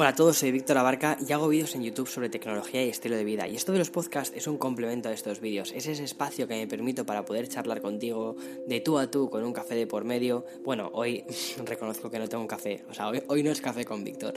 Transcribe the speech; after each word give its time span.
Hola 0.00 0.10
a 0.10 0.14
todos, 0.14 0.38
soy 0.38 0.52
Víctor 0.52 0.78
Abarca 0.78 1.18
y 1.26 1.32
hago 1.32 1.48
vídeos 1.48 1.74
en 1.74 1.82
YouTube 1.82 2.06
sobre 2.06 2.28
tecnología 2.28 2.84
y 2.84 2.88
estilo 2.88 3.16
de 3.16 3.24
vida. 3.24 3.48
Y 3.48 3.56
esto 3.56 3.72
de 3.72 3.78
los 3.78 3.90
podcasts 3.90 4.32
es 4.36 4.46
un 4.46 4.56
complemento 4.56 5.08
a 5.08 5.12
estos 5.12 5.40
vídeos. 5.40 5.72
Es 5.72 5.88
ese 5.88 6.04
espacio 6.04 6.46
que 6.46 6.54
me 6.54 6.68
permito 6.68 7.04
para 7.04 7.24
poder 7.24 7.48
charlar 7.48 7.80
contigo 7.80 8.36
de 8.68 8.80
tú 8.80 8.96
a 8.96 9.10
tú 9.10 9.28
con 9.28 9.42
un 9.42 9.52
café 9.52 9.74
de 9.74 9.88
por 9.88 10.04
medio. 10.04 10.46
Bueno, 10.62 10.88
hoy 10.92 11.24
reconozco 11.64 12.12
que 12.12 12.20
no 12.20 12.28
tengo 12.28 12.42
un 12.42 12.46
café, 12.46 12.84
o 12.88 12.94
sea, 12.94 13.08
hoy, 13.08 13.42
no 13.42 13.50
es 13.50 13.60
café 13.60 13.84
con 13.84 14.04
Víctor. 14.04 14.34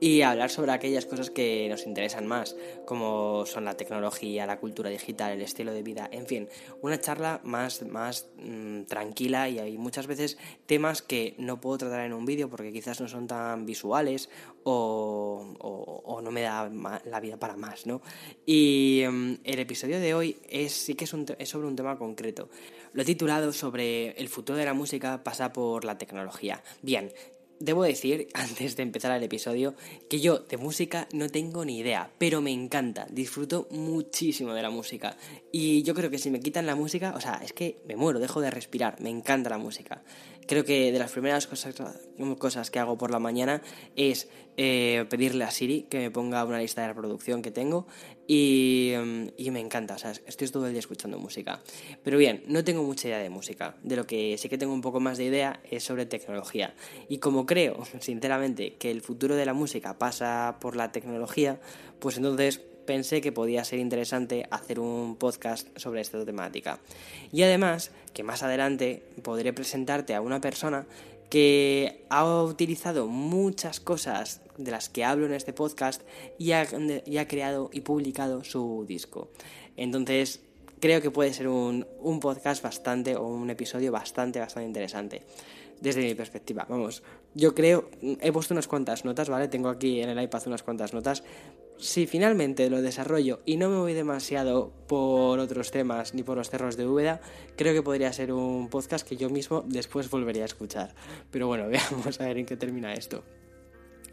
Y 0.00 0.22
hablar 0.22 0.50
sobre 0.50 0.72
aquellas 0.72 1.06
cosas 1.06 1.30
que 1.30 1.68
nos 1.68 1.86
interesan 1.86 2.26
más, 2.26 2.56
como 2.84 3.46
son 3.46 3.64
la 3.64 3.76
tecnología, 3.76 4.44
la 4.44 4.58
cultura 4.58 4.90
digital, 4.90 5.34
el 5.34 5.42
estilo 5.42 5.72
de 5.72 5.84
vida, 5.84 6.08
en 6.10 6.26
fin, 6.26 6.48
una 6.82 7.00
charla 7.00 7.40
más, 7.44 7.80
más 7.82 8.28
mm, 8.38 8.82
tranquila 8.86 9.48
y 9.48 9.60
hay 9.60 9.78
muchas 9.78 10.08
veces 10.08 10.36
temas 10.66 11.00
que 11.00 11.36
no 11.38 11.60
puedo 11.60 11.78
tratar 11.78 12.00
en 12.06 12.12
un 12.12 12.26
vídeo 12.26 12.50
porque 12.50 12.72
quizás 12.72 13.00
no 13.00 13.06
son 13.06 13.28
tan 13.28 13.66
visuales 13.66 14.28
o 14.68 15.26
o, 15.58 16.20
no 16.22 16.30
me 16.30 16.42
da 16.42 16.70
la 17.04 17.20
vida 17.20 17.38
para 17.38 17.56
más, 17.56 17.86
¿no? 17.86 18.00
Y 18.44 19.00
em, 19.02 19.38
el 19.44 19.58
episodio 19.58 20.00
de 20.00 20.14
hoy 20.14 20.36
es, 20.48 20.72
sí 20.72 20.94
que 20.94 21.04
es, 21.04 21.14
es 21.38 21.48
sobre 21.48 21.68
un 21.68 21.76
tema 21.76 21.96
concreto. 21.98 22.48
Lo 22.92 23.02
he 23.02 23.04
titulado 23.04 23.52
sobre 23.52 24.10
el 24.12 24.28
futuro 24.28 24.58
de 24.58 24.64
la 24.64 24.74
música 24.74 25.22
pasa 25.22 25.52
por 25.52 25.84
la 25.84 25.98
tecnología. 25.98 26.62
Bien, 26.82 27.12
Debo 27.58 27.84
decir, 27.84 28.28
antes 28.34 28.76
de 28.76 28.82
empezar 28.82 29.16
el 29.16 29.22
episodio, 29.22 29.74
que 30.10 30.20
yo 30.20 30.40
de 30.40 30.58
música 30.58 31.08
no 31.12 31.28
tengo 31.30 31.64
ni 31.64 31.78
idea, 31.78 32.10
pero 32.18 32.42
me 32.42 32.52
encanta, 32.52 33.06
disfruto 33.10 33.66
muchísimo 33.70 34.52
de 34.52 34.62
la 34.62 34.70
música. 34.70 35.16
Y 35.52 35.82
yo 35.82 35.94
creo 35.94 36.10
que 36.10 36.18
si 36.18 36.30
me 36.30 36.40
quitan 36.40 36.66
la 36.66 36.74
música, 36.74 37.14
o 37.16 37.20
sea, 37.20 37.40
es 37.42 37.54
que 37.54 37.78
me 37.86 37.96
muero, 37.96 38.20
dejo 38.20 38.42
de 38.42 38.50
respirar, 38.50 39.00
me 39.00 39.08
encanta 39.08 39.48
la 39.48 39.58
música. 39.58 40.02
Creo 40.46 40.64
que 40.64 40.92
de 40.92 40.98
las 40.98 41.10
primeras 41.10 41.46
cosas, 41.46 41.74
cosas 42.38 42.70
que 42.70 42.78
hago 42.78 42.96
por 42.96 43.10
la 43.10 43.18
mañana 43.18 43.62
es 43.96 44.28
eh, 44.56 45.04
pedirle 45.10 45.44
a 45.44 45.50
Siri 45.50 45.82
que 45.82 45.98
me 45.98 46.10
ponga 46.10 46.44
una 46.44 46.58
lista 46.58 46.82
de 46.82 46.88
reproducción 46.88 47.42
que 47.42 47.50
tengo 47.50 47.86
y, 48.26 48.94
mm, 48.96 49.26
y, 49.36 49.50
me 49.50 49.60
encanta, 49.60 49.94
o 49.94 49.98
sea, 49.98 50.12
estoy 50.26 50.48
todo 50.48 50.66
el 50.66 50.72
día 50.72 50.80
escuchando 50.80 51.18
música. 51.18 51.62
Pero 52.02 52.16
bien, 52.16 52.42
no 52.46 52.64
tengo 52.64 52.82
mucha 52.82 53.08
idea 53.08 53.18
de 53.18 53.28
música, 53.28 53.76
de 53.82 53.96
lo 53.96 54.06
que 54.06 54.38
sí 54.38 54.48
que 54.48 54.56
tengo 54.56 54.72
un 54.72 54.80
poco 54.80 55.00
más 55.00 55.18
de 55.18 55.24
idea 55.24 55.60
es 55.70 55.84
sobre 55.84 56.06
tecnología. 56.06 56.74
Y 57.08 57.18
como 57.18 57.44
creo, 57.44 57.84
sinceramente, 58.00 58.74
que 58.74 58.90
el 58.90 59.02
futuro 59.02 59.36
de 59.36 59.46
la 59.46 59.52
música 59.52 59.98
pasa 59.98 60.56
por 60.60 60.76
la 60.76 60.92
tecnología, 60.92 61.60
pues 61.98 62.16
entonces 62.16 62.62
pensé 62.86 63.20
que 63.20 63.32
podía 63.32 63.64
ser 63.64 63.80
interesante 63.80 64.46
hacer 64.50 64.80
un 64.80 65.16
podcast 65.16 65.68
sobre 65.76 66.00
esta 66.00 66.24
temática. 66.24 66.78
Y 67.32 67.42
además, 67.42 67.90
que 68.16 68.22
más 68.22 68.42
adelante 68.42 69.02
podré 69.22 69.52
presentarte 69.52 70.14
a 70.14 70.22
una 70.22 70.40
persona 70.40 70.86
que 71.28 72.06
ha 72.08 72.24
utilizado 72.42 73.08
muchas 73.08 73.78
cosas 73.78 74.40
de 74.56 74.70
las 74.70 74.88
que 74.88 75.04
hablo 75.04 75.26
en 75.26 75.34
este 75.34 75.52
podcast 75.52 76.00
y 76.38 76.52
ha, 76.52 76.64
creado 77.28 77.68
y 77.74 77.82
publicado 77.82 78.42
su 78.42 78.86
disco. 78.88 79.28
Entonces, 79.76 80.40
creo 80.80 81.02
que 81.02 81.10
puede 81.10 81.34
ser 81.34 81.48
un, 81.48 81.84
podcast 82.22 82.62
bastante 82.62 83.16
o 83.16 83.26
un 83.26 83.50
episodio 83.50 83.92
bastante, 83.92 84.40
bastante 84.40 84.66
interesante 84.66 85.22
desde 85.82 86.00
mi 86.00 86.14
perspectiva. 86.14 86.64
Vamos, 86.70 87.02
yo 87.34 87.54
creo, 87.54 87.90
he 88.00 88.32
puesto 88.32 88.54
unas 88.54 88.66
cuantas 88.66 89.04
notas, 89.04 89.28
¿vale? 89.28 89.48
Tengo 89.48 89.68
aquí 89.68 90.00
en 90.00 90.08
el 90.08 90.22
iPad 90.22 90.46
unas 90.46 90.62
cuantas 90.62 90.94
notas 90.94 91.22
si 91.78 92.06
finalmente 92.06 92.70
lo 92.70 92.82
desarrollo 92.82 93.40
y 93.44 93.56
no 93.56 93.68
me 93.68 93.76
voy 93.76 93.92
demasiado 93.92 94.72
por 94.86 95.38
otros 95.38 95.70
temas 95.70 96.14
ni 96.14 96.22
por 96.22 96.36
los 96.36 96.50
cerros 96.50 96.76
de 96.76 96.86
Úbeda, 96.86 97.20
creo 97.56 97.74
que 97.74 97.82
podría 97.82 98.12
ser 98.12 98.32
un 98.32 98.68
podcast 98.68 99.06
que 99.06 99.16
yo 99.16 99.30
mismo 99.30 99.62
después 99.66 100.10
volvería 100.10 100.42
a 100.42 100.46
escuchar. 100.46 100.94
Pero 101.30 101.46
bueno, 101.46 101.68
veamos 101.68 102.20
a 102.20 102.24
ver 102.24 102.38
en 102.38 102.46
qué 102.46 102.56
termina 102.56 102.94
esto. 102.94 103.24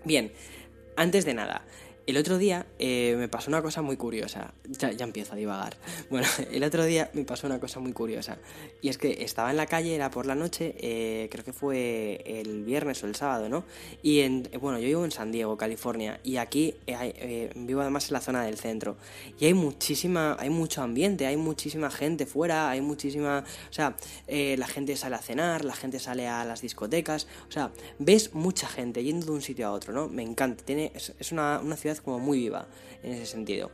Bien, 0.04 0.32
antes 0.96 1.26
de 1.26 1.34
nada, 1.34 1.66
el 2.06 2.18
otro 2.18 2.38
día 2.38 2.66
eh, 2.80 3.16
me 3.18 3.28
pasó 3.28 3.50
una 3.50 3.62
cosa 3.62 3.82
muy 3.82 3.96
curiosa. 3.96 4.54
Ya, 4.66 4.92
ya, 4.92 5.06
empiezo 5.06 5.34
a 5.34 5.36
divagar. 5.36 5.78
Bueno, 6.10 6.28
el 6.52 6.64
otro 6.64 6.84
día 6.84 7.10
me 7.14 7.24
pasó 7.24 7.48
una 7.48 7.60
cosa 7.60 7.80
muy 7.80 7.94
curiosa. 7.94 8.38
Y 8.82 8.90
es 8.90 8.98
que 8.98 9.24
estaba 9.24 9.50
en 9.50 9.58
la 9.58 9.66
calle, 9.66 9.96
era 9.96 10.12
por 10.12 10.26
la 10.26 10.36
noche, 10.36 10.76
eh, 10.78 11.28
creo 11.32 11.44
que 11.44 11.54
fue 11.54 12.22
el 12.26 12.64
viernes 12.66 13.04
o 13.04 13.08
el 13.08 13.16
sábado, 13.16 13.50
¿no? 13.50 13.64
Y 14.04 14.20
en, 14.20 14.48
bueno, 14.62 14.78
yo 14.80 14.86
vivo 14.86 15.06
en 15.06 15.12
San 15.12 15.32
Diego, 15.32 15.58
California. 15.58 16.20
Y 16.24 16.38
aquí 16.38 16.76
eh, 16.86 17.52
vivo 17.56 17.82
además 17.82 18.10
en 18.10 18.14
la 18.14 18.22
zona 18.22 18.44
del 18.44 18.58
centro. 18.58 18.98
Y 19.40 19.46
hay 19.46 19.54
muchísima, 19.54 20.36
hay 20.40 20.50
mucho 20.50 20.84
ambiente, 20.84 21.26
hay 21.26 21.38
muchísima 21.38 21.90
gente 21.90 22.26
fuera, 22.26 22.70
hay 22.70 22.82
muchísima. 22.82 23.44
O 23.70 23.74
sea, 23.74 23.96
la 24.28 24.68
gente 24.68 24.96
sale 24.98 25.16
a 25.16 25.20
cenar, 25.20 25.66
la 25.66 25.76
gente 25.76 26.00
sale 26.00 26.28
a 26.28 26.44
las 26.46 26.62
discotecas. 26.62 27.28
O 27.48 27.52
sea, 27.52 27.72
ves 27.98 28.34
mucha 28.36 28.68
gente 28.68 29.04
yendo 29.04 29.28
de 29.28 29.32
un 29.32 29.42
sitio 29.42 29.68
a 29.68 29.72
otro, 29.72 29.94
¿no? 29.94 30.10
Me 30.10 30.22
encanta. 30.22 30.64
Tiene, 30.64 30.92
es, 30.94 31.32
una, 31.32 31.60
una 31.60 31.76
ciudad 31.76 31.93
como 32.02 32.20
muy 32.20 32.40
viva 32.40 32.68
en 33.02 33.14
ese 33.14 33.26
sentido. 33.26 33.72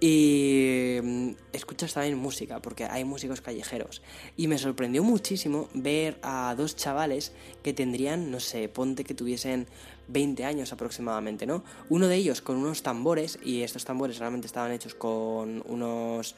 Y 0.00 0.98
mm, 1.02 1.30
escuchas 1.52 1.92
también 1.92 2.16
música, 2.16 2.60
porque 2.62 2.84
hay 2.84 3.04
músicos 3.04 3.42
callejeros. 3.42 4.00
Y 4.36 4.48
me 4.48 4.56
sorprendió 4.56 5.04
muchísimo 5.04 5.68
ver 5.74 6.18
a 6.22 6.54
dos 6.56 6.74
chavales 6.74 7.32
que 7.62 7.74
tendrían, 7.74 8.30
no 8.30 8.40
sé, 8.40 8.68
ponte 8.70 9.04
que 9.04 9.14
tuviesen 9.14 9.66
20 10.08 10.44
años 10.46 10.72
aproximadamente, 10.72 11.46
¿no? 11.46 11.62
Uno 11.90 12.08
de 12.08 12.16
ellos 12.16 12.40
con 12.40 12.56
unos 12.56 12.82
tambores, 12.82 13.38
y 13.44 13.60
estos 13.62 13.84
tambores 13.84 14.18
realmente 14.18 14.46
estaban 14.46 14.72
hechos 14.72 14.94
con 14.94 15.62
unos 15.66 16.34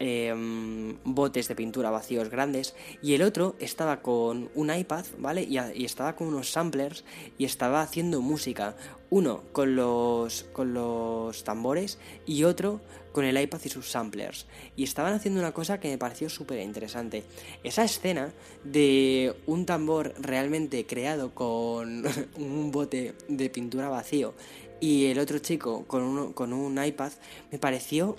Em, 0.00 0.96
botes 1.04 1.46
de 1.46 1.54
pintura 1.54 1.88
vacíos 1.88 2.28
grandes 2.28 2.74
y 3.00 3.14
el 3.14 3.22
otro 3.22 3.54
estaba 3.60 4.02
con 4.02 4.50
un 4.56 4.74
iPad, 4.74 5.04
¿vale? 5.18 5.44
Y, 5.44 5.84
estaba 5.84 6.16
con 6.16 6.26
unos 6.26 6.50
samplers 6.50 7.04
y 7.38 7.44
estaba 7.44 7.80
haciendo 7.80 8.20
música. 8.20 8.76
Uno 9.14 9.44
con 9.52 9.76
los, 9.76 10.42
con 10.52 10.74
los 10.74 11.44
tambores 11.44 12.00
y 12.26 12.42
otro 12.42 12.80
con 13.12 13.24
el 13.24 13.40
iPad 13.40 13.60
y 13.64 13.68
sus 13.68 13.88
samplers. 13.88 14.46
Y 14.74 14.82
estaban 14.82 15.14
haciendo 15.14 15.38
una 15.38 15.52
cosa 15.52 15.78
que 15.78 15.88
me 15.88 15.98
pareció 15.98 16.28
súper 16.28 16.58
interesante. 16.58 17.22
Esa 17.62 17.84
escena 17.84 18.32
de 18.64 19.36
un 19.46 19.66
tambor 19.66 20.14
realmente 20.18 20.84
creado 20.84 21.32
con 21.32 22.02
un 22.38 22.72
bote 22.72 23.14
de 23.28 23.50
pintura 23.50 23.88
vacío 23.88 24.34
y 24.80 25.06
el 25.06 25.20
otro 25.20 25.38
chico 25.38 25.84
con, 25.86 26.32
con 26.32 26.52
un 26.52 26.84
iPad 26.84 27.12
me 27.52 27.60
pareció 27.60 28.16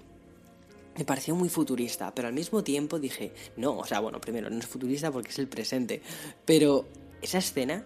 me 0.97 1.03
pareció 1.03 1.35
muy 1.35 1.49
futurista, 1.49 2.15
pero 2.15 2.29
al 2.29 2.33
mismo 2.33 2.63
tiempo 2.63 2.99
dije, 2.99 3.33
no, 3.57 3.79
o 3.79 3.85
sea, 3.85 3.99
bueno, 3.99 4.21
primero, 4.21 4.49
no 4.49 4.59
es 4.59 4.65
futurista 4.65 5.11
porque 5.11 5.27
es 5.27 5.39
el 5.39 5.49
presente, 5.49 6.01
pero 6.45 6.85
esa 7.21 7.39
escena, 7.39 7.83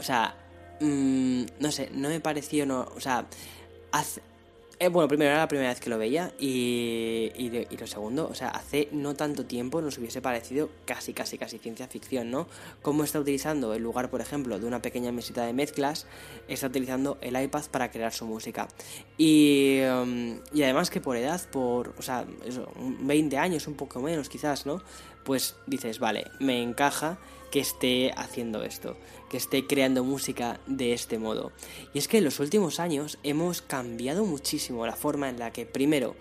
o 0.00 0.02
sea, 0.02 0.49
mmm, 0.80 1.44
no 1.58 1.72
sé, 1.72 1.90
no 1.92 2.08
me 2.08 2.20
pareció, 2.20 2.66
no, 2.66 2.88
o 2.96 3.00
sea, 3.00 3.26
hace, 3.92 4.22
eh, 4.82 4.88
bueno, 4.88 5.08
primero 5.08 5.30
era 5.30 5.40
la 5.40 5.48
primera 5.48 5.68
vez 5.68 5.78
que 5.78 5.90
lo 5.90 5.98
veía 5.98 6.32
y, 6.38 7.30
y, 7.36 7.76
lo 7.76 7.86
segundo, 7.86 8.26
o 8.30 8.34
sea, 8.34 8.48
hace 8.48 8.88
no 8.92 9.14
tanto 9.14 9.44
tiempo 9.44 9.82
nos 9.82 9.98
hubiese 9.98 10.22
parecido 10.22 10.70
casi, 10.86 11.12
casi, 11.12 11.36
casi 11.36 11.58
ciencia 11.58 11.86
ficción, 11.86 12.30
¿no? 12.30 12.46
Cómo 12.80 13.04
está 13.04 13.20
utilizando 13.20 13.74
el 13.74 13.82
lugar, 13.82 14.08
por 14.08 14.22
ejemplo, 14.22 14.58
de 14.58 14.66
una 14.66 14.80
pequeña 14.80 15.12
mesita 15.12 15.44
de 15.44 15.52
mezclas, 15.52 16.06
está 16.48 16.68
utilizando 16.68 17.18
el 17.20 17.38
iPad 17.38 17.64
para 17.70 17.90
crear 17.90 18.14
su 18.14 18.24
música. 18.24 18.68
Y, 19.18 19.82
um, 19.82 20.38
y 20.50 20.62
además 20.62 20.88
que 20.88 21.02
por 21.02 21.18
edad, 21.18 21.42
por, 21.50 21.92
o 21.98 22.02
sea, 22.02 22.24
eso, 22.46 22.66
20 22.78 23.36
años, 23.36 23.66
un 23.66 23.74
poco 23.74 24.00
menos 24.00 24.30
quizás, 24.30 24.64
¿no? 24.64 24.80
Pues 25.24 25.56
dices, 25.66 25.98
vale, 25.98 26.30
me 26.38 26.62
encaja 26.62 27.18
que 27.50 27.60
esté 27.60 28.12
haciendo 28.16 28.62
esto, 28.62 28.96
que 29.28 29.36
esté 29.36 29.66
creando 29.66 30.04
música 30.04 30.60
de 30.66 30.92
este 30.92 31.18
modo. 31.18 31.52
Y 31.92 31.98
es 31.98 32.08
que 32.08 32.18
en 32.18 32.24
los 32.24 32.40
últimos 32.40 32.80
años 32.80 33.18
hemos 33.22 33.62
cambiado 33.62 34.24
muchísimo 34.24 34.86
la 34.86 34.96
forma 34.96 35.28
en 35.28 35.38
la 35.38 35.52
que, 35.52 35.66
primero, 35.66 36.16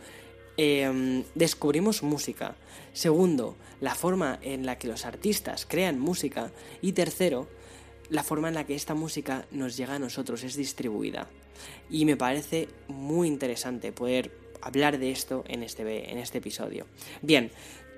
em, 0.57 1.23
descubrimos 1.35 2.03
música, 2.03 2.56
segundo, 2.94 3.56
la 3.79 3.95
forma 3.95 4.40
en 4.41 4.66
la 4.66 4.78
que 4.78 4.88
los 4.88 5.06
artistas 5.06 5.66
crean 5.66 6.00
música 6.00 6.51
y 6.81 6.94
tercero, 6.94 7.47
la 8.09 8.23
forma 8.23 8.50
en 8.50 8.56
la 8.56 8.66
que 8.66 8.75
esta 8.75 8.96
música 8.96 9.46
nos 9.51 9.78
llega 9.78 9.96
a 9.96 10.00
nosotros, 10.00 10.44
es 10.44 10.56
distribuida. 10.56 11.29
Y 11.90 12.06
me 12.06 12.17
parece 12.17 12.67
muy 12.87 13.28
interesante 13.28 13.91
poder 13.91 14.32
hablar 14.61 14.97
de 14.97 15.11
esto 15.11 15.43
en 15.47 15.64
este, 15.64 16.11
en 16.11 16.17
este 16.17 16.40
episodio. 16.40 16.85
Bien, 17.22 17.52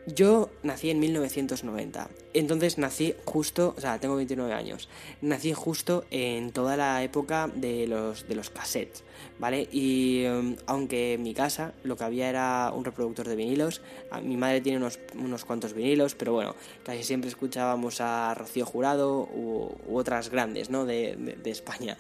yo 0.08 0.50
nací 0.64 0.90
en 0.90 1.00
1990, 1.00 2.10
entonces 2.34 2.78
nací 2.78 3.14
justo, 3.26 3.76
o 3.78 3.82
sea, 3.82 4.00
tengo 4.00 4.16
29 4.16 4.54
años, 4.54 4.90
nací 5.22 5.54
justo 5.54 6.06
en 6.10 6.52
toda 6.52 6.76
la 6.76 7.04
época 7.04 7.50
de 7.54 7.86
los, 7.88 8.28
de 8.28 8.36
los 8.36 8.50
cassettes, 8.50 9.04
¿vale? 9.38 9.68
Y 9.72 10.26
um, 10.26 10.56
aunque 10.66 11.14
en 11.14 11.24
mi 11.24 11.34
casa 11.34 11.74
lo 11.84 11.98
que 11.98 12.04
había 12.04 12.30
era 12.30 12.72
un 12.74 12.84
reproductor 12.84 13.28
de 13.28 13.36
vinilos, 13.36 13.82
mi 14.24 14.38
madre 14.38 14.62
tiene 14.62 14.80
unos, 14.80 15.00
unos 15.16 15.46
cuantos 15.46 15.74
vinilos, 15.74 16.16
pero 16.16 16.34
bueno, 16.34 16.56
casi 16.84 17.04
siempre 17.04 17.30
escuchábamos 17.30 18.02
a 18.02 18.34
Rocío 18.34 18.66
Jurado 18.66 19.30
u, 19.34 19.76
otras 19.92 20.30
grandes, 20.30 20.70
¿no? 20.70 20.86
De, 20.86 21.16
de, 21.16 21.52
España, 21.52 21.98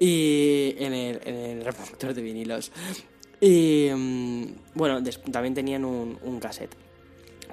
y 0.00 0.74
en 0.78 0.92
el, 0.92 1.64
reproductor 1.64 2.14
de 2.14 2.22
vinilos. 2.22 2.72
Y 3.40 3.90
um, 3.90 4.54
bueno, 4.74 5.02
también 5.30 5.54
tenían 5.54 5.84
un, 5.84 6.18
un 6.22 6.40
cassette. 6.40 6.74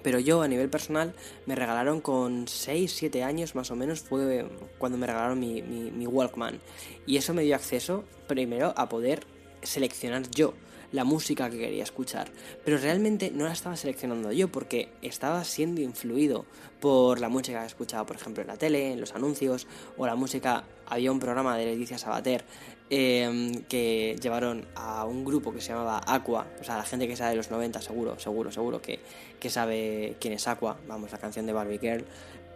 Pero 0.04 0.20
yo 0.20 0.42
a 0.42 0.48
nivel 0.48 0.70
personal 0.70 1.14
me 1.46 1.56
regalaron 1.56 2.02
con 2.02 2.48
6, 2.48 2.92
7 2.92 3.24
años 3.24 3.56
más 3.56 3.72
o 3.72 3.76
menos 3.76 4.02
fue 4.02 4.48
cuando 4.78 4.98
me 4.98 5.08
regalaron 5.08 5.40
mi, 5.40 6.08
Walkman. 6.08 6.60
Y 7.06 7.18
eso 7.18 7.34
me 7.34 7.44
dio 7.44 7.56
acceso 7.56 8.04
primero 8.28 8.74
a 8.76 8.90
poder 8.90 9.26
seleccionar 9.62 10.30
yo 10.32 10.54
la 10.92 11.04
música 11.04 11.50
que 11.50 11.58
quería 11.58 11.84
escuchar. 11.84 12.30
Pero 12.66 12.78
realmente 12.78 13.32
no 13.32 13.46
la 13.46 13.54
estaba 13.54 13.78
seleccionando 13.78 14.32
yo 14.32 14.50
porque 14.50 14.90
estaba 15.02 15.44
siendo 15.44 15.82
influido 15.82 16.46
por 16.80 17.20
la 17.20 17.30
música 17.30 17.62
que 17.62 17.68
escuchaba, 17.68 18.06
por 18.06 18.18
ejemplo, 18.18 18.42
en 18.42 18.48
la 18.48 18.58
tele, 18.58 18.92
en 18.92 19.00
los 19.00 19.14
anuncios, 19.14 19.68
o 19.98 20.06
la 20.06 20.16
música. 20.16 20.66
Había 20.88 21.12
un 21.12 21.20
programa 21.20 21.58
de 21.58 21.66
Leticia 21.66 21.98
Sabater 21.98 22.44
em, 22.92 23.64
que 23.70 24.18
llevaron 24.22 24.68
a 24.76 25.06
un 25.06 25.24
grupo 25.24 25.54
que 25.54 25.62
se 25.62 25.70
llamaba 25.70 26.02
Aqua, 26.06 26.46
o 26.60 26.64
sea, 26.64 26.76
la 26.76 26.84
gente 26.84 27.08
que 27.08 27.16
sabe 27.16 27.32
de 27.32 27.38
los 27.38 27.50
90, 27.50 27.82
seguro, 27.82 28.20
seguro, 28.20 28.52
seguro 28.52 28.82
que, 28.82 29.00
que 29.40 29.50
sabe 29.50 30.18
quién 30.20 30.34
es 30.34 30.46
Aqua, 30.48 30.78
vamos, 30.88 31.10
la 31.12 31.18
canción 31.18 31.46
de 31.46 31.54
Barbie 31.54 31.80
Girl. 31.80 32.06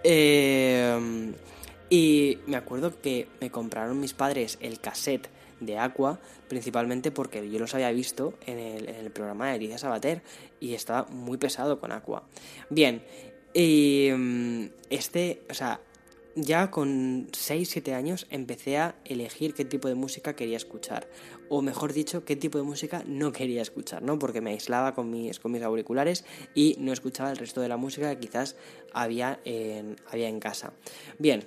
Em, 0.04 1.34
y 1.90 2.40
me 2.48 2.58
acuerdo 2.58 3.00
que 3.02 3.30
me 3.40 3.50
compraron 3.50 3.98
mis 4.00 4.14
padres 4.14 4.58
el 4.60 4.82
cassette 4.82 5.30
de 5.62 5.78
Aqua, 5.78 6.20
principalmente 6.50 7.12
porque 7.12 7.50
yo 7.50 7.58
los 7.58 7.74
había 7.74 7.92
visto 7.92 8.34
en 8.46 8.60
el, 8.60 9.12
programa 9.12 9.50
de 9.50 9.56
Elisa 9.56 9.78
Sabater 9.78 10.22
y 10.60 10.74
estaba 10.74 11.08
muy 11.10 11.38
pesado 11.38 11.80
con 11.80 11.94
Aqua. 11.94 12.24
Bien, 12.70 13.02
y 13.54 14.10
mm, 14.14 14.66
este, 14.90 15.44
o 15.50 15.54
sea, 15.54 15.80
ya 16.36 16.70
con 16.70 17.28
6-7 17.32 17.94
años 17.94 18.28
empecé 18.30 18.78
a 18.78 18.96
elegir 19.06 19.54
qué 19.54 19.66
tipo 19.66 19.88
de 19.88 19.96
música 19.96 20.36
quería 20.36 20.58
escuchar. 20.58 21.08
O 21.50 21.62
mejor 21.62 21.94
dicho, 21.94 22.26
qué 22.26 22.36
tipo 22.36 22.58
de 22.58 22.64
música 22.64 23.04
no 23.08 23.32
quería 23.32 23.62
escuchar, 23.62 24.04
¿no? 24.04 24.20
Porque 24.20 24.42
me 24.42 24.52
aislaba 24.52 24.94
con 24.94 25.10
mis, 25.10 25.40
con 25.40 25.52
mis 25.52 25.64
auriculares 25.64 26.26
y 26.54 26.76
no 26.80 26.92
escuchaba 26.92 27.32
el 27.32 27.38
resto 27.38 27.62
de 27.62 27.70
la 27.70 27.78
música 27.78 28.14
que 28.14 28.20
quizás 28.20 28.56
había 28.94 29.40
en, 29.46 29.96
había 30.12 30.28
en 30.28 30.40
casa. 30.40 30.74
Bien, 31.20 31.46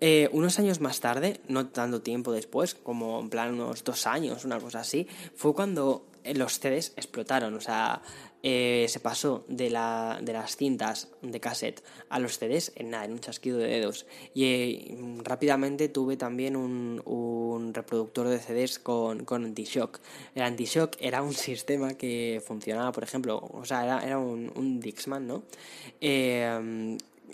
eh, 0.00 0.28
unos 0.32 0.58
años 0.58 0.80
más 0.80 1.00
tarde, 1.00 1.40
no 1.48 1.66
tanto 1.68 2.02
tiempo 2.02 2.32
después, 2.32 2.74
como 2.74 3.20
en 3.20 3.30
plan 3.30 3.54
unos 3.54 3.82
dos 3.84 4.06
años, 4.06 4.44
una 4.44 4.60
cosa 4.60 4.80
así, 4.80 5.08
fue 5.34 5.54
cuando 5.54 6.06
los 6.34 6.58
CDs 6.60 6.92
explotaron. 6.96 7.54
O 7.54 7.60
sea, 7.60 8.02
eh, 8.42 8.86
se 8.88 9.00
pasó 9.00 9.44
de, 9.48 9.70
la, 9.70 10.20
de 10.22 10.32
las 10.32 10.56
cintas 10.56 11.08
de 11.22 11.40
cassette 11.40 11.82
a 12.08 12.18
los 12.18 12.38
CDs 12.38 12.72
en 12.76 12.90
nada, 12.90 13.04
en 13.04 13.12
un 13.12 13.20
chasquido 13.20 13.58
de 13.58 13.66
dedos. 13.68 14.06
Y 14.34 14.44
eh, 14.44 14.98
rápidamente 15.24 15.88
tuve 15.88 16.16
también 16.16 16.56
un, 16.56 17.02
un, 17.04 17.74
reproductor 17.74 18.28
de 18.28 18.38
CDs 18.38 18.78
con, 18.78 19.24
con 19.24 19.44
anti-shock. 19.44 20.00
El 20.34 20.42
anti-shock 20.42 20.96
era 21.00 21.22
un 21.22 21.34
sistema 21.34 21.94
que 21.94 22.42
funcionaba, 22.46 22.92
por 22.92 23.02
ejemplo, 23.02 23.42
o 23.52 23.64
sea, 23.64 23.84
era, 23.84 24.06
era 24.06 24.18
un, 24.18 24.52
un 24.54 24.80
Dixman, 24.80 25.26
¿no? 25.26 25.42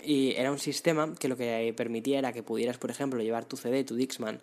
Y 0.03 0.33
era 0.35 0.51
un 0.51 0.59
sistema 0.59 1.13
que 1.15 1.27
lo 1.27 1.37
que 1.37 1.73
permitía 1.75 2.19
era 2.19 2.33
que 2.33 2.43
pudieras, 2.43 2.77
por 2.77 2.91
ejemplo, 2.91 3.21
llevar 3.21 3.45
tu 3.45 3.57
CD, 3.57 3.83
tu 3.83 3.95
Dixman, 3.95 4.39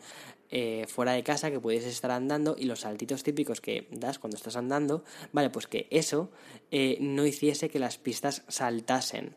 eh, 0.50 0.86
fuera 0.88 1.12
de 1.12 1.22
casa, 1.22 1.50
que 1.50 1.60
pudieses 1.60 1.92
estar 1.92 2.10
andando 2.10 2.56
y 2.58 2.64
los 2.64 2.80
saltitos 2.80 3.22
típicos 3.22 3.60
que 3.60 3.88
das 3.90 4.18
cuando 4.18 4.36
estás 4.36 4.56
andando, 4.56 5.04
vale, 5.32 5.50
pues 5.50 5.66
que 5.66 5.86
eso 5.90 6.30
eh, 6.70 6.98
no 7.00 7.26
hiciese 7.26 7.68
que 7.68 7.78
las 7.78 7.98
pistas 7.98 8.42
saltasen. 8.48 9.36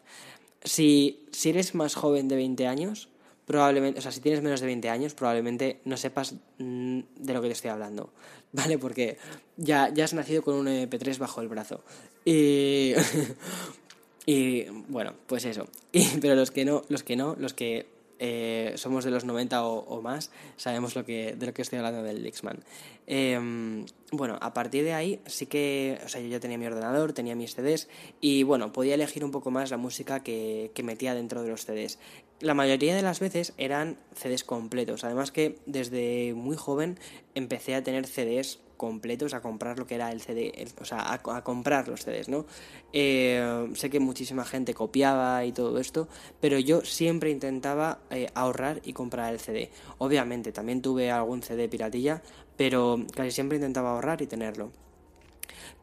Si, 0.63 1.25
si 1.31 1.49
eres 1.49 1.75
más 1.75 1.95
joven 1.95 2.27
de 2.27 2.35
20 2.35 2.67
años, 2.67 3.09
probablemente, 3.45 3.99
o 3.99 4.01
sea, 4.01 4.11
si 4.11 4.19
tienes 4.19 4.41
menos 4.41 4.59
de 4.59 4.65
20 4.65 4.89
años, 4.89 5.13
probablemente 5.13 5.79
no 5.85 5.95
sepas 5.95 6.35
mm, 6.57 6.99
de 7.17 7.33
lo 7.33 7.41
que 7.41 7.47
te 7.47 7.53
estoy 7.53 7.71
hablando, 7.71 8.13
¿vale? 8.51 8.77
Porque 8.77 9.17
ya, 9.57 9.93
ya 9.93 10.05
has 10.05 10.13
nacido 10.13 10.41
con 10.41 10.55
un 10.55 10.67
MP3 10.67 11.17
bajo 11.17 11.41
el 11.41 11.47
brazo. 11.47 11.83
Y... 12.25 12.93
Y 14.25 14.65
bueno, 14.87 15.13
pues 15.27 15.45
eso. 15.45 15.67
pero 16.21 16.35
los 16.35 16.51
que 16.51 16.65
no, 16.65 16.83
los 16.89 17.03
que 17.03 17.15
no, 17.15 17.35
los 17.37 17.53
que 17.53 17.87
eh, 18.17 18.73
somos 18.77 19.03
de 19.03 19.11
los 19.11 19.25
90 19.25 19.65
o, 19.65 20.01
más, 20.01 20.31
sabemos 20.55 20.95
lo 20.95 21.05
que, 21.05 21.35
de 21.35 21.45
lo 21.45 21.53
que 21.53 21.61
estoy 21.61 21.79
hablando 21.79 22.01
del 22.03 22.23
Dixman. 22.23 22.63
Em, 23.07 23.85
bueno, 24.11 24.37
a 24.41 24.53
partir 24.53 24.83
de 24.83 24.93
ahí 24.93 25.19
sí 25.25 25.47
que, 25.47 25.99
o 26.03 26.07
sea, 26.07 26.21
yo 26.21 26.27
ya 26.27 26.39
tenía 26.39 26.57
mi 26.57 26.65
ordenador, 26.65 27.13
tenía 27.13 27.35
mis 27.35 27.55
CDs 27.55 27.89
y 28.21 28.43
bueno, 28.43 28.71
podía 28.71 28.95
elegir 28.95 29.25
un 29.25 29.31
poco 29.31 29.51
más 29.51 29.69
la 29.69 29.77
música 29.77 30.23
que, 30.23 30.71
que 30.73 30.83
metía 30.83 31.13
dentro 31.13 31.43
de 31.43 31.49
los 31.49 31.65
CDs. 31.65 31.99
La 32.39 32.53
mayoría 32.53 32.95
de 32.95 33.01
las 33.01 33.19
veces 33.19 33.53
eran 33.57 33.97
CDs 34.13 34.43
completos, 34.43 35.03
además 35.03 35.31
que 35.31 35.59
desde 35.65 36.33
muy 36.33 36.55
joven 36.55 36.97
empecé 37.33 37.75
a 37.75 37.83
tener 37.83 38.07
CDs 38.07 38.59
completos 38.77 39.33
a 39.33 39.41
comprar 39.41 39.79
lo 39.79 39.85
que 39.85 39.95
era 39.95 40.11
el 40.11 40.21
CD, 40.21 40.67
o 40.79 40.85
sea, 40.85 41.13
a, 41.13 41.43
comprar 41.43 41.87
los 41.87 42.01
CDs, 42.01 42.29
¿no? 42.29 42.45
Eh, 42.93 43.69
sé 43.73 43.89
que 43.89 43.99
muchísima 43.99 44.45
gente 44.45 44.73
copiaba 44.73 45.43
y 45.45 45.51
todo 45.51 45.79
esto, 45.79 46.07
pero 46.39 46.59
yo 46.59 46.81
siempre 46.81 47.31
intentaba 47.31 47.99
eh, 48.09 48.29
ahorrar 48.35 48.81
y 48.83 48.93
comprar 48.93 49.33
el 49.33 49.39
CD. 49.39 49.69
Obviamente, 49.97 50.51
también 50.51 50.81
tuve 50.81 51.11
algún 51.11 51.43
CD 51.43 51.67
piratilla, 51.67 52.21
pero 52.57 52.99
casi 53.15 53.31
siempre 53.31 53.57
intentaba 53.57 53.91
ahorrar 53.91 54.21
y 54.21 54.27
tenerlo. 54.27 54.71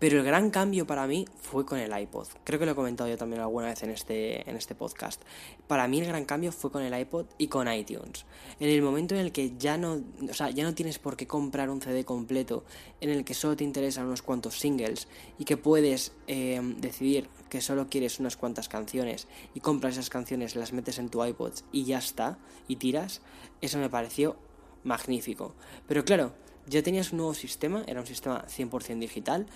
Pero 0.02 0.18
el 0.18 0.24
gran 0.24 0.50
cambio 0.50 0.84
para 0.84 1.06
mí 1.06 1.26
fue 1.40 1.64
con 1.64 1.78
el 1.78 1.96
iPod. 1.96 2.26
Creo 2.42 2.58
que 2.58 2.66
lo 2.66 2.72
he 2.72 2.74
comentado 2.74 3.08
yo 3.08 3.16
también 3.16 3.40
alguna 3.40 3.68
vez 3.68 3.84
en 3.84 3.90
este, 3.90 4.50
en 4.50 4.56
este 4.56 4.74
podcast. 4.74 5.22
Para 5.68 5.86
mí 5.86 6.00
el 6.00 6.08
gran 6.08 6.24
cambio 6.24 6.50
fue 6.50 6.72
con 6.72 6.82
el 6.82 6.98
iPod 6.98 7.26
y 7.38 7.46
con 7.46 7.72
iTunes. 7.72 8.26
En 8.58 8.68
el 8.68 8.82
momento 8.82 9.14
en 9.14 9.20
el 9.20 9.30
que 9.30 9.56
ya 9.56 9.78
no, 9.78 10.02
o 10.28 10.34
sea, 10.34 10.50
ya 10.50 10.64
no 10.64 10.74
tienes 10.74 10.98
por 10.98 11.16
qué 11.16 11.28
comprar 11.28 11.70
un 11.70 11.80
CD 11.80 12.04
completo, 12.04 12.64
en 13.00 13.10
el 13.10 13.24
que 13.24 13.32
solo 13.32 13.54
te 13.54 13.62
interesan 13.62 14.06
unos 14.06 14.22
cuantos 14.22 14.58
singles 14.58 15.06
y 15.38 15.44
que 15.44 15.56
puedes 15.56 16.10
em, 16.26 16.80
decidir 16.80 17.28
que 17.48 17.60
solo 17.60 17.86
quieres 17.88 18.18
unas 18.18 18.36
cuantas 18.36 18.68
canciones 18.68 19.28
y 19.54 19.60
compras 19.60 19.92
esas 19.92 20.10
canciones, 20.10 20.56
las 20.56 20.72
metes 20.72 20.98
en 20.98 21.10
tu 21.10 21.24
iPod 21.24 21.52
y 21.70 21.84
ya 21.84 21.98
está, 21.98 22.40
y 22.66 22.74
tiras, 22.74 23.22
eso 23.60 23.78
me 23.78 23.88
pareció 23.88 24.36
magnífico. 24.82 25.54
Pero 25.86 26.04
claro, 26.04 26.32
ya 26.66 26.82
tenías 26.82 27.12
un 27.12 27.18
nuevo 27.18 27.34
sistema, 27.34 27.84
era 27.86 28.00
un 28.00 28.06
sistema 28.06 28.44
100% 28.46 28.98
digital, 28.98 29.46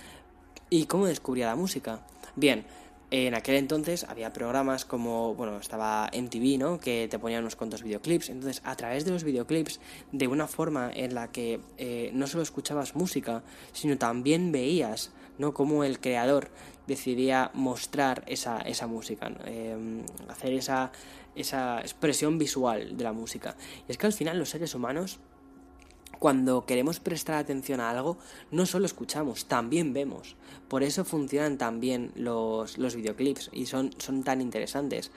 ¿Y 0.68 0.86
cómo 0.86 1.06
descubría 1.06 1.46
la 1.46 1.54
música? 1.54 2.00
Bien, 2.34 2.66
en 3.12 3.36
aquel 3.36 3.54
entonces 3.54 4.02
había 4.02 4.32
programas 4.32 4.84
como, 4.84 5.32
bueno, 5.34 5.58
estaba 5.58 6.10
MTV, 6.12 6.58
¿no? 6.58 6.80
Que 6.80 7.06
te 7.08 7.20
ponían 7.20 7.42
unos 7.42 7.54
cuantos 7.54 7.84
videoclips. 7.84 8.30
Entonces, 8.30 8.62
a 8.64 8.74
través 8.74 9.04
de 9.04 9.12
los 9.12 9.22
videoclips, 9.22 9.78
de 10.10 10.26
una 10.26 10.48
forma 10.48 10.90
en 10.92 11.14
la 11.14 11.30
que 11.30 11.60
eh, 11.78 12.10
no 12.12 12.26
solo 12.26 12.42
escuchabas 12.42 12.96
música, 12.96 13.44
sino 13.72 13.96
también 13.96 14.50
veías, 14.50 15.12
¿no? 15.38 15.54
Cómo 15.54 15.84
el 15.84 16.00
creador 16.00 16.50
decidía 16.88 17.52
mostrar 17.54 18.24
esa, 18.26 18.58
esa 18.58 18.88
música, 18.88 19.30
em, 19.44 20.04
hacer 20.28 20.52
esa, 20.52 20.90
esa 21.36 21.80
expresión 21.80 22.38
visual 22.38 22.96
de 22.96 23.04
la 23.04 23.12
música. 23.12 23.54
Y 23.86 23.92
es 23.92 23.98
que 23.98 24.06
al 24.06 24.12
final 24.12 24.36
los 24.36 24.48
seres 24.48 24.74
humanos 24.74 25.20
cuando 26.18 26.66
queremos 26.66 27.00
prestar 27.00 27.36
atención 27.36 27.80
a 27.80 27.90
algo, 27.90 28.18
no 28.50 28.66
solo 28.66 28.86
escuchamos, 28.86 29.46
también 29.46 29.92
vemos. 29.92 30.36
Por 30.68 30.82
eso 30.82 31.04
funcionan 31.04 31.58
tan 31.58 31.80
bien 31.80 32.12
los, 32.14 32.78
los 32.78 32.96
videoclips 32.96 33.50
y 33.52 33.66
son, 33.66 33.90
son 33.98 34.22
tan 34.22 34.40
interesantes 34.40 35.10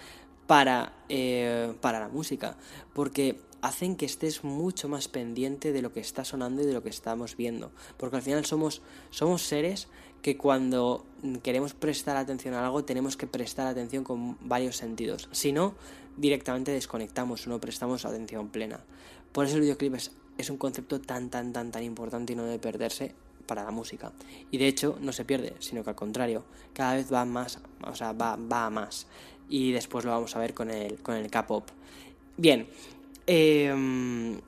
para, 0.48 0.94
eh, 1.10 1.74
para 1.82 2.00
la 2.00 2.10
música, 2.10 2.58
porque 2.94 3.40
hacen 3.62 3.96
que 3.96 4.06
estés 4.06 4.44
mucho 4.44 4.88
más 4.88 5.08
pendiente 5.08 5.72
de 5.72 5.82
lo 5.82 5.92
que 5.92 6.00
está 6.00 6.24
sonando 6.24 6.62
y 6.62 6.66
de 6.66 6.74
lo 6.74 6.84
que 6.84 6.90
estamos 6.90 7.36
viendo. 7.36 7.72
Porque 7.98 8.16
al 8.16 8.22
final 8.22 8.46
somos, 8.46 8.82
somos 9.10 9.42
seres 9.42 9.88
que 10.22 10.38
cuando 10.38 11.06
queremos 11.44 11.74
prestar 11.74 12.18
atención 12.18 12.54
a 12.54 12.66
algo 12.66 12.84
tenemos 12.84 13.16
que 13.18 13.28
prestar 13.28 13.68
atención 13.68 14.04
con 14.04 14.38
varios 14.42 14.78
sentidos. 14.78 15.30
Si 15.32 15.52
no, 15.52 15.76
directamente 16.18 16.72
desconectamos 16.72 17.48
o 17.48 17.50
no 17.50 17.60
prestamos 17.60 18.06
atención 18.06 18.50
plena. 18.50 18.84
Por 19.32 19.46
eso 19.46 19.56
el 19.56 19.62
videoclip 19.62 19.96
es 19.96 20.12
es 20.40 20.50
un 20.50 20.58
concepto 20.58 21.00
tan, 21.02 21.30
tan, 21.30 21.54
tan, 21.54 21.72
tan 21.72 21.84
importante 21.84 22.34
y 22.34 22.36
no 22.36 22.46
debe 22.46 22.60
perderse 22.60 23.14
para 23.46 23.64
la 23.64 23.72
música. 23.72 24.12
Y 24.52 24.58
de 24.58 24.68
hecho 24.68 24.98
no 25.02 25.12
se 25.12 25.26
pierde, 25.26 25.54
sino 25.60 25.84
que 25.84 25.90
al 25.90 25.96
contrario, 25.96 26.44
cada 26.74 26.96
vez 26.96 27.12
va 27.12 27.26
más, 27.26 27.60
o 27.86 27.96
sea, 27.96 28.14
va, 28.14 28.36
va 28.36 28.66
a 28.66 28.70
más. 28.70 29.08
Y 29.50 29.72
después 29.72 30.06
lo 30.06 30.12
vamos 30.12 30.36
a 30.36 30.40
ver 30.40 30.54
con 30.54 30.70
el, 30.70 30.98
con 31.00 31.16
el 31.16 31.30
K-pop. 31.30 31.68
Bien, 32.38 32.68
eh, 33.28 34.40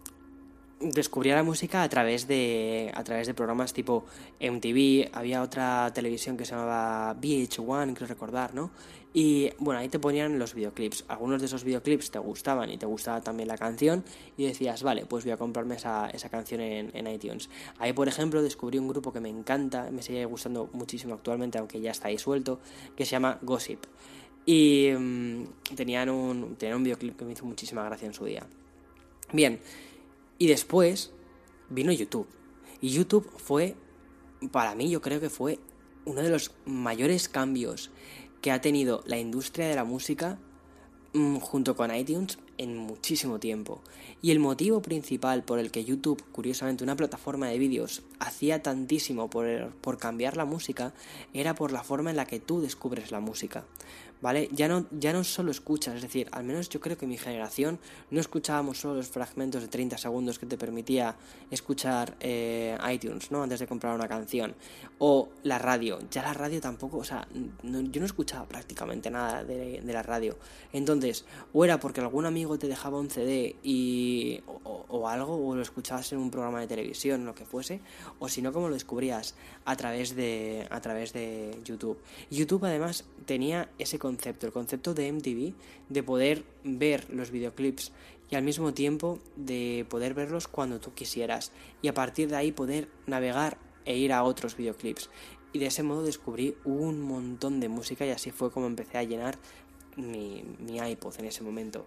descubría 0.81 1.35
la 1.35 1.43
música 1.43 1.83
a 1.83 1.89
través 1.89 2.27
de 2.27 2.91
a 2.95 3.03
través 3.03 3.27
de 3.27 3.33
programas 3.33 3.73
tipo 3.73 4.05
MTV, 4.39 5.09
había 5.13 5.41
otra 5.41 5.91
televisión 5.93 6.37
que 6.37 6.45
se 6.45 6.51
llamaba 6.51 7.15
VH1, 7.21 7.93
creo 7.93 8.07
recordar, 8.07 8.53
¿no? 8.53 8.71
Y 9.13 9.49
bueno, 9.57 9.79
ahí 9.81 9.89
te 9.89 9.99
ponían 9.99 10.39
los 10.39 10.53
videoclips. 10.53 11.03
Algunos 11.09 11.41
de 11.41 11.47
esos 11.47 11.63
videoclips 11.63 12.11
te 12.11 12.19
gustaban 12.19 12.69
y 12.69 12.77
te 12.77 12.85
gustaba 12.85 13.21
también 13.21 13.49
la 13.49 13.57
canción 13.57 14.05
y 14.37 14.45
decías, 14.45 14.83
vale, 14.83 15.05
pues 15.05 15.25
voy 15.25 15.33
a 15.33 15.37
comprarme 15.37 15.75
esa, 15.75 16.09
esa 16.09 16.29
canción 16.29 16.61
en, 16.61 17.07
iTunes. 17.07 17.49
Ahí, 17.77 17.91
por 17.91 18.07
ejemplo, 18.07 18.41
descubrí 18.41 18.77
un 18.77 18.87
grupo 18.87 19.11
que 19.11 19.19
me 19.19 19.29
encanta, 19.29 19.91
me 19.91 20.01
sigue 20.01 20.23
gustando 20.25 20.69
muchísimo 20.71 21.13
actualmente, 21.13 21.57
aunque 21.57 21.81
ya 21.81 21.91
está 21.91 22.07
ahí 22.07 22.17
suelto, 22.17 22.61
que 22.95 23.05
se 23.05 23.11
llama 23.11 23.37
Gossip. 23.41 23.83
Y 24.45 24.91
mm, 24.97 25.43
tenían, 25.75 26.09
un, 26.09 26.55
tenían 26.55 26.77
un 26.77 26.83
videoclip 26.83 27.17
que 27.17 27.25
me 27.25 27.33
hizo 27.33 27.45
muchísima 27.45 27.83
gracia 27.83 28.05
en 28.05 28.13
su 28.13 28.23
día. 28.23 28.47
Bien, 29.33 29.59
y 30.37 30.47
después 30.47 31.11
vino 31.69 31.91
YouTube. 31.91 32.27
Y 32.79 32.89
YouTube 32.89 33.29
fue, 33.37 33.75
para 34.51 34.73
mí 34.73 34.89
yo 34.89 35.01
creo 35.01 35.19
que 35.19 35.29
fue 35.29 35.59
uno 36.05 36.21
de 36.21 36.29
los 36.29 36.53
mayores 36.65 37.29
cambios 37.29 37.91
que 38.41 38.51
ha 38.51 38.61
tenido 38.61 39.03
la 39.05 39.17
industria 39.17 39.67
de 39.67 39.75
la 39.75 39.83
música 39.83 40.37
mm, 41.13 41.37
junto 41.37 41.75
con 41.75 41.95
iTunes 41.95 42.37
en 42.57 42.77
muchísimo 42.77 43.39
tiempo. 43.39 43.81
Y 44.21 44.31
el 44.31 44.39
motivo 44.39 44.81
principal 44.81 45.43
por 45.43 45.59
el 45.59 45.71
que 45.71 45.83
YouTube, 45.83 46.23
curiosamente 46.31 46.83
una 46.83 46.95
plataforma 46.95 47.47
de 47.47 47.57
vídeos, 47.57 48.03
hacía 48.19 48.61
tantísimo 48.61 49.29
por, 49.29 49.71
por 49.81 49.97
cambiar 49.97 50.37
la 50.37 50.45
música, 50.45 50.93
era 51.33 51.55
por 51.55 51.71
la 51.71 51.83
forma 51.83 52.11
en 52.11 52.17
la 52.17 52.25
que 52.25 52.39
tú 52.39 52.61
descubres 52.61 53.11
la 53.11 53.19
música. 53.19 53.65
¿Vale? 54.21 54.49
Ya 54.51 54.67
no, 54.67 54.85
ya 54.91 55.13
no 55.13 55.23
solo 55.23 55.51
escuchas, 55.51 55.95
es 55.95 56.01
decir, 56.03 56.27
al 56.31 56.43
menos 56.43 56.69
yo 56.69 56.79
creo 56.79 56.97
que 56.97 57.07
mi 57.07 57.17
generación 57.17 57.79
no 58.09 58.19
escuchábamos 58.19 58.79
solo 58.79 58.95
los 58.95 59.07
fragmentos 59.07 59.61
de 59.61 59.67
30 59.67 59.97
segundos 59.97 60.39
que 60.39 60.45
te 60.45 60.57
permitía 60.57 61.15
escuchar 61.49 62.15
eh, 62.19 62.77
iTunes, 62.91 63.31
¿no? 63.31 63.43
Antes 63.43 63.59
de 63.59 63.67
comprar 63.67 63.95
una 63.95 64.07
canción. 64.07 64.55
O 64.99 65.29
la 65.43 65.57
radio, 65.57 65.99
ya 66.09 66.21
la 66.21 66.33
radio 66.33 66.61
tampoco, 66.61 66.97
o 66.97 67.03
sea, 67.03 67.27
yo 67.63 67.99
no 67.99 68.05
escuchaba 68.05 68.45
prácticamente 68.45 69.09
nada 69.09 69.43
de, 69.43 69.81
la 69.91 70.03
radio. 70.03 70.37
Entonces, 70.71 71.25
o 71.51 71.65
era 71.65 71.79
porque 71.79 71.99
algún 71.99 72.25
amigo 72.25 72.57
te 72.57 72.67
dejaba 72.67 72.99
un 72.99 73.09
CD 73.09 73.55
y, 73.63 74.41
o, 74.47 74.85
o 74.87 75.07
algo, 75.07 75.47
o 75.47 75.55
lo 75.55 75.61
escuchabas 75.61 76.11
en 76.13 76.19
un 76.19 76.31
programa 76.31 76.61
de 76.61 76.67
televisión, 76.67 77.25
lo 77.25 77.35
que 77.35 77.45
fuese, 77.45 77.81
o 78.19 78.29
si 78.29 78.41
no, 78.41 78.53
como 78.53 78.67
lo 78.67 78.73
descubrías 78.75 79.35
a 79.65 79.75
través 79.75 80.15
de, 80.15 80.67
a 80.69 80.81
través 80.81 81.13
de 81.13 81.57
YouTube. 81.63 81.97
YouTube 82.29 82.65
además 82.65 83.05
tenía 83.25 83.69
ese 83.79 83.99
concepto, 83.99 84.10
el 84.47 84.51
concepto 84.51 84.93
de 84.93 85.11
MTV, 85.11 85.53
de 85.89 86.03
poder 86.03 86.43
ver 86.63 87.09
los 87.09 87.31
videoclips 87.31 87.91
y 88.29 88.35
al 88.35 88.43
mismo 88.43 88.73
tiempo 88.73 89.19
de 89.35 89.85
poder 89.89 90.13
verlos 90.13 90.47
cuando 90.47 90.79
tú 90.79 90.93
quisieras 90.93 91.51
y 91.81 91.89
a 91.89 91.93
partir 91.93 92.29
de 92.29 92.37
ahí 92.37 92.51
poder 92.51 92.87
navegar 93.05 93.57
e 93.85 93.97
ir 93.97 94.13
a 94.13 94.23
otros 94.23 94.55
videoclips. 94.55 95.09
Y 95.53 95.59
de 95.59 95.65
ese 95.65 95.83
modo 95.83 96.03
descubrí 96.03 96.55
un 96.63 97.01
montón 97.01 97.59
de 97.59 97.67
música 97.67 98.05
y 98.05 98.09
así 98.09 98.31
fue 98.31 98.51
como 98.51 98.67
empecé 98.67 98.97
a 98.97 99.03
llenar 99.03 99.37
mi, 99.97 100.43
mi 100.59 100.77
iPod 100.77 101.19
en 101.19 101.25
ese 101.25 101.43
momento. 101.43 101.85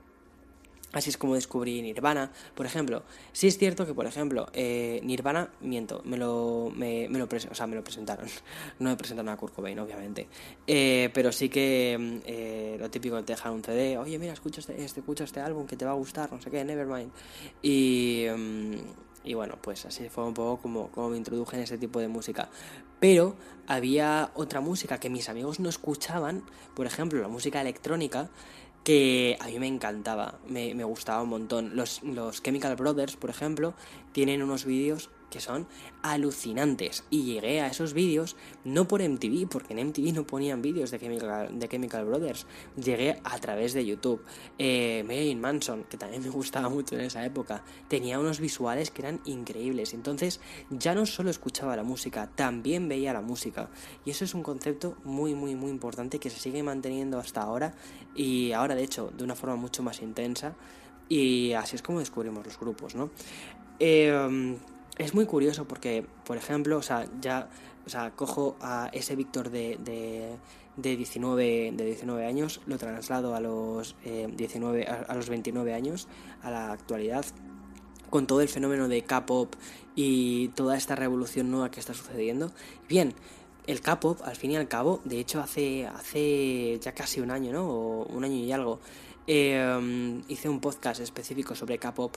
Así 0.94 1.10
es 1.10 1.18
como 1.18 1.34
descubrí 1.34 1.82
Nirvana, 1.82 2.30
por 2.54 2.66
ejemplo. 2.66 3.02
Sí 3.32 3.48
es 3.48 3.58
cierto 3.58 3.84
que, 3.84 3.94
por 3.94 4.06
ejemplo, 4.06 4.48
eh, 4.52 5.00
Nirvana, 5.02 5.50
miento, 5.60 6.00
me 6.04 6.16
lo, 6.16 6.72
me, 6.74 7.08
lo, 7.08 7.24
o 7.24 7.66
me 7.66 7.76
lo 7.76 7.84
presentaron. 7.84 8.26
No 8.78 8.90
me 8.90 8.96
presentaron 8.96 9.28
a 9.28 9.36
Kurt 9.36 9.54
Cobain, 9.54 9.78
obviamente. 9.78 10.28
Eh, 10.66 11.10
pero 11.12 11.32
sí 11.32 11.48
que 11.48 12.20
eh, 12.26 12.76
lo 12.78 12.90
típico 12.90 13.22
te 13.24 13.32
dejan 13.32 13.52
un 13.52 13.62
CD, 13.62 13.98
oye, 13.98 14.18
mira, 14.18 14.32
escucha 14.32 14.60
este, 14.60 14.82
este, 14.82 15.00
escucha 15.00 15.24
este 15.24 15.40
álbum 15.40 15.66
que 15.66 15.76
te 15.76 15.84
va 15.84 15.90
a 15.90 15.94
gustar, 15.94 16.30
no 16.32 16.40
sé 16.40 16.50
qué, 16.50 16.64
Nevermind. 16.64 17.10
Y, 17.62 18.26
mm, 18.36 18.74
y 19.24 19.34
bueno, 19.34 19.58
pues 19.60 19.86
así 19.86 20.08
fue 20.08 20.24
un 20.24 20.34
poco 20.34 20.62
como, 20.62 20.88
como 20.90 21.10
me 21.10 21.16
introduje 21.16 21.56
en 21.56 21.62
ese 21.62 21.78
tipo 21.78 21.98
de 21.98 22.08
música. 22.08 22.50
Pero 23.00 23.36
había 23.66 24.30
otra 24.34 24.60
música 24.60 25.00
que 25.00 25.10
mis 25.10 25.28
amigos 25.28 25.60
no 25.60 25.68
escuchaban, 25.68 26.44
por 26.74 26.86
ejemplo, 26.86 27.20
la 27.20 27.28
música 27.28 27.60
electrónica, 27.60 28.30
que 28.84 29.36
a 29.40 29.46
mí 29.46 29.58
me 29.58 29.66
encantaba, 29.66 30.38
me, 30.46 30.74
me 30.74 30.84
gustaba 30.84 31.22
un 31.22 31.30
montón. 31.30 31.74
Los, 31.74 32.02
los 32.02 32.42
Chemical 32.42 32.76
Brothers, 32.76 33.16
por 33.16 33.30
ejemplo, 33.30 33.74
tienen 34.12 34.42
unos 34.42 34.64
vídeos 34.64 35.10
que 35.34 35.40
son 35.40 35.66
alucinantes. 36.02 37.02
Y 37.10 37.24
llegué 37.24 37.60
a 37.60 37.66
esos 37.66 37.92
vídeos 37.92 38.36
no 38.62 38.86
por 38.86 39.02
MTV, 39.02 39.48
porque 39.48 39.72
en 39.72 39.88
MTV 39.88 40.14
no 40.14 40.24
ponían 40.24 40.62
vídeos 40.62 40.92
de 40.92 41.00
Chemical, 41.00 41.58
de 41.58 41.68
Chemical 41.68 42.04
Brothers. 42.04 42.46
Llegué 42.76 43.20
a 43.24 43.36
través 43.40 43.72
de 43.72 43.84
YouTube. 43.84 44.22
Eh, 44.60 45.02
Marilyn 45.04 45.40
Manson, 45.40 45.82
que 45.90 45.96
también 45.96 46.22
me 46.22 46.28
gustaba 46.30 46.68
mucho 46.68 46.94
en 46.94 47.00
esa 47.00 47.24
época, 47.24 47.64
tenía 47.88 48.20
unos 48.20 48.38
visuales 48.38 48.92
que 48.92 49.02
eran 49.02 49.20
increíbles. 49.24 49.92
Entonces 49.92 50.40
ya 50.70 50.94
no 50.94 51.04
solo 51.04 51.30
escuchaba 51.30 51.74
la 51.74 51.82
música, 51.82 52.30
también 52.32 52.88
veía 52.88 53.12
la 53.12 53.20
música. 53.20 53.70
Y 54.04 54.10
eso 54.10 54.24
es 54.24 54.34
un 54.34 54.44
concepto 54.44 54.96
muy, 55.02 55.34
muy, 55.34 55.56
muy 55.56 55.70
importante 55.70 56.20
que 56.20 56.30
se 56.30 56.38
sigue 56.38 56.62
manteniendo 56.62 57.18
hasta 57.18 57.42
ahora. 57.42 57.74
Y 58.14 58.52
ahora, 58.52 58.76
de 58.76 58.84
hecho, 58.84 59.10
de 59.16 59.24
una 59.24 59.34
forma 59.34 59.56
mucho 59.56 59.82
más 59.82 60.00
intensa. 60.00 60.54
Y 61.08 61.54
así 61.54 61.74
es 61.74 61.82
como 61.82 61.98
descubrimos 61.98 62.46
los 62.46 62.56
grupos, 62.56 62.94
¿no? 62.94 63.10
Eh, 63.80 64.56
es 64.98 65.14
muy 65.14 65.26
curioso 65.26 65.66
porque, 65.66 66.06
por 66.24 66.36
ejemplo, 66.36 66.78
o 66.78 66.82
sea, 66.82 67.06
ya, 67.20 67.48
o 67.86 67.90
sea, 67.90 68.12
cojo 68.12 68.56
a 68.60 68.90
ese 68.92 69.16
Víctor 69.16 69.50
de, 69.50 69.78
de, 69.82 70.36
de, 70.76 70.96
19, 70.96 71.72
de 71.74 71.84
19 71.84 72.26
años, 72.26 72.60
lo 72.66 72.78
traslado 72.78 73.34
a 73.34 73.40
los, 73.40 73.96
19, 74.04 74.82
eh, 74.82 74.86
a, 74.86 75.14
los 75.14 75.28
29 75.28 75.74
años, 75.74 76.08
a 76.42 76.50
la 76.50 76.72
actualidad, 76.72 77.24
con 78.10 78.26
todo 78.26 78.40
el 78.40 78.48
fenómeno 78.48 78.86
de 78.86 79.02
K-pop 79.02 79.54
y 79.96 80.48
toda 80.48 80.76
esta 80.76 80.94
revolución 80.94 81.50
nueva 81.50 81.70
que 81.70 81.80
está 81.80 81.94
sucediendo. 81.94 82.52
Bien, 82.88 83.14
el 83.66 83.80
K-pop, 83.80 84.20
al 84.24 84.36
fin 84.36 84.52
y 84.52 84.56
al 84.56 84.68
cabo, 84.68 85.00
de 85.04 85.18
hecho, 85.18 85.40
hace, 85.40 85.86
hace 85.86 86.78
ya 86.80 86.92
casi 86.92 87.20
un 87.20 87.32
año, 87.32 87.52
¿no? 87.52 87.68
O 87.68 88.06
un 88.06 88.22
año 88.22 88.36
y 88.36 88.52
algo, 88.52 88.78
eh, 89.26 90.22
hice 90.28 90.48
un 90.48 90.60
podcast 90.60 91.00
específico 91.00 91.56
sobre 91.56 91.78
K-pop, 91.78 92.14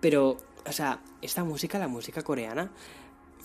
pero 0.00 0.38
o 0.66 0.72
sea, 0.72 1.00
esta 1.22 1.44
música, 1.44 1.78
la 1.78 1.88
música 1.88 2.22
coreana, 2.22 2.72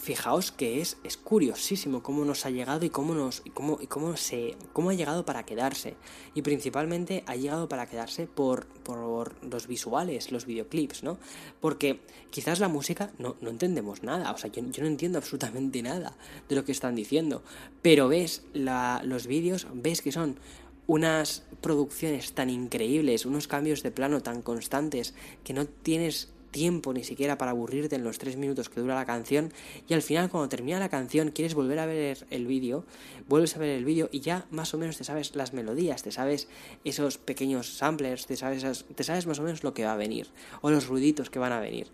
fijaos 0.02 0.52
que 0.52 0.82
es, 0.82 0.98
es 1.04 1.16
curiosísimo 1.16 2.02
cómo 2.02 2.26
nos 2.26 2.46
ha 2.46 2.50
llegado 2.50 2.84
y 2.86 2.90
cómo 2.90 3.14
nos 3.14 3.44
cómo, 3.54 3.78
cómo 3.88 4.18
se 4.18 4.58
cómo 4.74 4.90
ha 4.90 4.94
llegado 4.96 5.26
para 5.26 5.44
quedarse. 5.44 5.96
Y 6.34 6.42
principalmente 6.42 7.24
ha 7.28 7.36
llegado 7.36 7.70
para 7.70 7.86
quedarse 7.86 8.26
por, 8.26 8.66
por 8.66 9.36
los 9.46 9.68
visuales 9.68 10.32
los 10.32 10.46
videoclips 10.46 11.04
no 11.04 11.20
porque 11.60 12.02
quizás 12.32 12.60
la 12.60 12.68
música 12.68 13.12
no, 13.20 13.36
no 13.42 13.50
entendemos 13.52 14.02
nada 14.02 14.32
o 14.32 14.38
sea 14.38 14.52
yo, 14.52 14.64
yo, 14.72 14.82
no 14.82 14.88
entiendo 14.90 15.20
absolutamente 15.20 15.82
nada 15.84 16.18
de 16.50 16.56
lo 16.56 16.66
que 16.66 16.72
están 16.72 16.96
diciendo 16.96 17.44
pero 17.82 18.08
ves 18.08 18.44
los 18.54 19.28
vídeos 19.28 19.68
ves 19.74 20.02
que 20.02 20.12
son 20.12 20.40
unas 20.88 21.44
producciones 21.62 22.34
tan 22.34 22.50
increíbles 22.50 23.26
unos 23.26 23.48
cambios 23.48 23.84
de 23.84 23.92
plano 23.92 24.22
tan 24.22 24.42
constantes 24.42 25.14
que 25.44 25.54
no 25.54 25.66
tienes 25.68 26.30
tiempo 26.52 26.94
ni 26.94 27.04
siquiera 27.04 27.38
para 27.38 27.52
aburrirte 27.52 27.96
en 27.96 28.04
los 28.04 28.18
tres 28.18 28.38
minutos 28.38 28.70
que 28.70 28.82
dura 28.82 28.96
la 28.96 29.06
canción 29.06 29.52
y 29.88 29.94
al 29.94 30.02
final 30.02 30.30
cuando 30.30 30.50
termina 30.50 30.80
la 30.80 30.90
canción 30.90 31.32
quieres 31.32 31.56
volver 31.56 31.80
a 31.80 31.86
ver 31.86 32.26
el 32.30 32.46
vídeo, 32.46 32.86
vuelves 33.28 33.56
a 33.56 33.60
ver 33.60 33.70
el 33.70 33.86
vídeo 33.86 34.10
y 34.12 34.20
ya 34.20 34.46
más 34.52 34.74
o 34.74 34.78
menos 34.78 34.98
te 34.98 35.04
sabes 35.04 35.36
las 35.36 35.54
melodías, 35.54 36.04
te 36.04 36.12
sabes 36.12 36.48
esos 36.84 37.18
pequeños 37.18 37.78
samplers, 37.78 38.28
te 38.28 38.36
sabes, 38.36 38.86
te 38.96 39.04
sabes 39.04 39.26
más 39.26 39.40
o 39.40 39.44
menos 39.44 39.64
lo 39.64 39.74
que 39.74 39.86
va 39.86 39.94
a 39.94 39.98
venir 39.98 40.28
o 40.62 40.70
los 40.70 40.88
ruiditos 40.88 41.30
que 41.30 41.40
van 41.40 41.54
a 41.54 41.60
venir. 41.60 41.88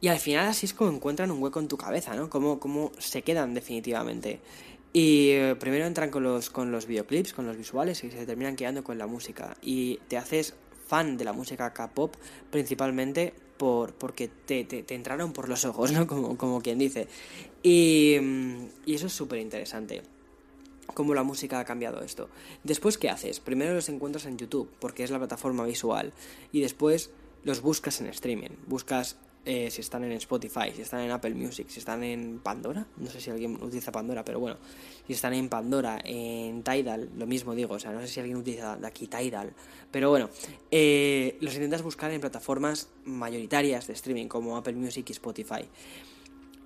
Y 0.00 0.08
al 0.08 0.18
final 0.18 0.46
así 0.48 0.66
es 0.66 0.74
como 0.74 0.90
encuentran 0.90 1.30
un 1.30 1.42
hueco 1.42 1.60
en 1.60 1.68
tu 1.68 1.78
cabeza, 1.78 2.14
¿no? 2.14 2.28
Como, 2.28 2.60
como 2.60 2.92
se 2.98 3.22
quedan 3.22 3.54
definitivamente. 3.54 4.40
Y 4.92 5.30
eh, 5.30 5.56
primero 5.58 5.86
entran 5.86 6.10
con 6.10 6.22
los, 6.22 6.50
con 6.50 6.70
los 6.70 6.86
videoclips, 6.86 7.32
con 7.32 7.46
los 7.46 7.56
visuales 7.56 8.04
y 8.04 8.10
se 8.10 8.26
terminan 8.26 8.54
quedando 8.54 8.84
con 8.84 8.98
la 8.98 9.06
música. 9.06 9.56
Y 9.62 9.96
te 10.08 10.18
haces 10.18 10.54
fan 10.86 11.16
de 11.16 11.24
la 11.24 11.32
música 11.32 11.72
K-pop 11.72 12.14
principalmente 12.50 13.32
por, 13.56 13.94
porque 13.94 14.28
te, 14.28 14.64
te, 14.64 14.94
entraron 14.94 15.32
por 15.32 15.48
los 15.48 15.64
ojos, 15.64 15.92
¿no? 15.92 16.06
Como, 16.06 16.36
como 16.36 16.60
quien 16.60 16.78
dice. 16.78 17.08
Y, 17.62 18.16
y 18.86 18.94
eso 18.94 19.06
es 19.06 19.12
súper 19.12 19.38
interesante. 19.38 20.02
Cómo 20.92 21.14
la 21.14 21.22
música 21.22 21.60
ha 21.60 21.64
cambiado 21.64 22.02
esto. 22.02 22.28
Después, 22.62 22.98
¿qué 22.98 23.08
haces? 23.08 23.40
Primero 23.40 23.74
los 23.74 23.88
encuentras 23.88 24.26
en 24.26 24.36
YouTube, 24.36 24.70
porque 24.78 25.02
es 25.02 25.10
la 25.10 25.18
plataforma 25.18 25.64
visual. 25.64 26.12
Y 26.52 26.60
después 26.60 27.10
los 27.42 27.62
buscas 27.62 28.00
en 28.00 28.06
streaming. 28.08 28.50
Buscas 28.66 29.16
eh, 29.46 29.70
si 29.70 29.80
están 29.82 30.04
en 30.04 30.12
Spotify, 30.12 30.72
si 30.74 30.82
están 30.82 31.00
en 31.00 31.10
Apple 31.10 31.34
Music, 31.34 31.68
si 31.68 31.78
están 31.78 32.02
en 32.02 32.38
Pandora, 32.38 32.86
no 32.96 33.10
sé 33.10 33.20
si 33.20 33.30
alguien 33.30 33.62
utiliza 33.62 33.92
Pandora, 33.92 34.24
pero 34.24 34.40
bueno, 34.40 34.56
si 35.06 35.12
están 35.12 35.34
en 35.34 35.48
Pandora, 35.48 36.00
en 36.02 36.62
Tidal, 36.62 37.10
lo 37.16 37.26
mismo 37.26 37.54
digo, 37.54 37.74
o 37.74 37.78
sea, 37.78 37.92
no 37.92 38.00
sé 38.00 38.08
si 38.08 38.20
alguien 38.20 38.38
utiliza 38.38 38.76
de 38.76 38.86
aquí 38.86 39.06
Tidal, 39.06 39.52
pero 39.90 40.08
bueno, 40.08 40.30
eh, 40.70 41.36
los 41.40 41.54
intentas 41.54 41.82
buscar 41.82 42.10
en 42.10 42.20
plataformas 42.20 42.88
mayoritarias 43.04 43.86
de 43.86 43.92
streaming 43.92 44.28
como 44.28 44.56
Apple 44.56 44.74
Music 44.74 45.04
y 45.10 45.12
Spotify. 45.12 45.68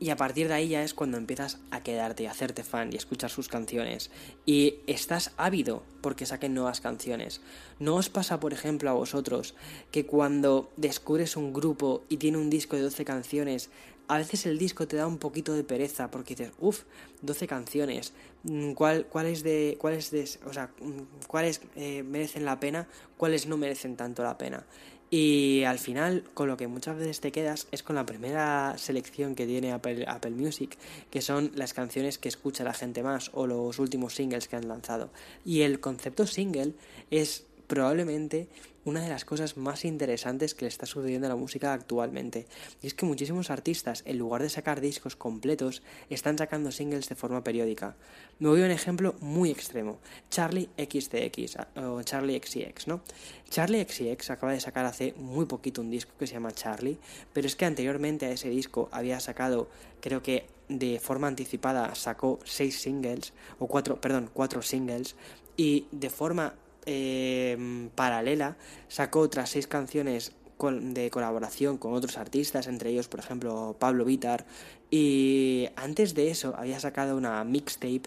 Y 0.01 0.11
a 0.11 0.17
partir 0.17 0.47
de 0.47 0.55
ahí 0.55 0.69
ya 0.69 0.85
es 0.85 0.95
cuando 0.95 1.17
empiezas 1.17 1.59
a 1.73 1.83
quedarte 1.83 2.23
y 2.23 2.27
a 2.27 2.31
hacerte 2.31 2.63
fan 2.63 2.93
y 2.93 2.97
escuchar 2.97 3.31
sus 3.31 3.49
canciones. 3.49 4.11
Y 4.47 4.77
estás 4.87 5.33
ávido 5.37 5.83
porque 6.01 6.25
saquen 6.25 6.55
nuevas 6.55 6.81
canciones. 6.81 7.41
¿No 7.81 7.97
os 7.97 8.09
pasa, 8.09 8.39
por 8.39 8.53
ejemplo, 8.53 8.91
a 8.91 8.93
vosotros 8.93 9.55
que 9.91 10.07
cuando 10.07 10.71
descubres 10.77 11.37
un 11.37 11.53
grupo 11.53 12.05
y 12.09 12.19
tiene 12.19 12.39
un 12.39 12.49
disco 12.49 12.77
de 12.77 12.83
12 12.83 13.05
canciones, 13.05 13.71
a 14.09 14.19
veces 14.19 14.47
el 14.47 14.57
disco 14.57 14.89
te 14.89 14.97
da 14.97 15.07
un 15.07 15.19
poquito 15.19 15.53
de 15.53 15.65
pereza 15.65 16.11
porque 16.11 16.35
dices, 16.35 16.53
uff, 16.59 16.85
12 17.23 17.47
canciones, 17.47 18.15
mm, 18.45 18.73
¿cuál, 18.73 19.07
cuáles 19.07 19.43
de, 19.43 19.77
cuáles 19.79 20.11
de, 20.11 20.29
o 20.47 20.53
sea, 20.53 20.71
mm, 20.81 21.27
cuáles 21.27 21.61
eh, 21.77 22.03
merecen 22.03 22.45
la 22.45 22.59
pena, 22.59 22.89
cuáles 23.17 23.47
no 23.47 23.57
merecen 23.59 23.97
tanto 23.97 24.23
la 24.23 24.39
pena? 24.39 24.65
Y 25.11 25.63
al 25.65 25.79
final, 25.79 26.25
con 26.35 26.49
lo 26.49 26.57
que 26.59 26.67
muchas 26.67 26.97
veces 26.97 27.21
te 27.21 27.33
quedas 27.33 27.67
es 27.73 27.83
con 27.83 27.97
la 27.97 28.05
primera 28.05 28.77
selección 28.77 29.35
que 29.35 29.47
tiene 29.47 29.73
Apple, 29.73 30.05
Apple, 30.07 30.33
Music, 30.33 30.77
que 31.11 31.23
son 31.23 31.51
las 31.55 31.73
canciones 31.73 32.19
que 32.19 32.29
escucha 32.29 32.63
la 32.63 32.75
gente 32.75 33.03
más 33.03 33.31
o 33.33 33.47
los 33.47 33.79
últimos 33.79 34.15
singles 34.15 34.49
que 34.49 34.57
han 34.57 34.69
lanzado. 34.69 35.11
Y 35.47 35.63
el 35.63 35.81
concepto 35.81 36.27
single 36.27 36.75
es 37.11 37.45
probablemente 37.67 38.49
una 38.89 39.03
de 39.03 39.09
las 39.09 39.25
cosas 39.25 39.57
más 39.57 39.85
interesantes 39.85 40.55
que 40.55 40.65
le 40.65 40.69
está 40.69 40.87
sucediendo 40.87 41.27
a 41.27 41.31
la 41.31 41.37
música 41.37 41.73
actualmente. 41.73 42.47
Y 42.83 42.87
es 42.87 42.95
que 42.95 43.07
muchísimos 43.07 43.51
artistas, 43.51 44.03
en 44.07 44.19
lugar 44.19 44.43
de 44.43 44.49
sacar 44.49 44.81
discos 44.81 45.15
completos, 45.15 45.83
están 46.11 46.39
sacando 46.39 46.73
singles 46.73 47.09
de 47.09 47.15
forma 47.15 47.45
periódica. 47.45 47.97
Me 48.39 48.49
voy 48.49 48.63
a 48.63 48.65
un 48.65 48.71
ejemplo 48.71 49.15
muy 49.21 49.51
extremo. 49.51 49.99
Charlie 50.31 50.71
XCX 50.79 51.57
o 51.77 52.03
Charlie 52.03 52.41
XCX, 52.41 52.89
¿no? 52.89 53.03
Charlie 53.51 53.85
XCX 53.85 54.31
acaba 54.31 54.53
de 54.53 54.61
sacar 54.61 54.87
hace 54.87 55.13
muy 55.17 55.47
poquito 55.47 55.81
un 55.81 55.91
disco 55.91 56.13
que 56.19 56.27
se 56.27 56.35
llama 56.35 56.53
Charlie, 56.53 56.99
pero 57.33 57.47
es 57.47 57.57
que 57.57 57.67
anteriormente 57.67 58.27
a 58.27 58.31
ese 58.31 58.49
disco 58.49 58.89
había 58.93 59.21
sacado, 59.21 59.69
creo 60.01 60.23
que 60.23 60.47
de 60.69 61.01
forma 61.01 61.29
anticipada 61.29 61.95
sacó 61.95 62.39
seis 62.45 62.81
singles, 62.81 63.33
o 63.59 63.67
cuatro, 63.67 64.01
perdón, 64.01 64.31
cuatro 64.33 64.63
singles, 64.63 65.17
y 65.57 65.87
de 65.91 66.11
forma 66.11 66.55
eh, 66.91 67.91
paralela 67.95 68.57
sacó 68.89 69.21
otras 69.21 69.51
seis 69.51 69.67
canciones 69.67 70.33
de 70.59 71.11
colaboración 71.11 71.77
con 71.77 71.93
otros 71.93 72.17
artistas, 72.17 72.67
entre 72.67 72.91
ellos, 72.91 73.09
por 73.09 73.21
ejemplo, 73.21 73.77
Pablo 73.79 74.07
Vitar. 74.07 74.47
Y 74.91 75.69
antes 75.77 76.15
de 76.15 76.31
eso 76.31 76.55
había 76.57 76.81
sacado 76.81 77.17
una 77.17 77.45
mixtape, 77.45 78.03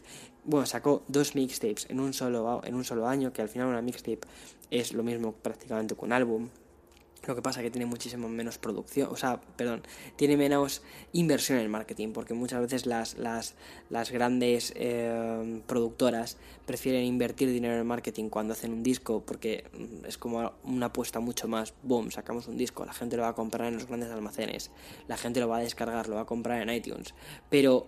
bueno, 0.46 0.66
sacó 0.66 1.04
dos 1.08 1.36
mixtapes 1.36 1.86
en 1.90 2.00
un 2.00 2.14
solo, 2.14 2.62
en 2.66 2.74
un 2.74 2.84
solo 2.84 3.08
año, 3.08 3.32
que 3.32 3.44
al 3.44 3.50
final 3.50 3.68
una 3.68 3.84
mixtape 3.84 4.22
es 4.72 4.94
lo 4.94 5.04
mismo 5.04 5.34
prácticamente 5.34 5.96
que 5.96 6.04
un 6.04 6.14
álbum. 6.14 6.50
Lo 7.28 7.36
que 7.36 7.42
pasa 7.44 7.60
es 7.60 7.66
que 7.66 7.72
tiene 7.72 7.86
muchísimo 7.86 8.28
menos 8.28 8.58
producción, 8.58 9.10
o 9.12 9.16
sea, 9.16 9.40
perdón, 9.56 9.84
tiene 10.16 10.38
menos 10.38 10.82
inversión 11.14 11.60
en 11.60 11.70
marketing, 11.70 12.14
porque 12.14 12.34
muchas 12.34 12.62
veces 12.62 12.88
las, 12.88 13.16
las, 13.18 13.54
las 13.92 14.10
grandes 14.10 14.74
eh, 14.76 15.62
productoras 15.68 16.38
prefieren 16.66 17.04
invertir 17.04 17.50
dinero 17.52 17.80
en 17.80 17.86
marketing 17.86 18.30
cuando 18.30 18.54
hacen 18.54 18.74
un 18.74 18.82
disco, 18.82 19.22
porque 19.24 19.66
mm, 19.72 20.06
es 20.06 20.18
como 20.18 20.52
una 20.64 20.88
apuesta 20.88 21.20
mucho 21.20 21.48
más, 21.48 21.76
boom, 21.84 22.10
sacamos 22.12 22.48
un 22.48 22.58
disco, 22.58 22.86
la 22.86 22.94
gente 22.94 23.18
lo 23.18 23.24
va 23.24 23.30
a 23.30 23.36
comprar 23.36 23.68
en 23.68 23.76
los 23.76 23.86
grandes 23.86 24.10
almacenes, 24.10 24.72
la 25.08 25.18
gente 25.18 25.40
lo 25.40 25.48
va 25.48 25.58
a 25.58 25.62
descargar, 25.62 26.10
lo 26.10 26.16
va 26.16 26.22
a 26.22 26.26
comprar 26.26 26.62
en 26.62 26.74
iTunes, 26.74 27.14
pero 27.52 27.88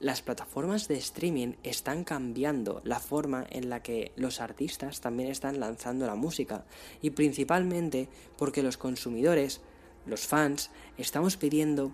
las 0.00 0.22
plataformas 0.22 0.88
de 0.88 0.96
streaming 0.96 1.54
están 1.62 2.04
cambiando 2.04 2.80
la 2.84 3.00
forma 3.00 3.46
en 3.50 3.70
la 3.70 3.82
que 3.82 4.12
los 4.16 4.40
artistas 4.40 5.00
también 5.00 5.30
están 5.30 5.60
lanzando 5.60 6.06
la 6.06 6.14
música 6.14 6.64
y 7.00 7.10
principalmente 7.10 8.08
porque 8.36 8.62
los 8.62 8.76
consumidores, 8.76 9.60
los 10.06 10.26
fans, 10.26 10.70
estamos 10.98 11.36
pidiendo 11.36 11.92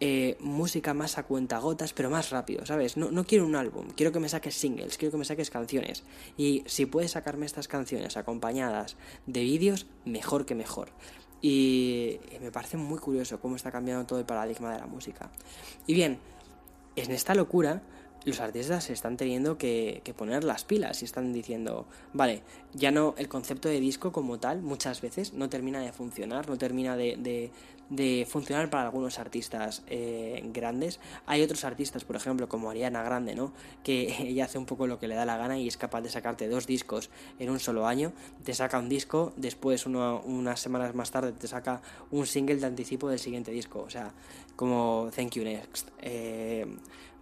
eh, 0.00 0.36
música 0.40 0.92
más 0.92 1.18
a 1.18 1.22
cuentagotas 1.22 1.92
pero 1.92 2.10
más 2.10 2.30
rápido, 2.30 2.66
¿sabes? 2.66 2.96
No, 2.96 3.10
no 3.10 3.24
quiero 3.24 3.46
un 3.46 3.54
álbum, 3.54 3.88
quiero 3.94 4.10
que 4.10 4.20
me 4.20 4.28
saques 4.28 4.54
singles, 4.54 4.98
quiero 4.98 5.12
que 5.12 5.18
me 5.18 5.24
saques 5.24 5.50
canciones 5.50 6.02
y 6.36 6.64
si 6.66 6.86
puedes 6.86 7.12
sacarme 7.12 7.46
estas 7.46 7.68
canciones 7.68 8.16
acompañadas 8.16 8.96
de 9.26 9.42
vídeos, 9.42 9.86
mejor 10.04 10.46
que 10.46 10.54
mejor. 10.54 10.90
Y 11.40 12.20
me 12.40 12.50
parece 12.50 12.78
muy 12.78 12.98
curioso 12.98 13.38
cómo 13.38 13.54
está 13.54 13.70
cambiando 13.70 14.06
todo 14.06 14.18
el 14.18 14.24
paradigma 14.24 14.72
de 14.72 14.80
la 14.80 14.86
música. 14.86 15.30
Y 15.86 15.92
bien, 15.92 16.18
en 16.96 17.10
esta 17.10 17.34
locura 17.34 17.82
los 18.24 18.40
artistas 18.40 18.90
están 18.90 19.16
teniendo 19.16 19.58
que, 19.58 20.02
poner 20.16 20.44
las 20.44 20.64
pilas 20.64 21.02
y 21.02 21.04
están 21.04 21.32
diciendo, 21.32 21.86
vale, 22.12 22.42
ya 22.72 22.90
no, 22.90 23.14
el 23.18 23.28
concepto 23.28 23.68
de 23.68 23.80
disco 23.80 24.12
como 24.12 24.38
tal 24.38 24.62
muchas 24.62 25.00
veces 25.00 25.34
no 25.34 25.48
termina 25.48 25.80
de 25.80 25.92
funcionar, 25.92 26.48
no 26.48 26.56
termina 26.56 26.96
de, 26.96 27.50
de, 27.90 28.26
funcionar 28.26 28.70
para 28.70 28.84
algunos 28.84 29.18
artistas 29.18 29.82
eh, 29.88 30.42
grandes. 30.52 31.00
Hay 31.26 31.42
otros 31.42 31.64
artistas, 31.64 32.04
por 32.04 32.16
ejemplo, 32.16 32.48
como 32.48 32.70
Ariana 32.70 33.02
Grande, 33.02 33.34
¿no? 33.34 33.52
Que 33.82 34.14
ella 34.28 34.46
hace 34.46 34.58
un 34.58 34.66
poco 34.66 34.86
lo 34.86 34.98
que 34.98 35.08
le 35.08 35.14
da 35.14 35.26
la 35.26 35.36
gana 35.36 35.58
y 35.58 35.68
es 35.68 35.76
capaz 35.76 36.00
de 36.00 36.08
sacarte 36.08 36.48
dos 36.48 36.66
discos 36.66 37.10
en 37.38 37.50
un 37.50 37.60
solo 37.60 37.86
año. 37.86 38.12
Te 38.42 38.54
saca 38.54 38.78
un 38.78 38.88
disco, 38.88 39.32
después 39.36 39.86
unas 39.86 40.60
semanas 40.60 40.94
más 40.94 41.10
tarde 41.10 41.32
te 41.32 41.46
saca 41.46 41.82
un 42.10 42.26
single 42.26 42.56
de 42.56 42.66
anticipo 42.66 43.08
del 43.08 43.18
siguiente 43.18 43.50
disco. 43.50 43.80
O 43.80 43.90
sea, 43.90 44.12
como 44.56 45.10
Thank 45.14 45.32
You 45.32 45.44
Next. 45.44 45.88
Eh, 46.00 46.66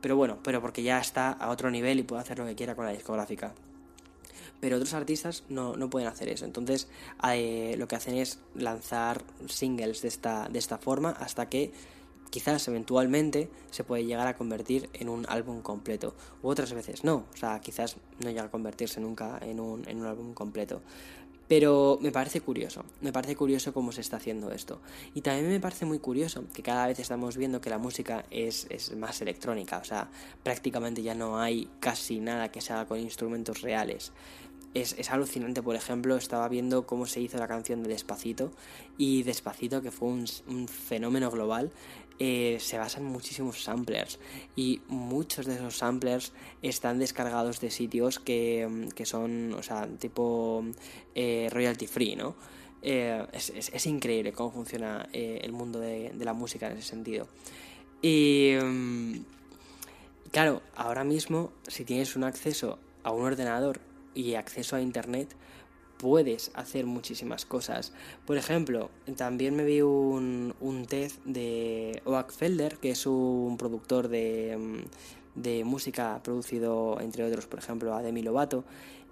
pero 0.02 0.16
bueno, 0.16 0.38
pero 0.42 0.60
porque 0.60 0.82
ya 0.82 0.98
está 0.98 1.30
a 1.30 1.48
otro 1.48 1.70
nivel 1.70 2.00
y 2.00 2.02
puede 2.02 2.20
hacer 2.20 2.38
lo 2.38 2.44
que 2.44 2.54
quiera 2.54 2.74
con 2.74 2.84
la 2.84 2.92
discográfica. 2.92 3.54
Pero 4.60 4.76
otros 4.76 4.92
artistas 4.94 5.44
no, 5.48 5.76
no 5.76 5.88
pueden 5.88 6.08
hacer 6.08 6.28
eso. 6.28 6.44
Entonces 6.44 6.88
eh, 7.32 7.74
lo 7.78 7.88
que 7.88 7.96
hacen 7.96 8.16
es 8.16 8.38
lanzar 8.54 9.22
singles 9.48 10.02
de 10.02 10.08
esta, 10.08 10.48
de 10.48 10.58
esta 10.58 10.76
forma 10.78 11.10
hasta 11.10 11.48
que 11.48 11.72
quizás 12.30 12.66
eventualmente 12.66 13.50
se 13.70 13.84
puede 13.84 14.04
llegar 14.04 14.26
a 14.26 14.36
convertir 14.36 14.88
en 14.94 15.08
un 15.08 15.26
álbum 15.28 15.62
completo. 15.62 16.14
U 16.42 16.48
otras 16.48 16.72
veces 16.72 17.04
no. 17.04 17.26
O 17.32 17.36
sea, 17.36 17.60
quizás 17.60 17.96
no 18.20 18.30
llega 18.30 18.44
a 18.44 18.50
convertirse 18.50 19.00
nunca 19.00 19.38
en 19.42 19.60
un, 19.60 19.86
en 19.88 20.00
un 20.00 20.06
álbum 20.06 20.34
completo. 20.34 20.80
Pero 21.52 21.98
me 22.00 22.12
parece 22.12 22.40
curioso, 22.40 22.82
me 23.02 23.12
parece 23.12 23.36
curioso 23.36 23.74
cómo 23.74 23.92
se 23.92 24.00
está 24.00 24.16
haciendo 24.16 24.52
esto. 24.52 24.80
Y 25.12 25.20
también 25.20 25.50
me 25.50 25.60
parece 25.60 25.84
muy 25.84 25.98
curioso 25.98 26.44
que 26.54 26.62
cada 26.62 26.86
vez 26.86 26.98
estamos 26.98 27.36
viendo 27.36 27.60
que 27.60 27.68
la 27.68 27.76
música 27.76 28.24
es, 28.30 28.66
es 28.70 28.96
más 28.96 29.20
electrónica, 29.20 29.76
o 29.76 29.84
sea, 29.84 30.08
prácticamente 30.42 31.02
ya 31.02 31.14
no 31.14 31.38
hay 31.38 31.68
casi 31.78 32.20
nada 32.20 32.50
que 32.50 32.62
se 32.62 32.72
haga 32.72 32.86
con 32.86 32.98
instrumentos 33.00 33.60
reales. 33.60 34.12
Es, 34.72 34.94
es, 34.98 35.10
alucinante, 35.10 35.62
por 35.62 35.76
ejemplo, 35.76 36.16
estaba 36.16 36.48
viendo 36.48 36.86
cómo 36.86 37.04
se 37.04 37.20
hizo 37.20 37.36
la 37.36 37.48
canción 37.48 37.82
de 37.82 37.90
Despacito 37.90 38.50
y 38.96 39.22
Despacito, 39.22 39.82
que 39.82 39.90
fue 39.90 40.08
un, 40.08 40.24
un 40.48 40.68
fenómeno 40.68 41.30
global, 41.30 41.70
eh, 42.24 42.58
se 42.60 42.78
basan 42.78 43.02
muchísimos 43.02 43.64
samplers 43.64 44.20
y 44.54 44.80
muchos 44.86 45.44
de 45.44 45.56
esos 45.56 45.78
samplers 45.78 46.32
están 46.62 47.00
descargados 47.00 47.60
de 47.60 47.68
sitios 47.68 48.20
que, 48.20 48.64
mm, 48.70 49.04
son, 49.04 49.52
o 49.54 49.62
sea, 49.64 49.88
tipo 49.98 50.64
eh, 51.16 51.48
royalty 51.50 51.88
free, 51.88 52.14
¿no? 52.14 52.36
Eh, 52.80 53.26
es, 53.32 53.86
increíble 53.86 54.32
cómo 54.32 54.52
funciona 54.52 55.08
el 55.12 55.50
mundo 55.50 55.80
de, 55.80 56.12
la 56.16 56.32
música 56.32 56.68
en 56.68 56.76
ese 56.76 56.88
sentido. 56.90 57.26
Y 58.02 58.52
mm, 58.62 59.24
claro, 60.30 60.62
ahora 60.76 61.02
mismo, 61.02 61.50
si 61.66 61.84
tienes 61.84 62.14
un 62.14 62.22
acceso 62.22 62.78
a 63.02 63.10
un 63.10 63.24
ordenador 63.24 63.80
y 64.14 64.34
acceso 64.34 64.76
a 64.76 64.80
internet, 64.80 65.34
puedes 66.02 66.50
hacer 66.54 66.84
muchísimas 66.84 67.46
cosas. 67.46 67.92
Por 68.26 68.36
ejemplo, 68.36 68.90
también 69.16 69.54
me 69.54 69.64
vi 69.64 69.82
un, 69.82 70.52
un 70.60 70.84
TED 70.84 71.12
de 71.24 72.02
Oak 72.04 72.32
Felder, 72.32 72.76
que 72.78 72.90
es 72.90 73.06
un 73.06 73.56
productor 73.56 74.08
de, 74.08 74.58
mm, 74.58 75.40
de 75.40 75.64
música 75.64 76.20
producido, 76.24 77.00
entre 77.00 77.24
otros, 77.24 77.46
por 77.46 77.60
ejemplo, 77.60 77.94
a 77.94 78.02
Demi 78.02 78.22
Lovato. 78.22 78.64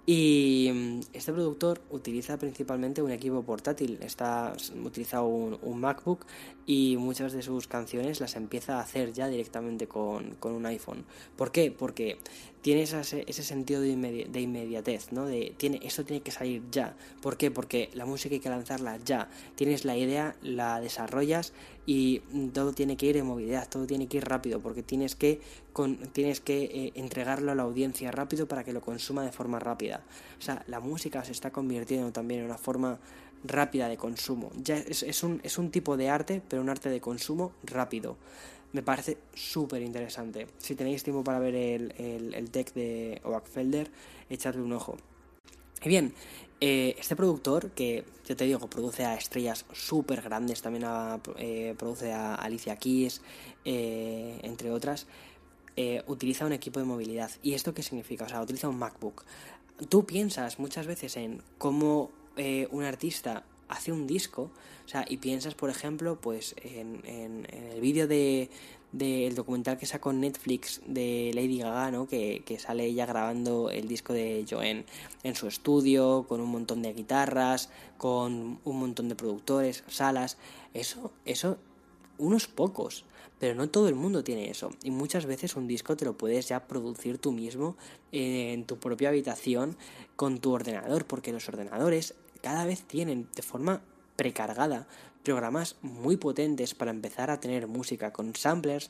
Y 0.05 0.69
mm, 0.73 0.99
este 1.13 1.31
productor 1.31 1.81
utiliza 1.91 2.37
principalmente 2.37 3.01
un 3.01 3.11
equipo 3.11 3.41
portátil, 3.41 3.97
está 4.01 4.53
utiliza 4.83 5.21
un, 5.21 5.57
un, 5.61 5.79
MacBook 5.79 6.25
y 6.65 6.97
muchas 6.97 7.33
de 7.33 7.41
sus 7.41 7.67
canciones 7.67 8.19
las 8.19 8.35
empieza 8.35 8.77
a 8.77 8.81
hacer 8.81 9.13
ya 9.13 9.27
directamente 9.27 9.87
con, 9.87 10.35
con 10.35 10.53
un 10.53 10.65
iPhone. 10.65 11.05
¿Por 11.35 11.51
qué? 11.51 11.71
Porque 11.71 12.17
tiene 12.61 12.83
ese, 12.83 13.43
sentido 13.43 13.81
de, 13.81 13.89
inmediatez, 13.89 15.11
¿no? 15.11 15.25
De 15.25 15.53
tiene, 15.57 15.79
esto 15.83 16.05
tiene 16.05 16.21
que 16.21 16.31
salir 16.31 16.61
ya. 16.71 16.95
¿Por 17.21 17.35
qué? 17.35 17.49
Porque 17.49 17.89
la 17.93 18.05
música 18.05 18.35
hay 18.35 18.39
que 18.39 18.49
lanzarla 18.49 18.97
ya. 19.03 19.29
Tienes 19.55 19.83
la 19.83 19.97
idea, 19.97 20.35
la 20.43 20.79
desarrollas 20.79 21.53
y 21.87 22.19
todo 22.53 22.73
tiene 22.73 22.97
que 22.97 23.07
ir 23.07 23.17
en 23.17 23.25
movilidad, 23.25 23.67
todo 23.67 23.87
tiene 23.87 24.07
que 24.07 24.17
ir 24.17 24.25
rápido, 24.25 24.59
porque 24.59 24.83
tienes 24.83 25.15
que, 25.15 25.41
con, 25.73 25.97
tienes 25.97 26.39
que 26.39 26.63
eh, 26.63 26.91
entregarlo 26.93 27.51
a 27.51 27.55
la 27.55 27.63
audiencia 27.63 28.11
rápido 28.11 28.47
para 28.47 28.63
que 28.63 28.73
lo 28.73 28.81
consuma 28.81 29.23
de 29.23 29.31
forma 29.31 29.57
rápida. 29.57 30.03
O 30.37 30.41
sea, 30.41 30.63
la 30.67 30.79
música 30.79 31.23
se 31.23 31.31
está 31.31 31.49
convirtiendo 31.49 32.11
también 32.11 32.41
en 32.41 32.45
una 32.45 32.59
forma 32.59 32.99
rápida 33.43 33.87
de 33.87 33.97
consumo. 33.97 34.51
Ya 34.55 34.77
es, 34.77 35.23
un, 35.23 35.71
tipo 35.71 35.97
de 35.97 36.09
arte, 36.09 36.41
pero 36.47 36.61
un 36.61 36.69
arte 36.69 36.89
de 36.89 37.01
consumo 37.01 37.53
rápido 37.63 38.17
me 38.73 38.83
parece 38.83 39.17
súper 39.33 39.81
interesante. 39.81 40.47
Si 40.57 40.75
tenéis 40.75 41.03
tiempo 41.03 41.23
para 41.23 41.39
ver 41.39 41.55
el, 41.55 41.93
el, 42.33 42.51
tech 42.51 42.73
de 42.73 43.19
Oakfelder, 43.23 43.91
echadle 44.29 44.61
un 44.61 44.73
ojo. 44.73 44.97
Y 45.83 45.89
bien, 45.89 46.13
eh, 46.63 46.95
este 46.99 47.15
productor, 47.15 47.71
que 47.71 48.05
yo 48.27 48.35
te 48.35 48.45
digo, 48.45 48.69
produce 48.69 49.03
a 49.03 49.15
estrellas 49.15 49.65
súper 49.73 50.21
grandes, 50.21 50.61
también 50.61 50.85
eh, 51.37 51.73
produce 51.75 52.13
a 52.13 52.35
Alicia 52.35 52.75
Keys, 52.75 53.21
eh, 53.65 54.39
entre 54.43 54.71
otras, 54.71 55.07
utiliza 56.05 56.45
un 56.45 56.53
equipo 56.53 56.79
de 56.79 56.85
movilidad. 56.85 57.31
¿Y 57.41 57.55
esto 57.55 57.73
qué 57.73 57.81
significa? 57.81 58.25
O 58.25 58.29
sea, 58.29 58.41
utiliza 58.41 58.69
un 58.69 58.77
MacBook. 58.77 59.23
Tú 59.89 60.05
piensas 60.05 60.59
muchas 60.59 60.85
veces 60.85 61.17
en 61.17 61.41
cómo 61.57 62.11
un 62.37 62.83
artista 62.83 63.43
hace 63.71 63.91
un 63.91 64.05
disco, 64.05 64.51
o 64.85 64.87
sea, 64.87 65.05
y 65.07 65.17
piensas, 65.17 65.55
por 65.55 65.69
ejemplo, 65.69 66.19
pues 66.19 66.55
en, 66.61 67.47
el 67.51 67.81
vídeo 67.81 68.07
de 68.07 68.49
del 68.91 69.35
documental 69.35 69.77
que 69.77 69.85
sacó 69.85 70.11
Netflix 70.11 70.81
de 70.85 71.31
Lady 71.33 71.59
Gaga, 71.59 71.91
¿no? 71.91 72.07
Que, 72.07 72.43
que, 72.45 72.59
sale 72.59 72.83
ella 72.83 73.05
grabando 73.05 73.69
el 73.69 73.87
disco 73.87 74.11
de 74.11 74.45
Joanne 74.49 74.83
en 75.23 75.33
su 75.33 75.47
estudio, 75.47 76.25
con 76.27 76.41
un 76.41 76.49
montón 76.49 76.81
de 76.81 76.91
guitarras, 76.91 77.69
con 77.97 78.59
un 78.65 78.79
montón 78.79 79.07
de 79.07 79.15
productores, 79.15 79.85
salas. 79.87 80.37
Eso, 80.73 81.13
eso, 81.23 81.57
unos 82.17 82.47
pocos, 82.47 83.05
pero 83.39 83.55
no 83.55 83.69
todo 83.69 83.87
el 83.87 83.95
mundo 83.95 84.25
tiene 84.25 84.49
eso. 84.49 84.71
Y 84.83 84.91
muchas 84.91 85.25
veces 85.25 85.55
un 85.55 85.67
disco 85.67 85.95
te 85.95 86.03
lo 86.03 86.17
puedes 86.17 86.49
ya 86.49 86.67
producir 86.67 87.17
tú 87.17 87.31
mismo 87.31 87.77
en 88.11 88.65
tu 88.65 88.77
propia 88.77 89.07
habitación 89.07 89.77
con 90.17 90.39
tu 90.39 90.51
ordenador, 90.51 91.05
porque 91.05 91.31
los 91.31 91.47
ordenadores 91.47 92.13
cada 92.41 92.65
vez 92.65 92.83
tienen 92.83 93.29
de 93.35 93.41
forma 93.41 93.81
precargada 94.15 94.87
programas 95.23 95.75
muy 95.81 96.17
potentes 96.17 96.73
para 96.73 96.91
empezar 96.91 97.29
a 97.29 97.39
tener 97.39 97.67
música 97.67 98.11
con 98.11 98.35
samplers 98.35 98.89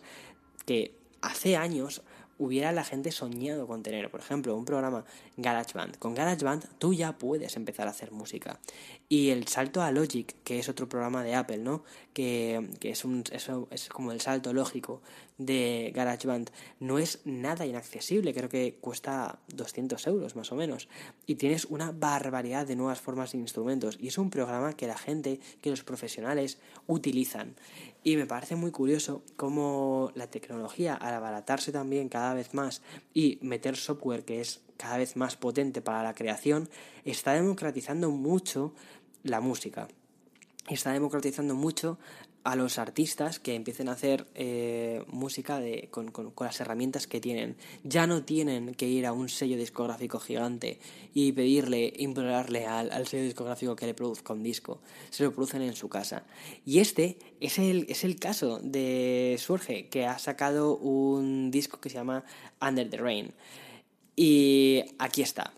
que 0.66 0.96
hace 1.22 1.58
años 1.58 2.02
hubiera 2.42 2.72
la 2.72 2.84
gente 2.84 3.12
soñado 3.12 3.68
con 3.68 3.84
tener. 3.84 4.10
Por 4.10 4.20
ejemplo, 4.20 4.56
un 4.56 4.66
programa 4.66 5.06
GarageBand. 5.38 6.00
Con 6.00 6.16
GarageBand 6.16 6.66
tú 6.80 6.94
ya 6.94 7.18
puedes 7.18 7.56
empezar 7.56 7.88
a 7.88 7.92
hacer 7.92 8.12
música. 8.12 8.60
Y 9.08 9.30
el 9.30 9.48
salto 9.48 9.84
a 9.84 9.92
Logic, 9.92 10.36
que 10.44 10.58
es 10.58 10.68
otro 10.68 10.90
programa 10.90 11.24
de 11.24 11.36
Apple, 11.36 11.60
¿no? 11.60 11.84
Que, 12.14 12.68
es, 12.82 13.06
un, 13.06 13.24
es 13.32 13.90
como 13.90 14.12
el 14.12 14.22
salto 14.22 14.54
lógico 14.54 15.02
de 15.38 15.92
GarageBand, 15.94 16.52
no 16.80 16.98
es 16.98 17.20
nada 17.26 17.66
inaccesible. 17.66 18.34
Creo 18.34 18.50
que 18.50 18.78
cuesta 18.82 19.40
200 19.54 20.06
euros 20.08 20.36
más 20.36 20.52
o 20.52 20.56
menos. 20.56 20.88
Y 21.28 21.36
tienes 21.36 21.66
una 21.66 21.92
barbaridad 21.92 22.66
de 22.66 22.76
nuevas 22.76 23.02
formas 23.02 23.34
de 23.34 23.38
instrumentos. 23.38 23.98
Y 24.00 24.08
es 24.08 24.18
un 24.18 24.30
programa 24.32 24.74
que 24.74 24.88
la 24.88 24.98
gente, 24.98 25.40
que 25.62 25.70
los 25.70 25.84
profesionales 25.84 26.58
utilizan. 26.88 27.56
Y 28.04 28.16
me 28.16 28.26
parece 28.26 28.56
muy 28.56 28.72
curioso 28.72 29.24
cómo 29.36 30.12
la 30.16 30.28
tecnología, 30.28 30.96
al 30.96 31.14
abaratarse 31.14 31.72
también 31.72 32.10
cada 32.10 32.34
vez 32.34 32.54
más 32.54 32.82
y 33.14 33.38
meter 33.42 33.76
software 33.76 34.26
que 34.26 34.42
es 34.42 34.62
cada 34.78 34.98
vez 34.98 35.16
más 35.16 35.36
potente 35.36 35.82
para 35.82 36.02
la 36.02 36.16
creación, 36.16 36.68
está 37.06 37.34
democratizando 37.34 38.10
mucho 38.10 38.74
la 39.24 39.40
música. 39.40 39.88
Está 40.68 40.94
democratizando 40.94 41.54
mucho 41.54 42.00
a 42.44 42.56
los 42.56 42.80
artistas 42.80 43.40
que 43.40 43.56
empiecen 43.56 43.88
a 43.90 43.94
hacer 43.94 44.28
eh, 44.36 45.04
música 45.08 45.60
de, 45.60 45.90
con, 45.92 46.12
con, 46.12 46.34
las 46.40 46.60
herramientas 46.60 47.08
que 47.08 47.22
tienen. 47.22 47.56
Ya 47.84 48.08
no 48.08 48.24
tienen 48.24 48.74
que 48.74 48.88
ir 48.88 49.06
a 49.06 49.14
un 49.14 49.30
sello 49.30 49.58
discográfico 49.58 50.20
gigante 50.20 50.80
y 51.14 51.32
pedirle, 51.34 51.94
implorarle 51.98 52.66
al, 52.66 52.92
al, 52.92 53.08
sello 53.08 53.24
discográfico 53.24 53.76
que 53.76 53.86
le 53.86 53.94
produzca 53.94 54.34
un 54.34 54.44
disco. 54.44 54.82
Se 55.10 55.24
lo 55.24 55.32
producen 55.32 55.62
en 55.62 55.76
su 55.76 55.90
casa. 55.90 56.24
Y 56.66 56.80
este 56.80 57.18
es 57.40 57.60
el, 57.60 57.86
es 57.90 58.04
el 58.04 58.18
caso 58.18 58.60
de 58.64 59.36
Surge, 59.40 59.88
que 59.90 60.06
ha 60.06 60.18
sacado 60.18 60.78
un 60.78 61.52
disco 61.52 61.80
que 61.80 61.90
se 61.90 61.96
llama 61.96 62.24
Under 62.62 62.90
the 62.90 62.98
Rain. 62.98 63.34
Y 64.16 64.84
aquí 64.98 65.22
está. 65.22 65.54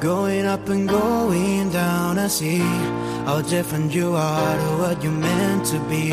Going 0.00 0.46
up 0.46 0.68
and 0.68 0.88
going 0.88 1.70
down, 1.70 2.18
I 2.18 2.28
see 2.28 2.58
how 3.26 3.42
different 3.42 3.92
you 3.92 4.14
are 4.14 4.56
to 4.56 4.78
what 4.78 5.02
you 5.02 5.10
meant 5.10 5.66
to 5.66 5.80
be. 5.88 6.12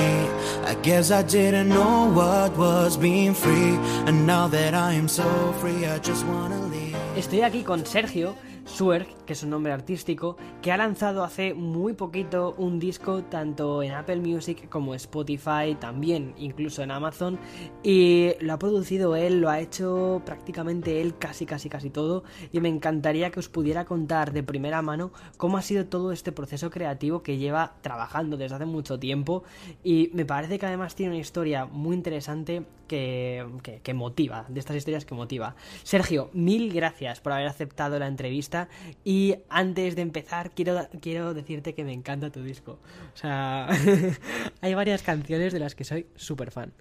I 0.66 0.74
guess 0.82 1.12
I 1.12 1.22
didn't 1.22 1.70
know 1.70 2.12
what 2.12 2.58
was 2.58 2.98
being 2.98 3.36
free, 3.36 3.78
and 4.08 4.26
now 4.26 4.48
that 4.48 4.74
I 4.74 4.94
am 4.94 5.08
so 5.08 5.54
free, 5.62 5.86
I 5.86 6.00
just 6.00 6.26
wanna 6.26 6.60
leave. 6.68 6.96
Estoy 7.16 7.44
aquí 7.44 7.64
con 7.64 7.86
Sergio 7.86 8.36
Swerg, 8.66 9.08
que 9.26 9.34
es 9.34 9.44
un 9.44 9.52
nombre 9.52 9.72
artístico, 9.72 10.38
que 10.62 10.72
ha 10.72 10.78
lanzado 10.78 11.24
hace 11.24 11.54
muy 11.54 11.94
poquito 11.94 12.56
un 12.58 12.80
disco 12.80 13.24
tanto 13.24 13.84
en 13.84 13.92
Apple 13.94 14.18
Music 14.18 14.68
como 14.70 14.96
Spotify, 14.96 15.78
también 15.80 16.34
incluso 16.38 16.82
en 16.82 16.92
Amazon, 16.92 17.40
y 17.84 18.32
lo 18.42 18.54
ha 18.54 18.60
producido 18.60 19.16
él, 19.16 19.40
lo 19.40 19.50
ha 19.50 19.60
hecho 19.60 20.22
prácticamente 20.26 21.02
él 21.02 21.18
casi 21.18 21.46
casi 21.46 21.70
casi 21.70 21.90
todo, 21.90 22.24
y 22.52 22.60
me 22.60 22.70
encantaría 22.70 23.30
que 23.32 23.40
os 23.40 23.50
pudiera 23.50 23.86
contar 23.86 24.34
de 24.34 24.44
primera 24.44 24.82
mano 24.82 25.12
cómo 25.38 25.58
ha 25.58 25.62
sido 25.62 25.86
todo 25.86 26.12
este 26.12 26.32
proceso 26.32 26.70
creativo 26.70 27.22
que 27.22 27.38
lleva 27.38 27.76
trabajando 27.82 28.36
desde 28.36 28.56
hace 28.56 28.66
mucho 28.66 29.00
tiempo, 29.00 29.44
y 29.84 30.10
me 30.14 30.26
parece 30.26 30.60
que 30.60 30.66
además 30.66 30.96
tiene 30.96 31.14
una 31.14 31.22
historia 31.22 31.66
muy 31.66 31.96
interesante 31.96 32.66
que, 32.88 33.46
que, 33.84 33.94
motiva, 33.94 34.46
de 34.50 34.60
estas 34.60 34.76
historias 34.76 35.06
que 35.06 35.16
motiva. 35.16 35.56
Sergio, 35.84 36.30
mil 36.34 36.74
gracias 36.74 37.20
por 37.20 37.32
haber 37.32 37.48
aceptado 37.48 38.00
la 38.00 38.08
entrevista 38.08 38.70
y 39.04 39.36
antes 39.50 39.96
de 39.96 40.02
empezar, 40.02 40.52
quiero, 40.52 40.88
quiero 41.02 41.34
decirte 41.34 41.74
que 41.74 41.84
me 41.84 41.94
encanta 41.94 42.32
tu 42.32 42.44
disco. 42.44 42.80
O 43.14 43.18
sea, 43.18 43.68
hay 44.62 44.74
varias 44.74 45.04
canciones 45.04 45.54
de 45.54 45.60
las 45.60 45.76
que 45.76 45.84
soy 45.84 46.08
súper 46.16 46.52
fan. 46.52 46.74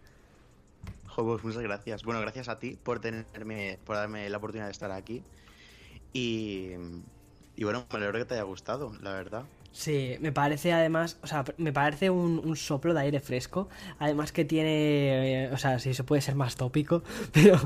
Pues 1.16 1.44
muchas 1.44 1.62
gracias. 1.62 2.02
Bueno, 2.02 2.20
gracias 2.20 2.48
a 2.48 2.58
ti 2.58 2.76
por 2.82 3.00
tenerme, 3.00 3.78
por 3.84 3.96
darme 3.96 4.28
la 4.28 4.38
oportunidad 4.38 4.66
de 4.66 4.72
estar 4.72 4.90
aquí. 4.90 5.22
Y, 6.12 6.70
y 7.56 7.64
bueno, 7.64 7.86
me 7.90 7.98
alegro 7.98 8.18
que 8.18 8.24
te 8.24 8.34
haya 8.34 8.42
gustado, 8.42 8.92
la 9.00 9.12
verdad. 9.12 9.44
Sí, 9.74 10.16
me 10.20 10.30
parece 10.30 10.72
además, 10.72 11.18
o 11.24 11.26
sea, 11.26 11.44
me 11.58 11.72
parece 11.72 12.08
un, 12.08 12.56
soplo 12.56 12.94
de 12.94 13.00
aire 13.00 13.18
fresco. 13.18 13.68
Además 13.98 14.30
que 14.30 14.44
tiene, 14.44 15.46
eh, 15.46 15.50
o 15.52 15.56
sea, 15.56 15.80
si 15.80 15.94
se 15.94 16.04
puede 16.04 16.22
ser 16.22 16.36
más 16.36 16.54
tópico, 16.54 17.02
pero 17.32 17.58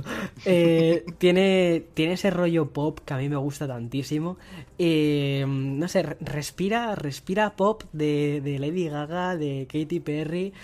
eh, 0.47 1.05
tiene, 1.19 1.85
tiene 1.93 2.15
ese 2.15 2.31
rollo 2.31 2.71
pop 2.73 3.01
que 3.05 3.13
a 3.13 3.19
mí 3.19 3.29
me 3.29 3.37
gusta 3.37 3.69
tantísimo. 3.69 4.39
Eh, 4.79 5.45
no 5.47 5.87
sé, 5.87 6.03
respira, 6.21 6.95
respira 6.95 7.57
pop 7.57 7.83
de, 7.93 8.41
de 8.43 8.59
Lady 8.59 8.89
Gaga, 8.89 9.37
de 9.37 9.67
Katy 9.71 10.01
Perry, 10.01 10.55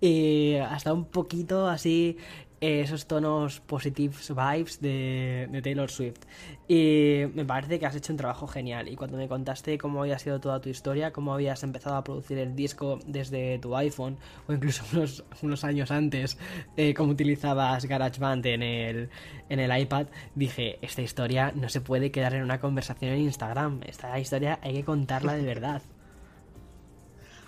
y 0.00 0.54
hasta 0.54 0.94
un 0.94 1.04
poquito 1.04 1.68
así 1.68 2.16
esos 2.64 3.06
tonos 3.06 3.60
positive 3.60 4.14
vibes 4.28 4.80
de, 4.80 5.60
Taylor 5.62 5.90
Swift. 5.90 6.20
Y 6.66 7.24
me 7.34 7.44
parece 7.44 7.78
que 7.78 7.86
has 7.86 7.94
hecho 7.94 8.12
un 8.12 8.16
trabajo 8.16 8.46
genial. 8.46 8.88
Y 8.88 8.96
cuando 8.96 9.16
me 9.16 9.28
contaste 9.28 9.76
cómo 9.78 10.00
había 10.02 10.18
sido 10.18 10.40
toda 10.40 10.60
tu 10.60 10.68
historia, 10.68 11.12
cómo 11.12 11.34
habías 11.34 11.62
empezado 11.62 11.96
a 11.96 12.04
producir 12.04 12.38
el 12.38 12.56
disco 12.56 12.98
desde 13.06 13.58
tu 13.58 13.76
iPhone, 13.76 14.18
o 14.46 14.52
incluso 14.52 14.84
unos, 15.42 15.64
años 15.64 15.90
antes, 15.90 16.38
eh, 16.76 16.94
cómo 16.94 17.12
utilizabas 17.12 17.84
GarageBand 17.84 18.46
en 18.46 18.62
el, 18.62 19.10
en 19.48 19.60
el 19.60 19.80
iPad, 19.80 20.06
dije, 20.34 20.78
esta 20.82 21.02
historia 21.02 21.52
no 21.54 21.68
se 21.68 21.80
puede 21.80 22.10
quedar 22.10 22.34
en 22.34 22.42
una 22.42 22.60
conversación 22.60 23.12
en 23.12 23.20
Instagram. 23.20 23.80
Esta 23.86 24.18
historia 24.18 24.58
hay 24.62 24.74
que 24.74 24.84
contarla 24.84 25.34
de 25.34 25.42
verdad. 25.42 25.82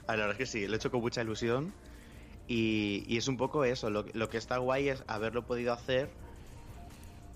la 0.07 0.16
verdad 0.16 0.33
es 0.33 0.38
que 0.38 0.46
sí, 0.46 0.66
lo 0.66 0.74
he 0.74 0.76
hecho 0.76 0.90
con 0.90 1.00
mucha 1.00 1.22
ilusión 1.22 1.72
y, 2.48 3.16
es 3.16 3.28
un 3.28 3.37
poco 3.37 3.64
eso, 3.64 3.90
lo, 3.90 4.04
que 4.04 4.38
está 4.38 4.59
guay 4.59 4.88
es 4.88 5.02
haberlo 5.06 5.46
podido 5.46 5.72
hacer, 5.72 6.11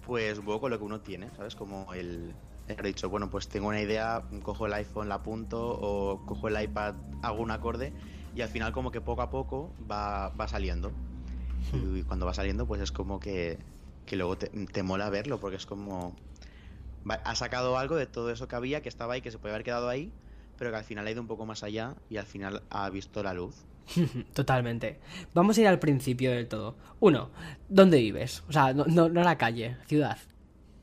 pues 0.07 0.39
un 0.39 0.45
poco 0.45 0.63
con 0.63 0.71
lo 0.71 0.79
que 0.79 0.85
uno 0.85 1.01
tiene, 1.01 1.31
¿sabes? 1.37 1.57
Como 1.57 1.93
el, 1.95 2.33
he 2.69 2.83
dicho, 2.83 3.09
bueno, 3.09 3.31
pues 3.31 3.49
tengo 3.49 3.69
una 3.69 3.81
idea, 3.81 4.23
cojo 4.43 4.67
el 4.67 4.73
iPhone, 4.75 5.09
la 5.09 5.17
apunto, 5.17 5.61
o 5.61 6.25
cojo 6.27 6.49
el 6.49 6.63
iPad, 6.63 6.95
hago 7.23 7.43
un 7.43 7.51
acorde, 7.51 7.93
y 8.35 8.43
al 8.43 8.49
final 8.49 8.73
como 8.73 8.91
que 8.91 9.01
poco 9.01 9.23
a 9.23 9.31
poco 9.31 9.73
va, 9.91 10.29
va 10.31 10.47
saliendo. 10.47 10.91
Hmm. 11.73 11.97
Y, 11.97 12.03
cuando 12.03 12.27
va 12.27 12.35
saliendo, 12.35 12.67
pues 12.67 12.81
es 12.81 12.93
como 12.93 13.19
que, 13.19 13.59
que 14.07 14.17
luego 14.17 14.39
te, 14.39 14.49
te, 14.49 14.83
mola 14.83 15.11
verlo, 15.11 15.41
porque 15.41 15.57
es 15.57 15.67
como... 15.67 16.15
Ha 17.25 17.35
sacado 17.35 17.79
algo 17.79 17.97
de 17.97 18.07
todo 18.07 18.31
eso 18.31 18.47
que 18.47 18.57
había, 18.57 18.83
que 18.83 18.91
estaba 18.91 19.15
ahí, 19.15 19.23
que 19.23 19.31
se 19.31 19.39
puede 19.39 19.55
haber 19.55 19.65
quedado 19.65 19.89
ahí, 19.89 20.13
pero 20.59 20.71
que 20.71 20.77
al 20.77 20.85
final 20.85 21.07
ha 21.07 21.11
ido 21.11 21.23
un 21.23 21.27
poco 21.27 21.47
más 21.47 21.63
allá 21.63 21.95
y 22.11 22.19
al 22.19 22.27
final 22.27 22.63
ha 22.69 22.91
visto 22.91 23.23
la 23.23 23.33
luz. 23.33 23.65
Totalmente. 24.35 25.01
Vamos 25.35 25.59
a 25.59 25.61
ir 25.61 25.69
al 25.69 25.79
principio 25.79 26.31
del 26.31 26.49
todo. 26.49 26.77
Uno, 27.01 27.31
¿dónde 27.69 27.99
vives? 27.99 28.43
O 28.49 28.53
sea, 28.53 28.73
no, 28.73 28.85
no, 28.87 29.09
la 29.09 29.39
calle, 29.39 29.77
ciudad. 29.87 30.19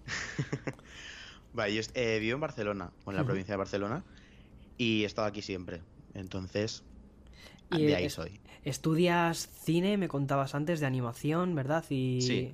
vale, 1.53 1.75
yo 1.75 1.81
eh, 1.93 2.19
vivo 2.19 2.35
en 2.35 2.41
Barcelona, 2.41 2.91
en 3.05 3.15
la 3.15 3.23
provincia 3.23 3.53
de 3.53 3.57
Barcelona, 3.57 4.03
y 4.77 5.03
he 5.03 5.05
estado 5.05 5.27
aquí 5.27 5.41
siempre. 5.41 5.81
Entonces, 6.13 6.83
de 7.69 7.95
ahí 7.95 8.09
soy. 8.09 8.39
Estudias 8.63 9.49
cine, 9.63 9.97
me 9.97 10.07
contabas 10.07 10.55
antes, 10.55 10.79
de 10.79 10.85
animación, 10.85 11.55
¿verdad? 11.55 11.85
Y... 11.89 12.21
Sí. 12.21 12.53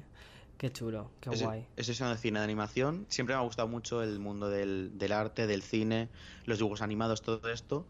Qué 0.57 0.71
chulo, 0.71 1.11
qué 1.19 1.29
guay. 1.29 1.65
Estoy 1.75 1.91
estudiando 1.91 2.17
cine 2.17 2.39
de 2.39 2.45
animación. 2.45 3.05
Siempre 3.09 3.35
me 3.35 3.41
ha 3.41 3.43
gustado 3.43 3.67
mucho 3.67 4.01
el 4.01 4.19
mundo 4.19 4.49
del, 4.49 4.97
del 4.97 5.11
arte, 5.11 5.45
del 5.45 5.61
cine, 5.61 6.07
los 6.45 6.59
dibujos 6.59 6.81
animados, 6.81 7.21
todo 7.21 7.49
esto. 7.49 7.85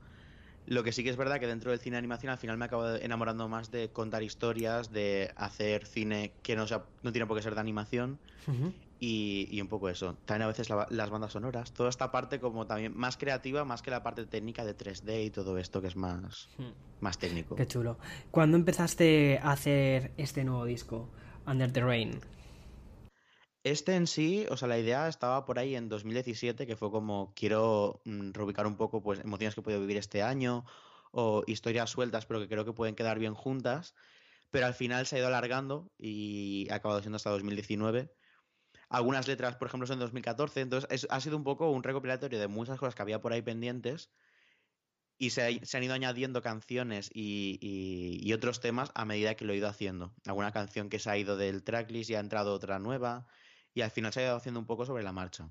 Lo 0.65 0.83
que 0.83 0.91
sí 0.91 1.03
que 1.03 1.09
es 1.09 1.17
verdad 1.17 1.39
que 1.39 1.47
dentro 1.47 1.71
del 1.71 1.79
cine 1.79 1.95
de 1.95 1.99
animación 1.99 2.31
al 2.31 2.37
final 2.37 2.57
me 2.57 2.65
acabo 2.65 2.87
enamorando 2.95 3.47
más 3.49 3.71
de 3.71 3.89
contar 3.89 4.23
historias, 4.23 4.91
de 4.91 5.31
hacer 5.35 5.85
cine 5.85 6.33
que 6.41 6.55
no, 6.55 6.67
sea, 6.67 6.83
no 7.01 7.11
tiene 7.11 7.25
por 7.27 7.37
qué 7.37 7.43
ser 7.43 7.55
de 7.55 7.61
animación 7.61 8.19
y, 8.99 9.59
un 9.61 9.67
poco 9.67 9.89
eso. 9.89 10.15
También 10.25 10.43
a 10.43 10.47
veces 10.47 10.69
las 10.69 11.09
bandas 11.09 11.33
sonoras, 11.33 11.73
toda 11.73 11.89
esta 11.89 12.11
parte 12.11 12.39
como 12.39 12.65
también 12.65 12.95
más 12.95 13.17
creativa, 13.17 13.65
más 13.65 13.81
que 13.81 13.91
la 13.91 14.01
parte 14.01 14.25
técnica 14.25 14.63
de 14.63 14.77
3D 14.77 15.25
y 15.25 15.29
todo 15.29 15.57
esto 15.57 15.81
que 15.81 15.87
es 15.87 15.95
más, 15.95 16.47
más 17.01 17.17
técnico. 17.17 17.55
Qué 17.55 17.67
chulo. 17.67 17.97
¿Cuándo 18.31 18.55
empezaste 18.55 19.39
a 19.39 19.51
hacer 19.51 20.11
este 20.17 20.45
nuevo 20.45 20.65
disco, 20.65 21.09
Under 21.45 21.71
the 21.71 21.81
Rain? 21.81 22.21
Este 23.63 23.95
en 23.95 24.07
sí, 24.07 24.45
o 24.49 24.57
sea, 24.57 24.67
la 24.67 24.77
idea 24.77 25.07
estaba 25.07 25.45
por 25.45 25.57
ahí 25.57 25.75
en 25.75 25.87
2017, 25.87 26.67
que 26.67 26.75
fue 26.75 26.91
como 26.91 27.33
quiero 27.33 28.01
mm, 28.03 28.31
reubicar 28.33 28.67
un 28.67 28.75
poco 28.75 29.01
pues 29.01 29.19
emociones 29.21 29.55
que 29.55 29.61
he 29.61 29.63
podido 29.63 29.79
vivir 29.79 29.95
este 29.97 30.21
año 30.21 30.65
o 31.11 31.43
historias 31.47 31.89
sueltas, 31.89 32.25
pero 32.25 32.41
que 32.41 32.49
creo 32.49 32.65
que 32.65 32.73
pueden 32.73 32.95
quedar 32.95 33.19
bien 33.19 33.33
juntas. 33.33 33.95
Pero 34.51 34.65
al 34.65 34.73
final 34.73 35.05
se 35.07 35.15
ha 35.15 35.19
ido 35.19 35.27
alargando 35.27 35.91
y 35.97 36.67
ha 36.71 36.75
acabado 36.75 36.99
siendo 37.01 37.15
hasta 37.15 37.29
2019. 37.29 38.13
Algunas 38.89 39.27
letras, 39.27 39.55
por 39.55 39.67
ejemplo, 39.69 39.87
son 39.87 39.99
de 39.99 40.05
2014. 40.05 40.61
Entonces 40.61 41.07
ha 41.09 41.21
sido 41.21 41.37
un 41.37 41.43
poco 41.43 41.71
un 41.71 41.83
recopilatorio 41.83 42.39
de 42.39 42.47
muchas 42.47 42.77
cosas 42.77 42.95
que 42.95 43.01
había 43.01 43.21
por 43.21 43.31
ahí 43.33 43.41
pendientes 43.41 44.11
y 45.17 45.29
se, 45.29 45.41
han 45.41 45.83
ido 45.83 45.93
añadiendo 45.93 46.41
canciones 46.41 47.09
y, 47.13 47.57
y, 47.61 48.33
otros 48.33 48.59
temas 48.59 48.91
a 48.93 49.05
medida 49.05 49.35
que 49.35 49.45
lo 49.45 49.53
he 49.53 49.57
ido 49.57 49.69
haciendo. 49.69 50.13
Alguna 50.25 50.51
canción 50.51 50.89
que 50.89 50.99
se 50.99 51.09
ha 51.09 51.17
ido 51.17 51.37
del 51.37 51.63
tracklist 51.63 52.09
y 52.09 52.15
ha 52.15 52.19
entrado 52.19 52.53
otra 52.53 52.79
nueva 52.79 53.25
y 53.73 53.81
al 53.81 53.91
final 53.91 54.13
se 54.13 54.21
ha 54.21 54.25
ido 54.25 54.35
haciendo 54.35 54.59
un 54.59 54.65
poco 54.65 54.85
sobre 54.85 55.03
la 55.03 55.11
marcha. 55.11 55.49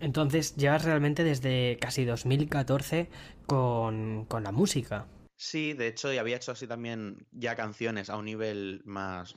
Entonces 0.00 0.56
llevas 0.56 0.84
realmente 0.84 1.24
desde 1.24 1.78
casi 1.80 2.04
2014 2.04 3.08
con, 3.46 4.24
con 4.26 4.42
la 4.42 4.52
música. 4.52 5.06
Sí, 5.36 5.72
de 5.72 5.86
hecho, 5.86 6.12
y 6.12 6.18
había 6.18 6.36
hecho 6.36 6.52
así 6.52 6.66
también 6.66 7.26
ya 7.32 7.56
canciones 7.56 8.10
a 8.10 8.16
un 8.16 8.26
nivel 8.26 8.82
más, 8.84 9.36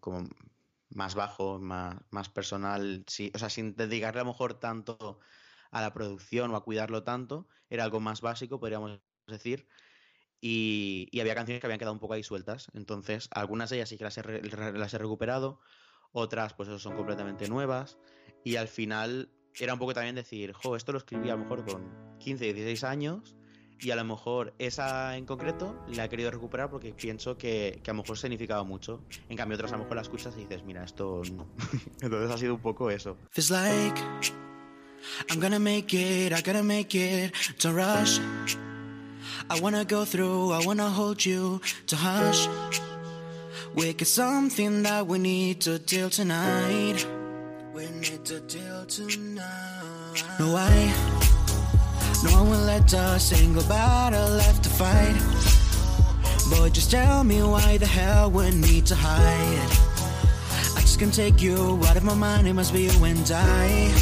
como 0.00 0.28
más 0.90 1.14
bajo, 1.14 1.58
más, 1.58 1.96
más 2.10 2.28
personal, 2.28 3.04
sí, 3.06 3.32
o 3.34 3.38
sea, 3.38 3.48
sin 3.48 3.74
dedicarle 3.74 4.20
a 4.20 4.24
lo 4.24 4.32
mejor 4.32 4.54
tanto 4.54 5.20
a 5.70 5.80
la 5.80 5.94
producción 5.94 6.50
o 6.50 6.56
a 6.56 6.64
cuidarlo 6.64 7.02
tanto, 7.02 7.48
era 7.70 7.84
algo 7.84 8.00
más 8.00 8.20
básico, 8.20 8.60
podríamos 8.60 9.00
decir, 9.26 9.66
y, 10.40 11.08
había 11.20 11.34
canciones 11.34 11.60
que 11.60 11.66
habían 11.66 11.78
quedado 11.78 11.94
un 11.94 12.00
poco 12.00 12.14
ahí 12.14 12.22
sueltas, 12.22 12.66
entonces 12.74 13.28
algunas 13.30 13.70
de 13.70 13.76
ellas 13.76 13.88
sí 13.88 13.96
que 13.96 14.04
las 14.04 14.18
he, 14.18 14.22
las 14.22 14.92
he 14.92 14.98
recuperado, 14.98 15.60
otras 16.12 16.54
pues 16.54 16.68
eso 16.68 16.78
son 16.78 16.96
completamente 16.96 17.48
nuevas, 17.48 17.98
y 18.44 18.56
al 18.56 18.68
final 18.68 19.30
era 19.58 19.74
un 19.74 19.78
poco 19.78 19.94
también 19.94 20.14
decir, 20.14 20.52
jo, 20.52 20.76
esto 20.76 20.92
lo 20.92 20.98
escribí 20.98 21.28
a 21.30 21.36
lo 21.36 21.42
mejor 21.42 21.64
con 21.64 22.18
15, 22.18 22.52
16 22.52 22.84
años, 22.84 23.36
y 23.82 23.90
a 23.90 23.96
lo 23.96 24.04
mejor 24.04 24.54
esa 24.58 25.16
en 25.16 25.26
concreto 25.26 25.84
la 25.88 26.04
he 26.04 26.08
querido 26.08 26.30
recuperar 26.30 26.70
porque 26.70 26.94
pienso 26.94 27.36
que, 27.36 27.80
que, 27.82 27.90
a 27.90 27.94
lo 27.94 28.02
mejor 28.02 28.16
significaba 28.16 28.62
mucho. 28.62 29.02
En 29.28 29.36
cambio, 29.36 29.56
otras 29.56 29.72
a 29.72 29.76
lo 29.76 29.82
mejor 29.82 29.96
la 29.96 30.02
escuchas 30.02 30.34
y 30.36 30.42
dices, 30.42 30.62
mira, 30.62 30.84
esto 30.84 31.22
no. 31.34 31.48
Entonces 32.00 32.30
ha 32.30 32.38
sido 32.38 32.54
un 32.54 32.60
poco 32.60 32.90
eso. 32.90 33.16
like 33.50 34.00
I'm 35.28 35.40
gonna 35.40 35.58
make 35.58 35.92
it, 35.94 36.32
I 36.32 36.42
gotta 36.42 36.62
make 36.62 36.94
it, 36.94 37.34
to 37.58 37.72
rush. 37.72 38.20
I 39.50 39.60
wanna 39.60 39.84
go 39.84 40.04
through, 40.04 40.52
I 40.52 40.64
wanna 40.64 40.88
hold 40.88 41.24
you, 41.24 41.60
to 41.86 41.96
hush. 41.96 42.48
Get 44.02 44.08
something 44.08 44.82
that 44.82 45.06
we 45.06 45.16
need 45.20 45.60
to 45.60 45.78
deal 45.78 46.10
tonight. 46.10 47.06
We 47.72 47.86
need 47.86 48.24
to 48.24 48.40
deal 48.40 48.84
tonight. 48.86 50.24
No, 50.40 50.56
I. 50.56 50.92
No 52.24 52.32
one 52.42 52.50
will 52.50 52.66
let 52.66 52.92
us 52.94 53.26
single 53.26 53.62
battle 53.68 54.28
left 54.28 54.64
to 54.64 54.70
fight. 54.70 55.14
But 56.50 56.72
just 56.72 56.90
tell 56.90 57.22
me 57.22 57.44
why 57.44 57.78
the 57.78 57.86
hell 57.86 58.28
we 58.28 58.50
need 58.50 58.86
to 58.86 58.96
hide. 58.96 59.70
I 60.76 60.80
just 60.80 60.98
can't 60.98 61.14
take 61.14 61.40
you 61.40 61.78
out 61.86 61.96
of 61.96 62.02
my 62.02 62.14
mind, 62.14 62.48
it 62.48 62.54
must 62.54 62.72
be 62.72 62.82
you 62.82 63.04
and 63.04 63.30
I. 63.32 63.92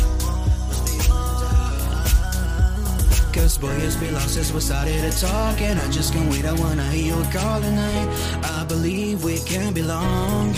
Cause 3.35 3.59
boy, 3.59 3.69
it's 3.73 3.97
been 3.97 4.15
long 4.15 4.23
since 4.23 4.51
we 4.51 4.61
started 4.61 5.01
to 5.01 5.21
talk 5.21 5.61
And 5.61 5.79
I 5.79 5.89
just 5.91 6.13
can't 6.13 6.29
wait, 6.31 6.45
I 6.45 6.53
wanna 6.53 6.85
hear 6.91 7.17
you 7.17 7.25
call 7.31 7.61
tonight 7.61 8.50
believe 8.71 9.25
we 9.25 9.37
can 9.41 9.73
belong. 9.75 10.55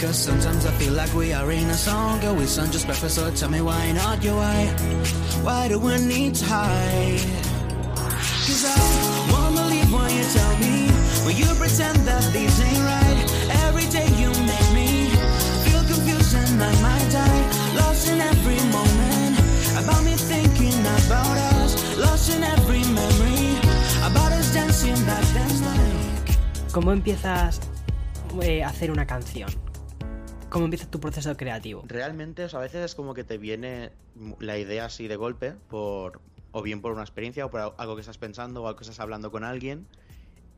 Cause 0.00 0.18
sometimes 0.18 0.66
I 0.66 0.72
feel 0.80 0.94
like 0.94 1.14
we 1.14 1.32
are 1.32 1.50
in 1.52 1.70
a 1.70 1.74
song. 1.74 2.20
Girl, 2.20 2.34
we 2.34 2.46
sound 2.46 2.72
just 2.72 2.86
perfect, 2.88 3.12
so 3.12 3.30
tell 3.30 3.50
me 3.50 3.60
why 3.60 3.92
not 3.92 4.24
you, 4.24 4.34
why? 4.34 4.66
Why 5.46 5.68
do 5.68 5.78
we 5.78 5.94
need 6.12 6.34
to 6.34 6.44
hide? 6.44 7.22
Cause 8.46 8.64
I 8.66 8.80
won't 9.30 9.54
believe 9.54 9.92
when 9.94 10.10
you 10.18 10.24
tell 10.38 10.54
me. 10.58 10.74
When 11.24 11.36
you 11.36 11.46
pretend 11.54 11.98
that 12.08 12.24
this 12.32 12.60
ain't 12.60 12.82
right 12.92 13.18
Every 13.66 13.86
day 13.96 14.08
you 14.20 14.30
make 14.50 14.70
me 14.74 15.06
Feel 15.62 15.84
confused 15.86 16.34
and 16.34 16.60
I 16.60 16.72
might 16.82 17.08
die 17.12 17.42
Lost 17.78 18.08
in 18.08 18.20
every 18.20 18.58
moment. 18.74 19.38
About 19.78 20.02
me 20.02 20.14
thinking 20.16 20.80
about 20.80 21.38
us 21.38 21.51
¿Cómo 26.72 26.90
empiezas 26.90 27.60
eh, 28.40 28.62
a 28.62 28.68
hacer 28.68 28.90
una 28.90 29.06
canción? 29.06 29.50
¿Cómo 30.48 30.64
empieza 30.64 30.90
tu 30.90 31.00
proceso 31.00 31.36
creativo? 31.36 31.84
Realmente, 31.86 32.46
a 32.50 32.58
veces 32.58 32.82
es 32.82 32.94
como 32.94 33.12
que 33.12 33.24
te 33.24 33.36
viene 33.36 33.90
la 34.40 34.56
idea 34.56 34.86
así 34.86 35.06
de 35.06 35.16
golpe, 35.16 35.52
por 35.68 36.22
o 36.50 36.62
bien 36.62 36.80
por 36.80 36.92
una 36.92 37.02
experiencia 37.02 37.44
o 37.44 37.50
por 37.50 37.74
algo 37.76 37.94
que 37.94 38.00
estás 38.00 38.16
pensando 38.16 38.62
o 38.62 38.68
algo 38.68 38.78
que 38.78 38.84
estás 38.84 39.00
hablando 39.00 39.30
con 39.30 39.44
alguien. 39.44 39.86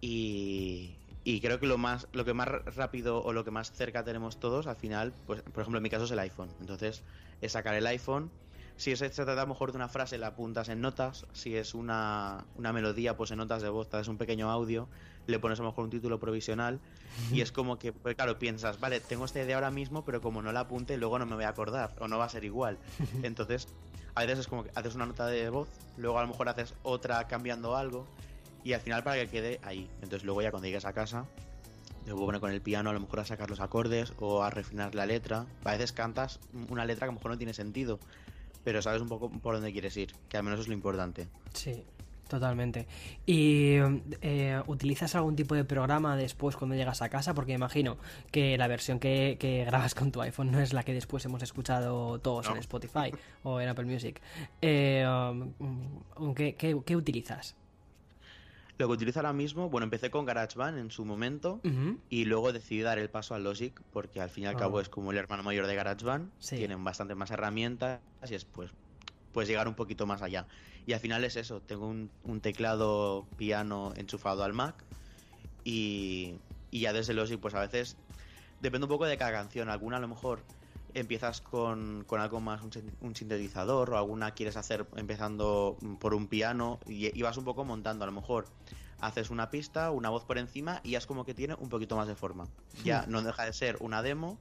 Y, 0.01 0.95
creo 1.43 1.59
que 1.59 1.67
lo 1.67 1.79
más 1.79 2.07
lo 2.13 2.25
que 2.25 2.33
más 2.33 2.47
rápido 2.47 3.21
o 3.21 3.33
lo 3.33 3.45
que 3.45 3.51
más 3.51 3.73
cerca 3.73 4.05
tenemos 4.05 4.39
todos 4.39 4.69
al 4.69 4.77
final 4.77 5.13
pues 5.27 5.43
por 5.43 5.63
ejemplo 5.63 5.79
en 5.79 5.83
mi 5.83 5.91
caso 5.91 6.05
es 6.05 6.11
el 6.11 6.19
iPhone 6.19 6.51
entonces 6.61 7.03
es 7.41 7.53
sacar 7.53 7.75
el 7.75 7.87
iPhone 7.87 8.31
si 8.77 8.95
se 8.95 9.09
trata 9.09 9.47
mejor 9.47 9.73
de 9.73 9.77
una 9.77 9.89
frase 9.89 10.19
la 10.19 10.29
apuntas 10.29 10.69
en 10.69 10.83
notas 10.83 11.27
si 11.33 11.57
es 11.57 11.75
una, 11.75 12.45
una 12.57 12.75
melodía 12.75 13.17
pues 13.17 13.31
en 13.31 13.39
notas 13.39 13.63
de 13.63 13.71
voz 13.71 13.89
es 13.95 14.09
un 14.09 14.19
pequeño 14.19 14.51
audio 14.51 14.89
le 15.27 15.39
pones 15.39 15.59
a 15.59 15.63
lo 15.63 15.71
mejor 15.71 15.85
un 15.85 15.91
título 15.91 16.19
provisional 16.19 16.81
y 17.33 17.41
es 17.41 17.53
como 17.53 17.79
que, 17.79 17.93
pues 17.93 18.17
claro, 18.17 18.39
piensas, 18.39 18.81
vale, 18.81 19.01
tengo 19.01 19.25
esta 19.25 19.43
idea 19.43 19.57
ahora 19.57 19.71
mismo, 19.71 20.05
pero 20.05 20.21
como 20.21 20.43
no 20.43 20.53
la 20.53 20.61
apunte, 20.61 20.97
luego 20.97 21.19
no 21.19 21.27
me 21.27 21.35
voy 21.35 21.45
a 21.45 21.51
acordar 21.51 21.95
o 22.01 22.09
no 22.09 22.19
va 22.19 22.25
a 22.25 22.29
ser 22.29 22.45
igual. 22.45 22.79
Entonces, 23.23 23.69
a 24.15 24.23
veces 24.23 24.41
es 24.41 24.47
como 24.49 24.65
que 24.65 24.71
haces 24.75 24.95
una 24.95 25.07
nota 25.07 25.27
de 25.27 25.49
voz, 25.51 25.69
luego 25.97 26.19
a 26.19 26.23
lo 26.23 26.29
mejor 26.29 26.49
haces 26.49 26.75
otra 26.83 27.27
cambiando 27.27 27.77
algo 27.77 28.07
y 28.65 28.73
al 28.73 28.81
final 28.81 29.03
para 29.03 29.17
que 29.17 29.29
quede 29.29 29.61
ahí. 29.63 29.89
Entonces, 30.03 30.25
luego 30.25 30.43
ya 30.43 30.51
cuando 30.51 30.67
llegues 30.67 30.85
a 30.85 30.93
casa, 30.93 31.27
te 32.05 32.13
voy 32.13 32.23
a 32.23 32.27
poner 32.27 32.41
con 32.41 32.51
el 32.51 32.61
piano 32.61 32.91
a 32.91 32.93
lo 32.93 33.01
mejor 33.01 33.21
a 33.21 33.25
sacar 33.25 33.49
los 33.49 33.61
acordes 33.61 34.13
o 34.19 34.43
a 34.43 34.51
refinar 34.51 34.95
la 34.95 35.07
letra. 35.07 35.47
A 35.65 35.73
veces 35.73 35.93
cantas 35.93 36.41
una 36.69 36.85
letra 36.85 37.07
que 37.07 37.11
a 37.11 37.13
lo 37.13 37.19
mejor 37.19 37.31
no 37.31 37.39
tiene 37.39 37.55
sentido, 37.55 37.99
pero 38.63 38.83
sabes 38.83 39.01
un 39.01 39.09
poco 39.09 39.31
por 39.31 39.55
dónde 39.55 39.73
quieres 39.73 39.97
ir, 39.97 40.15
que 40.29 40.37
al 40.37 40.43
menos 40.43 40.61
es 40.61 40.69
lo 40.69 40.75
importante. 40.75 41.29
Sí, 41.53 41.85
Totalmente. 42.29 42.87
¿Y 43.27 43.77
eh, 44.23 44.63
utilizas 44.67 45.15
algún 45.15 45.37
tipo 45.37 45.55
de 45.55 45.65
programa 45.65 46.17
después 46.17 46.57
cuando 46.57 46.75
llegas 46.75 47.03
a 47.03 47.09
casa? 47.09 47.35
Porque 47.35 47.53
imagino 47.53 47.99
que 48.31 48.57
la 48.57 48.67
versión 48.67 48.99
que, 48.99 49.65
grabas 49.67 49.95
con 49.95 50.11
tu 50.11 50.23
iPhone 50.23 50.51
no 50.51 50.61
es 50.61 50.73
la 50.73 50.83
que 50.85 50.95
después 50.95 51.25
hemos 51.25 51.43
escuchado 51.43 52.19
todos 52.21 52.49
en 52.49 52.57
Spotify 52.59 53.13
o 53.43 53.61
en 53.61 53.69
Apple 53.69 53.85
Music. 53.85 54.21
Eh, 54.63 55.07
um, 55.07 56.35
¿qué, 56.35 56.97
utilizas? 56.97 57.57
Lo 58.79 58.89
que 58.89 58.95
utilizo 58.95 59.21
ahora 59.21 59.33
mismo, 59.33 59.69
bueno, 59.71 59.85
empecé 59.85 60.11
con 60.11 60.25
GarageBand 60.25 60.79
en 60.79 60.91
su 60.91 61.05
momento 61.05 61.61
y 62.09 62.25
luego 62.25 62.53
decidí 62.53 62.81
dar 62.81 62.99
el 62.99 63.09
paso 63.09 63.35
a 63.35 63.39
Logic 63.39 63.81
porque 63.93 64.21
al 64.21 64.31
fin 64.31 64.45
y 64.45 64.47
al 64.49 64.57
cabo 64.57 64.79
ah. 64.79 64.83
es 64.83 64.89
como 64.89 65.13
el 65.13 65.19
hermano 65.19 65.45
mayor 65.45 65.69
de 65.69 65.77
GarageBand, 65.77 66.33
tienen 66.41 66.83
bastante 66.83 67.15
más 67.15 67.31
herramientas 67.31 68.01
y 68.29 68.35
es 68.35 68.45
pues, 68.45 68.73
pues 69.35 69.49
llegar 69.49 69.69
un 69.69 69.75
poquito 69.75 70.07
más 70.07 70.23
allá. 70.23 70.47
Y 70.87 70.95
al 70.95 71.01
final 71.01 71.25
es 71.25 71.37
eso, 71.37 71.61
tengo 71.61 71.87
un, 71.87 72.41
teclado 72.41 73.27
piano 73.37 73.93
enchufado 73.97 74.45
al 74.45 74.55
Mac 74.55 74.83
y, 75.65 76.37
ya 76.73 76.93
desde 76.93 77.13
Logic 77.15 77.39
pues 77.39 77.55
a 77.55 77.61
veces 77.61 77.97
depende 78.61 78.87
un 78.87 78.91
poco 78.91 79.05
de 79.05 79.19
cada 79.19 79.33
canción, 79.33 79.69
alguna 79.69 79.99
a 79.99 80.01
lo 80.01 80.09
mejor 80.09 80.43
empiezas 80.95 81.41
con, 81.41 82.07
algo 82.11 82.41
más, 82.41 82.63
un, 83.01 83.17
sintetizador 83.17 83.91
o 83.91 83.99
alguna 83.99 84.31
quieres 84.31 84.57
hacer 84.57 84.87
empezando 84.97 85.77
por 85.99 86.15
un 86.15 86.29
piano 86.29 86.79
y, 86.87 87.19
y, 87.19 87.23
vas 87.23 87.37
un 87.37 87.45
poco 87.45 87.65
montando, 87.65 88.05
a 88.05 88.07
lo 88.07 88.13
mejor 88.13 88.47
haces 89.01 89.31
una 89.31 89.51
pista, 89.51 89.91
una 89.91 90.11
voz 90.11 90.25
por 90.25 90.39
encima 90.39 90.81
y 90.83 90.93
ya 90.93 90.99
es 90.99 91.07
como 91.07 91.25
que 91.25 91.35
tiene 91.35 91.55
un 91.55 91.69
poquito 91.69 91.97
más 91.97 92.07
de 92.07 92.15
forma. 92.15 92.47
Ya 92.85 93.03
hmm. 93.03 93.11
no 93.11 93.23
deja 93.23 93.45
de 93.45 93.53
ser 93.53 93.77
una 93.81 94.03
demo, 94.03 94.39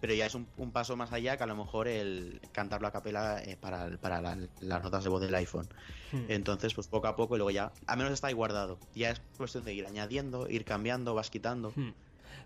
pero 0.00 0.14
ya 0.14 0.26
es 0.26 0.34
un, 0.34 0.46
paso 0.72 0.96
más 0.96 1.12
allá 1.12 1.36
que 1.36 1.44
a 1.44 1.46
lo 1.46 1.54
mejor 1.54 1.86
el 1.86 2.40
cantarlo 2.52 2.88
a 2.88 2.90
capela 2.90 3.42
eh, 3.42 3.56
para, 3.60 3.88
las 3.90 4.82
notas 4.82 5.04
de 5.04 5.10
voz 5.10 5.20
del 5.20 5.34
iPhone. 5.34 5.68
Hmm. 6.10 6.24
Entonces, 6.28 6.72
pues 6.74 6.88
poco 6.88 7.06
a 7.06 7.16
poco 7.16 7.36
y 7.36 7.38
luego 7.38 7.50
ya, 7.50 7.72
a 7.86 7.96
menos 7.96 8.12
está 8.12 8.28
ahí 8.28 8.34
guardado. 8.34 8.78
Ya 8.94 9.10
es 9.10 9.20
cuestión 9.36 9.64
de 9.64 9.74
ir 9.74 9.86
añadiendo, 9.86 10.48
ir 10.48 10.64
cambiando, 10.64 11.14
vas 11.14 11.30
quitando. 11.30 11.72
Hmm. 11.76 11.90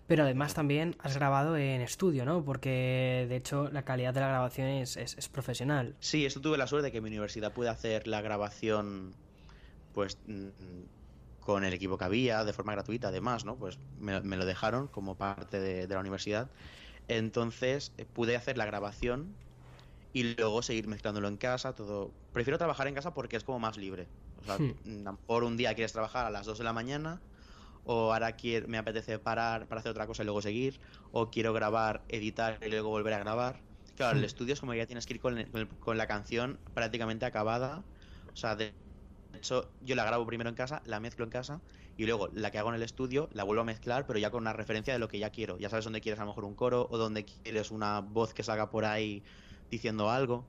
Pero 0.07 0.23
además 0.23 0.53
también 0.53 0.95
has 0.99 1.15
grabado 1.15 1.57
en 1.57 1.81
estudio, 1.81 2.25
¿no? 2.25 2.43
Porque 2.43 3.25
de 3.27 3.35
hecho 3.37 3.69
la 3.71 3.83
calidad 3.83 4.13
de 4.13 4.19
la 4.19 4.27
grabación 4.27 4.67
es, 4.67 4.97
es, 4.97 5.29
profesional. 5.29 5.95
Sí, 5.99 6.25
esto 6.25 6.41
tuve 6.41 6.57
la 6.57 6.67
suerte 6.67 6.87
de 6.87 6.91
que 6.91 7.01
mi 7.01 7.07
universidad 7.07 7.53
pude 7.53 7.69
hacer 7.69 8.07
la 8.07 8.21
grabación 8.21 9.15
pues 9.93 10.19
mm, 10.27 10.49
con 11.39 11.63
el 11.63 11.73
equipo 11.73 11.97
que 11.97 12.05
había, 12.05 12.43
de 12.43 12.53
forma 12.53 12.73
gratuita 12.73 13.07
además, 13.07 13.45
¿no? 13.45 13.55
Pues 13.55 13.79
me, 13.99 14.19
lo 14.19 14.45
dejaron 14.45 14.87
como 14.87 15.15
parte 15.15 15.59
de 15.59 15.87
la 15.87 15.99
universidad 15.99 16.49
entonces 17.07 17.91
eh, 17.97 18.05
pude 18.05 18.35
hacer 18.35 18.57
la 18.57 18.65
grabación 18.65 19.35
y 20.13 20.35
luego 20.35 20.61
seguir 20.61 20.87
mezclándolo 20.87 21.27
en 21.27 21.37
casa, 21.37 21.73
todo. 21.73 22.11
Prefiero 22.31 22.57
trabajar 22.57 22.87
en 22.87 22.95
casa 22.95 23.13
porque 23.13 23.35
es 23.35 23.43
como 23.43 23.59
más 23.59 23.77
libre. 23.77 24.07
O 24.41 24.45
sea, 24.45 24.57
hmm. 24.57 25.17
por 25.27 25.43
un 25.43 25.57
día 25.57 25.73
quieres 25.73 25.91
trabajar 25.91 26.25
a 26.25 26.29
las 26.29 26.45
2 26.45 26.57
de 26.59 26.63
la 26.63 26.73
mañana, 26.73 27.21
o 27.83 28.13
ahora 28.13 28.31
quiero, 28.33 28.67
me 28.67 28.77
apetece 28.77 29.19
parar 29.19 29.67
para 29.67 29.79
hacer 29.79 29.91
otra 29.91 30.07
cosa 30.07 30.23
y 30.23 30.25
luego 30.25 30.41
seguir, 30.41 30.79
o 31.11 31.29
quiero 31.29 31.53
grabar, 31.53 32.03
editar 32.07 32.59
y 32.65 32.69
luego 32.69 32.89
volver 32.89 33.13
a 33.13 33.19
grabar. 33.19 33.59
Claro, 33.97 34.17
el 34.17 34.23
hmm. 34.23 34.25
estudio 34.25 34.53
es 34.53 34.59
como 34.59 34.73
ya 34.73 34.85
tienes 34.85 35.05
que 35.05 35.15
ir 35.15 35.19
con, 35.19 35.43
con, 35.79 35.97
la 35.97 36.07
canción 36.07 36.59
prácticamente 36.73 37.25
acabada. 37.25 37.83
O 38.33 38.35
sea, 38.37 38.55
de 38.55 38.73
hecho, 39.37 39.69
yo 39.81 39.95
la 39.95 40.05
grabo 40.05 40.25
primero 40.25 40.49
en 40.49 40.55
casa, 40.55 40.81
la 40.85 40.99
mezclo 40.99 41.25
en 41.25 41.31
casa 41.31 41.61
y 41.97 42.05
luego 42.05 42.29
la 42.33 42.51
que 42.51 42.57
hago 42.57 42.69
en 42.69 42.75
el 42.75 42.83
estudio 42.83 43.29
la 43.33 43.43
vuelvo 43.43 43.61
a 43.61 43.65
mezclar, 43.65 44.05
pero 44.05 44.19
ya 44.19 44.29
con 44.29 44.41
una 44.41 44.53
referencia 44.53 44.93
de 44.93 44.99
lo 44.99 45.07
que 45.07 45.19
ya 45.19 45.29
quiero. 45.29 45.57
Ya 45.57 45.69
sabes 45.69 45.85
dónde 45.85 46.01
quieres 46.01 46.19
a 46.19 46.23
lo 46.23 46.29
mejor 46.29 46.45
un 46.45 46.55
coro 46.55 46.87
o 46.89 46.97
dónde 46.97 47.25
quieres 47.25 47.71
una 47.71 48.01
voz 48.01 48.33
que 48.33 48.43
salga 48.43 48.69
por 48.69 48.85
ahí 48.85 49.23
diciendo 49.71 50.09
algo. 50.09 50.45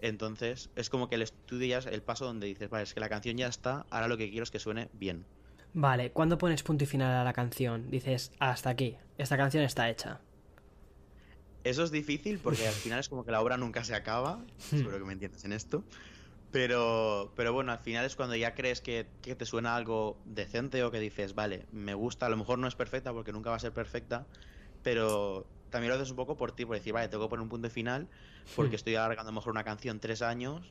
Entonces 0.00 0.70
es 0.76 0.90
como 0.90 1.08
que 1.08 1.14
el 1.14 1.22
estudio 1.22 1.66
ya 1.66 1.78
es 1.78 1.86
el 1.86 2.02
paso 2.02 2.26
donde 2.26 2.46
dices, 2.46 2.68
vale, 2.68 2.84
es 2.84 2.94
que 2.94 3.00
la 3.00 3.08
canción 3.08 3.36
ya 3.36 3.46
está, 3.46 3.86
ahora 3.90 4.08
lo 4.08 4.16
que 4.16 4.28
quiero 4.28 4.42
es 4.42 4.50
que 4.50 4.58
suene 4.58 4.88
bien. 4.92 5.24
Vale, 5.74 6.10
¿cuándo 6.10 6.36
pones 6.36 6.62
punto 6.62 6.84
y 6.84 6.86
final 6.86 7.12
a 7.12 7.24
la 7.24 7.32
canción? 7.32 7.90
Dices, 7.90 8.32
hasta 8.38 8.70
aquí, 8.70 8.96
esta 9.16 9.36
canción 9.36 9.64
está 9.64 9.88
hecha. 9.88 10.20
Eso 11.64 11.84
es 11.84 11.90
difícil 11.90 12.38
porque 12.38 12.66
al 12.66 12.74
final 12.84 12.98
es 12.98 13.08
como 13.08 13.24
que 13.24 13.30
la 13.30 13.40
obra 13.40 13.56
nunca 13.56 13.84
se 13.84 13.94
acaba. 13.94 14.44
Espero 14.72 14.98
que 14.98 15.04
me 15.04 15.12
entiendas 15.12 15.44
en 15.44 15.52
esto. 15.52 15.84
Pero, 16.52 17.32
pero 17.34 17.52
bueno, 17.54 17.72
al 17.72 17.78
final 17.78 18.04
es 18.04 18.14
cuando 18.14 18.36
ya 18.36 18.54
crees 18.54 18.82
que, 18.82 19.06
que, 19.22 19.34
te 19.34 19.46
suena 19.46 19.74
algo 19.74 20.18
decente 20.26 20.84
o 20.84 20.90
que 20.90 21.00
dices, 21.00 21.34
vale, 21.34 21.64
me 21.72 21.94
gusta, 21.94 22.26
a 22.26 22.28
lo 22.28 22.36
mejor 22.36 22.58
no 22.58 22.68
es 22.68 22.74
perfecta 22.74 23.12
porque 23.12 23.32
nunca 23.32 23.48
va 23.48 23.56
a 23.56 23.58
ser 23.58 23.72
perfecta, 23.72 24.26
pero 24.82 25.46
también 25.72 25.88
lo 25.88 25.96
haces 25.96 26.10
un 26.10 26.16
poco 26.16 26.36
por 26.36 26.52
ti, 26.52 26.64
por 26.64 26.76
decir, 26.76 26.92
vale, 26.92 27.08
tengo 27.08 27.24
que 27.24 27.30
poner 27.30 27.42
un 27.42 27.48
punto 27.48 27.68
final 27.70 28.06
porque 28.54 28.76
estoy 28.76 28.94
alargando 28.94 29.30
a 29.30 29.32
lo 29.32 29.36
mejor 29.36 29.50
una 29.50 29.64
canción 29.64 29.98
tres 29.98 30.22
años. 30.22 30.70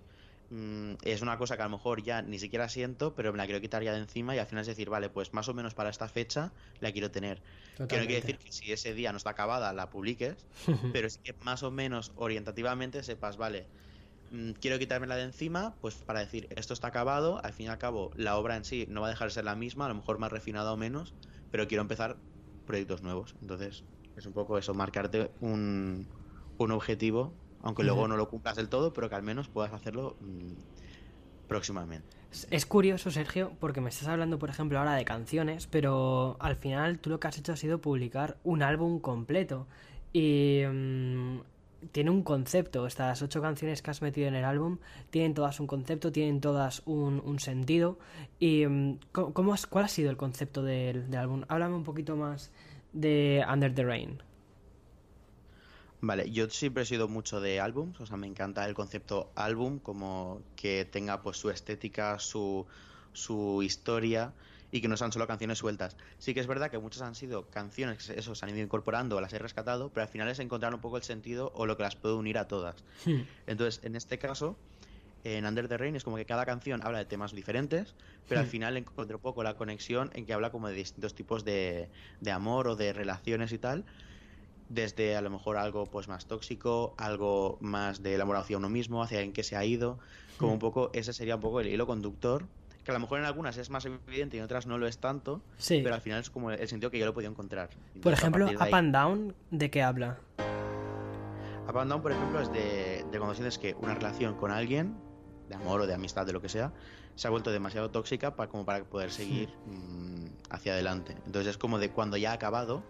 Mm, 0.52 0.96
es 1.02 1.22
una 1.22 1.38
cosa 1.38 1.56
que 1.56 1.64
a 1.64 1.66
lo 1.66 1.72
mejor 1.72 2.04
ya 2.04 2.22
ni 2.22 2.38
siquiera 2.38 2.70
siento, 2.70 3.16
pero 3.16 3.32
me 3.32 3.38
la 3.38 3.46
quiero 3.46 3.62
quitar 3.62 3.84
ya 3.84 3.94
de 3.94 4.00
encima 4.00 4.36
y 4.36 4.40
al 4.40 4.46
final 4.46 4.62
es 4.62 4.68
decir, 4.68 4.90
vale, 4.90 5.10
pues 5.10 5.34
más 5.34 5.48
o 5.48 5.54
menos 5.54 5.74
para 5.74 5.90
esta 5.90 6.08
fecha 6.08 6.52
la 6.80 6.92
quiero 6.92 7.10
tener. 7.10 7.42
Que 7.76 7.98
no 7.98 8.06
quiere 8.06 8.16
decir 8.16 8.38
que 8.38 8.52
si 8.52 8.72
ese 8.72 8.94
día 8.94 9.12
no 9.12 9.18
está 9.18 9.32
acabada 9.32 9.74
la 9.74 9.90
publiques, 9.90 10.46
pero 10.94 11.08
es 11.08 11.18
que 11.18 11.34
más 11.42 11.64
o 11.64 11.72
menos 11.72 12.12
orientativamente 12.16 13.02
sepas, 13.02 13.38
vale, 13.38 13.66
Mm, 14.32 14.52
quiero 14.54 14.80
quitármela 14.80 15.18
de 15.18 15.24
encima, 15.24 15.76
pues 15.82 15.96
para 15.96 16.22
decir, 16.22 16.48
esto 16.56 16.74
está 16.74 16.88
acabado, 16.88 17.44
al 17.44 17.52
fin 17.52 17.66
y 17.66 17.70
al 17.70 17.78
cabo 17.78 18.12
la 18.16 18.38
obra 18.38 18.56
en 18.56 18.64
sí 18.64 18.86
no 18.90 19.02
va 19.02 19.08
a 19.08 19.10
dejar 19.10 19.28
de 19.28 19.34
ser 19.34 19.44
la 19.44 19.56
misma, 19.56 19.86
a 19.86 19.90
lo 19.90 19.96
mejor 19.96 20.20
más 20.20 20.32
refinada 20.32 20.72
o 20.72 20.78
menos, 20.78 21.14
pero 21.52 21.68
quiero 21.68 21.82
empezar 21.82 22.16
proyectos 22.66 23.04
nuevos. 23.04 23.36
Entonces, 23.42 23.84
es 24.16 24.26
un 24.26 24.32
poco 24.32 24.58
eso, 24.58 24.74
marcarte 24.74 25.32
un, 25.42 26.08
un 26.58 26.72
objetivo, 26.72 27.34
aunque 27.62 27.84
luego 27.84 28.08
no 28.08 28.16
lo 28.16 28.30
cumplas 28.30 28.56
del 28.56 28.70
todo, 28.70 28.94
pero 28.94 29.10
que 29.10 29.16
al 29.16 29.24
menos 29.24 29.50
puedas 29.50 29.74
hacerlo 29.74 30.16
mmm, 30.22 30.54
próximamente. 31.48 32.08
Es 32.50 32.66
curioso, 32.66 33.12
Sergio, 33.12 33.52
porque 33.60 33.82
me 33.82 33.90
estás 33.90 34.08
hablando, 34.08 34.40
por 34.40 34.50
ejemplo, 34.50 34.80
ahora 34.80 34.96
de 34.96 35.04
canciones, 35.04 35.68
pero 35.68 36.38
al 36.40 36.56
final 36.56 37.00
tú 37.00 37.10
lo 37.10 37.20
que 37.20 37.28
has 37.28 37.38
hecho 37.38 37.52
ha 37.52 37.58
sido 37.58 37.82
publicar 37.82 38.38
un 38.46 38.64
álbum 38.64 39.02
completo. 39.02 39.68
Y 40.14 40.62
mmm, 40.66 41.40
tiene 41.92 42.10
un 42.10 42.24
concepto. 42.24 42.86
Estas 42.88 43.22
ocho 43.22 43.42
canciones 43.42 43.82
que 43.82 43.92
has 43.92 44.02
metido 44.02 44.28
en 44.28 44.36
el 44.36 44.46
álbum 44.46 44.78
tienen 45.10 45.34
todas 45.34 45.60
un 45.60 45.68
concepto, 45.68 46.12
tienen 46.12 46.42
todas 46.42 46.82
un, 46.86 47.40
sentido. 47.40 47.98
¿Y 48.40 48.66
mm, 48.66 49.00
¿cómo 49.12 49.54
has, 49.54 49.68
cuál 49.68 49.86
ha 49.86 49.88
sido 49.88 50.10
el 50.10 50.18
concepto 50.18 50.64
del, 50.64 51.10
del, 51.10 51.20
álbum? 51.20 51.44
Háblame 51.48 51.76
un 51.76 51.84
poquito 51.84 52.16
más 52.16 52.52
de 52.94 53.44
Under 53.52 53.74
the 53.74 53.84
Rain. 53.84 54.22
Vale, 56.04 56.32
yo 56.32 56.50
siempre 56.50 56.84
he 56.84 56.86
sido 56.86 57.08
mucho 57.08 57.42
de 57.42 57.60
álbums, 57.60 58.00
o 58.02 58.08
sea, 58.08 58.18
me 58.18 58.26
encanta 58.26 58.66
el 58.66 58.74
concepto 58.74 59.32
álbum, 59.36 59.78
como 59.78 60.42
que 60.56 60.84
tenga 60.86 61.22
pues 61.22 61.38
su 61.38 61.52
estética, 61.52 62.18
su, 62.18 62.66
su 63.14 63.62
historia 63.62 64.34
y 64.72 64.82
que 64.82 64.88
no 64.88 64.98
sean 64.98 65.12
solo 65.12 65.28
canciones 65.28 65.58
sueltas. 65.58 65.98
Sí 66.18 66.34
que 66.34 66.40
es 66.40 66.48
verdad 66.48 66.72
que 66.72 66.80
muchas 66.80 67.02
han 67.02 67.16
sido 67.16 67.50
canciones 67.50 68.08
que 68.08 68.20
eso 68.20 68.36
se 68.36 68.46
han 68.46 68.52
ido 68.52 68.64
incorporando, 68.64 69.20
las 69.20 69.34
he 69.34 69.40
rescatado, 69.40 69.90
pero 69.90 70.04
al 70.04 70.10
final 70.10 70.30
es 70.30 70.40
encontrar 70.40 70.74
un 70.74 70.82
poco 70.82 70.98
el 70.98 71.04
sentido 71.04 71.52
o 71.56 71.66
lo 71.66 71.78
que 71.78 71.84
las 71.84 71.96
puede 71.96 72.16
unir 72.16 72.38
a 72.38 72.48
todas. 72.48 72.84
Hmm. 73.06 73.22
Entonces, 73.48 73.84
en 73.84 73.96
este 73.96 74.18
caso, 74.18 74.56
en 75.24 75.46
Under 75.46 75.68
the 75.68 75.78
Rain 75.78 75.96
es 75.96 76.04
como 76.04 76.16
que 76.16 76.26
cada 76.26 76.46
canción 76.46 76.82
habla 76.84 77.00
de 77.00 77.06
temas 77.06 77.34
diferentes, 77.34 77.96
pero 78.28 78.40
al 78.40 78.48
hmm. 78.48 78.50
final 78.50 78.78
encontré 78.78 79.16
un 79.16 79.22
poco 79.22 79.44
la 79.44 79.56
conexión 79.56 80.10
en 80.14 80.26
que 80.26 80.34
habla 80.34 80.52
como 80.52 80.70
de 80.70 80.76
distintos 80.76 81.14
tipos 81.14 81.44
de, 81.44 81.90
de 82.22 82.32
amor 82.32 82.68
o 82.68 82.76
de 82.76 82.94
relaciones 82.94 83.52
y 83.52 83.58
tal 83.58 83.86
desde 84.70 85.18
a 85.18 85.22
lo 85.22 85.30
mejor 85.30 85.58
algo 85.58 85.86
pues 85.86 86.08
más 86.08 86.28
tóxico, 86.28 86.96
algo 86.98 87.58
más 87.60 88.02
del 88.02 88.22
amor 88.22 88.38
hacia 88.38 88.56
uno 88.56 88.70
mismo, 88.70 89.04
hacia 89.04 89.18
alguien 89.18 89.34
que 89.34 89.44
se 89.44 89.58
ha 89.58 89.66
ido, 89.66 90.00
como 90.38 90.52
hmm. 90.52 90.54
un 90.54 90.60
poco 90.60 90.92
ese 90.94 91.12
sería 91.12 91.36
un 91.36 91.42
poco 91.42 91.60
el 91.60 91.68
hilo 91.68 91.86
conductor 91.86 92.46
que 92.84 92.92
a 92.92 92.94
lo 92.94 93.00
mejor 93.00 93.20
en 93.20 93.26
algunas 93.26 93.58
es 93.58 93.70
más 93.70 93.86
evidente 93.86 94.38
y 94.38 94.40
en 94.40 94.46
otras 94.46 94.66
no 94.66 94.78
lo 94.78 94.88
es 94.88 94.98
tanto, 94.98 95.42
sí. 95.58 95.82
pero 95.84 95.96
al 95.96 96.02
final 96.02 96.20
es 96.20 96.30
como 96.30 96.52
el 96.52 96.68
sentido 96.68 96.90
que 96.90 97.00
yo 97.00 97.06
lo 97.06 97.14
podido 97.14 97.32
encontrar. 97.32 97.70
Entonces, 97.72 98.02
por 98.02 98.14
ejemplo, 98.14 98.46
Up 98.46 98.62
ahí... 98.62 98.72
and 98.74 98.94
Down, 98.94 99.36
¿de 99.52 99.70
qué 99.70 99.84
habla? 99.84 100.18
Up 101.70 101.78
and 101.78 101.92
Down, 101.92 102.02
por 102.02 102.12
ejemplo, 102.12 102.42
es 102.42 102.52
de, 102.52 103.06
de 103.12 103.18
cuando 103.18 103.36
sientes 103.36 103.58
que 103.58 103.76
una 103.76 103.94
relación 103.94 104.36
con 104.36 104.52
alguien, 104.52 104.96
de 105.48 105.56
amor 105.56 105.82
o 105.82 105.88
de 105.88 105.94
amistad, 105.94 106.26
de 106.26 106.34
lo 106.34 106.42
que 106.42 106.50
sea, 106.50 106.74
se 107.16 107.28
ha 107.28 107.30
vuelto 107.30 107.52
demasiado 107.52 107.92
tóxica 107.92 108.36
para, 108.36 108.50
como 108.50 108.66
para 108.66 108.84
poder 108.84 109.12
seguir 109.12 109.50
mmm, 109.68 110.26
hacia 110.50 110.74
adelante. 110.74 111.16
Entonces 111.26 111.52
es 111.52 111.58
como 111.58 111.78
de 111.78 111.92
cuando 111.92 112.18
ya 112.18 112.32
ha 112.32 112.34
acabado, 112.34 112.84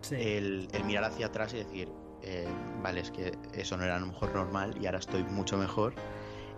sí. 0.00 0.14
el, 0.14 0.68
el, 0.72 0.84
mirar 0.84 1.04
hacia 1.04 1.26
atrás 1.26 1.52
y 1.52 1.58
decir, 1.58 1.88
eh, 2.22 2.48
vale, 2.82 3.00
es 3.00 3.10
que 3.10 3.36
eso 3.52 3.76
no 3.76 3.84
era 3.84 3.96
a 3.96 4.00
lo 4.00 4.06
mejor 4.06 4.34
normal 4.34 4.74
y 4.80 4.86
ahora 4.86 4.98
estoy 4.98 5.22
mucho 5.24 5.58
mejor 5.58 5.94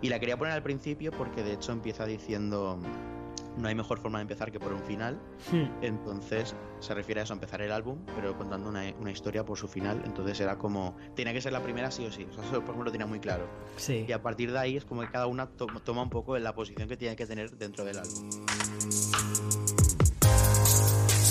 y 0.01 0.09
la 0.09 0.19
quería 0.19 0.37
poner 0.37 0.53
al 0.53 0.63
principio 0.63 1.11
porque 1.11 1.43
de 1.43 1.53
hecho 1.53 1.71
empieza 1.71 2.05
diciendo 2.05 2.79
no 3.57 3.67
hay 3.67 3.75
mejor 3.75 3.99
forma 3.99 4.19
de 4.19 4.23
empezar 4.23 4.51
que 4.51 4.59
por 4.59 4.73
un 4.73 4.81
final. 4.83 5.19
Hmm. 5.51 5.83
Entonces 5.83 6.55
se 6.79 6.93
refiere 6.93 7.21
a 7.21 7.23
eso, 7.23 7.33
a 7.33 7.35
empezar 7.35 7.61
el 7.61 7.71
álbum, 7.71 7.99
pero 8.15 8.37
contando 8.37 8.69
una, 8.69 8.83
una, 8.99 9.11
historia 9.11 9.43
por 9.43 9.57
su 9.57 9.67
final. 9.67 10.01
Entonces 10.05 10.39
era 10.39 10.57
como, 10.57 10.95
tenía 11.15 11.33
que 11.33 11.41
ser 11.41 11.51
la 11.51 11.61
primera 11.61 11.91
sí 11.91 12.05
o 12.05 12.11
sí. 12.11 12.25
O 12.29 12.33
sea, 12.33 12.43
eso 12.43 12.53
por 12.53 12.63
ejemplo 12.63 12.85
lo 12.85 12.91
tenía 12.91 13.07
muy 13.07 13.19
claro. 13.19 13.47
Sí. 13.77 14.05
Y 14.07 14.11
a 14.11 14.21
partir 14.21 14.51
de 14.51 14.59
ahí 14.59 14.77
es 14.77 14.85
como 14.85 15.01
que 15.01 15.09
cada 15.09 15.27
una 15.27 15.47
to 15.47 15.67
toma 15.83 16.03
un 16.03 16.09
poco 16.09 16.37
la 16.37 16.55
posición 16.55 16.87
que 16.87 16.97
tiene 16.97 17.15
que 17.15 17.25
tener 17.25 17.51
dentro 17.57 17.83
del 17.83 17.99
álbum. 17.99 18.29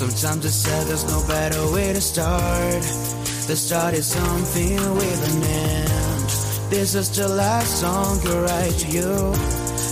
Sometimes 0.01 0.47
it's 0.47 0.55
said 0.55 0.87
there's 0.87 1.05
no 1.05 1.21
better 1.29 1.61
way 1.75 1.93
to 1.93 2.01
start. 2.01 2.83
The 3.47 3.55
start 3.55 3.93
is 3.95 4.07
something 4.07 4.79
with 4.95 5.29
an 5.29 5.43
end. 5.43 6.00
This 6.71 6.95
is 6.95 7.11
the 7.17 7.27
last 7.27 7.81
song 7.81 8.21
I 8.25 8.41
write 8.47 8.79
to 8.79 8.89
you. 8.89 9.33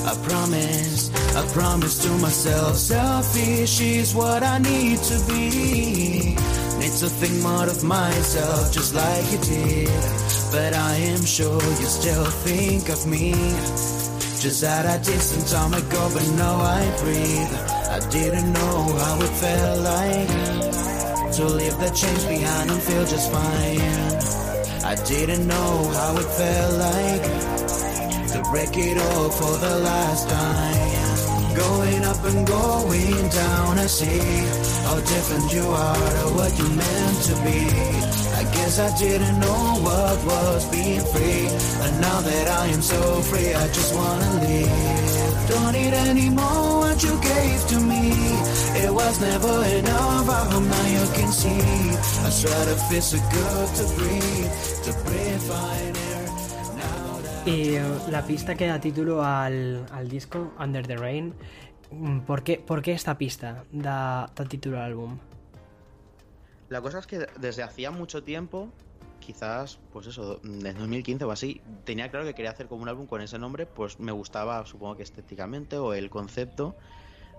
I 0.06 0.14
promise, 0.28 1.10
I 1.34 1.44
promise 1.52 1.98
to 2.04 2.10
myself, 2.18 2.76
selfish 2.76 3.80
is 3.80 4.14
what 4.14 4.44
I 4.44 4.58
need 4.58 4.98
to 4.98 5.18
be. 5.26 6.36
Need 6.78 6.94
to 7.02 7.08
think 7.18 7.42
more 7.42 7.66
of 7.66 7.82
myself, 7.82 8.72
just 8.72 8.94
like 8.94 9.26
you 9.32 9.38
did. 9.38 9.88
But 10.52 10.72
I 10.74 10.94
am 11.12 11.24
sure 11.24 11.60
you 11.60 11.88
still 12.00 12.24
think 12.46 12.88
of 12.90 13.04
me. 13.08 13.32
Just 14.38 14.62
at 14.62 14.86
a 14.86 15.02
distant 15.02 15.48
time 15.48 15.74
ago, 15.74 16.10
but 16.14 16.28
now 16.38 16.60
I 16.60 16.82
breathe. 17.02 17.54
I 17.90 17.98
didn't 18.08 18.52
know 18.52 18.78
how 19.02 19.20
it 19.20 19.34
felt 19.42 19.80
like 19.82 21.32
to 21.34 21.44
leave 21.44 21.76
the 21.78 21.90
chains 21.90 22.24
behind 22.24 22.70
and 22.70 22.80
feel 22.80 23.04
just 23.04 23.32
fine. 23.32 24.17
I 24.88 24.94
didn't 24.94 25.46
know 25.46 25.84
how 25.98 26.16
it 26.16 26.30
felt 26.40 26.74
like 26.88 27.24
to 28.32 28.42
break 28.50 28.74
it 28.74 28.96
all 28.96 29.28
for 29.28 29.54
the 29.58 29.80
last 29.80 30.30
time. 30.30 31.54
Going 31.54 32.04
up 32.04 32.24
and 32.24 32.46
going 32.46 33.28
down, 33.28 33.78
I 33.78 33.86
see 33.86 34.24
how 34.86 34.98
different 35.12 35.52
you 35.52 35.66
are 35.68 36.10
to 36.18 36.26
what 36.38 36.56
you 36.56 36.68
meant 36.70 37.18
to 37.28 37.34
be. 37.44 37.60
I 38.40 38.44
guess 38.56 38.78
I 38.78 38.96
didn't 38.96 39.38
know 39.40 39.62
what 39.84 40.24
was 40.24 40.64
being 40.70 41.04
free, 41.12 41.44
but 41.80 41.92
now 42.00 42.22
that 42.22 42.48
I 42.48 42.66
am 42.68 42.80
so 42.80 43.20
free, 43.28 43.52
I 43.52 43.66
just 43.68 43.94
wanna 43.94 44.40
leave. 44.40 45.27
Don't 45.48 45.72
need 45.72 45.94
any 45.94 46.28
more 46.28 46.80
what 46.80 47.02
you 47.02 47.18
gave 47.20 47.60
to 47.68 47.80
me. 47.80 48.12
It 48.84 48.92
was 48.92 49.18
never 49.20 49.64
enough, 49.78 50.28
I 50.28 50.44
hope 50.50 50.64
now 50.64 50.86
you 50.96 51.06
can 51.16 51.32
see. 51.32 51.60
I 52.26 52.30
try 52.30 52.64
to 52.70 52.76
feel 52.88 53.00
so 53.00 53.18
good 53.32 53.68
to 53.78 53.84
breathe, 53.96 54.52
to 54.84 54.92
breathe 55.04 55.40
fine 55.48 55.96
air. 55.96 56.28
Y 57.46 57.78
la 58.10 58.26
pista 58.26 58.54
que 58.56 58.66
da 58.66 58.78
título 58.78 59.24
al, 59.24 59.86
al 59.90 60.08
disco, 60.08 60.52
Under 60.58 60.86
the 60.86 60.96
Rain, 60.96 61.32
¿por 62.26 62.42
qué, 62.42 62.58
¿por 62.58 62.82
qué 62.82 62.92
esta 62.92 63.16
pista 63.16 63.64
da, 63.72 64.30
da 64.36 64.44
título 64.44 64.76
al 64.76 64.84
álbum? 64.84 65.18
La 66.68 66.82
cosa 66.82 66.98
es 66.98 67.06
que 67.06 67.26
desde 67.40 67.62
hacía 67.62 67.90
mucho 67.90 68.22
tiempo 68.22 68.68
quizás, 69.18 69.78
pues 69.92 70.06
eso, 70.06 70.40
en 70.44 70.62
2015 70.62 71.24
o 71.24 71.30
así, 71.30 71.60
tenía 71.84 72.10
claro 72.10 72.26
que 72.26 72.34
quería 72.34 72.50
hacer 72.50 72.68
como 72.68 72.82
un 72.82 72.88
álbum 72.88 73.06
con 73.06 73.20
ese 73.20 73.38
nombre, 73.38 73.66
pues 73.66 73.98
me 74.00 74.12
gustaba, 74.12 74.64
supongo 74.66 74.96
que 74.96 75.02
estéticamente 75.02 75.76
o 75.76 75.94
el 75.94 76.10
concepto. 76.10 76.76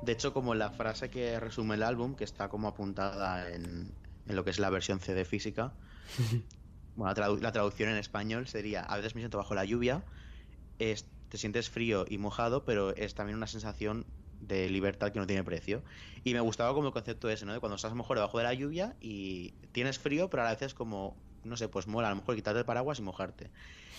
De 0.04 0.13
hecho, 0.13 0.34
como 0.34 0.56
la 0.56 0.72
frase 0.72 1.10
que 1.10 1.39
resume 1.39 1.76
el 1.76 1.84
álbum, 1.84 2.15
que 2.15 2.24
está 2.24 2.50
como 2.50 2.68
apuntada 2.68 3.50
en, 3.50 3.92
en 4.28 4.36
lo 4.36 4.44
que 4.44 4.52
es 4.52 4.60
la 4.60 4.70
versión 4.70 5.00
CD 5.00 5.26
física, 5.26 5.74
bueno, 6.96 7.10
la, 7.10 7.15
tradu 7.15 7.38
la, 7.38 7.52
traducción 7.52 7.89
en 7.89 7.98
español 7.98 8.48
sería, 8.48 8.82
a 8.82 8.96
veces 8.98 9.15
me 9.15 9.22
siento 9.22 9.38
bajo 9.38 9.56
la 9.56 9.65
lluvia, 9.65 10.04
es, 10.78 11.06
te 11.30 11.38
sientes 11.38 11.70
frío 11.70 12.06
y 12.08 12.18
mojado, 12.18 12.65
pero 12.65 12.96
es 12.96 13.13
también 13.15 13.38
una 13.38 13.48
sensación 13.48 14.06
de 14.39 14.70
libertad 14.70 15.12
que 15.12 15.20
no 15.20 15.28
tiene 15.28 15.44
precio. 15.44 15.84
Y 16.24 16.34
me 16.34 16.39
gustaba 16.39 16.74
como 16.74 16.88
el 16.88 16.94
concepto 16.94 17.30
ese, 17.30 17.46
¿no? 17.46 17.54
De 17.54 17.60
cuando 17.60 17.76
estás 17.76 17.94
mejor 17.94 18.18
debajo 18.18 18.38
de 18.38 18.44
la 18.46 18.54
lluvia 18.54 18.96
y 19.00 19.52
tienes 19.72 20.00
frío, 20.00 20.30
pero 20.30 20.44
a 20.44 20.50
veces 20.50 20.74
como, 20.74 21.18
no 21.43 21.58
sé, 21.58 21.67
pues 21.67 21.88
mola 21.88 22.08
a 22.08 22.12
lo 22.12 22.17
mejor 22.17 22.36
quitarte 22.36 22.60
el 22.60 22.65
paraguas 22.65 22.99
y 22.99 23.02
mojarte. 23.02 23.49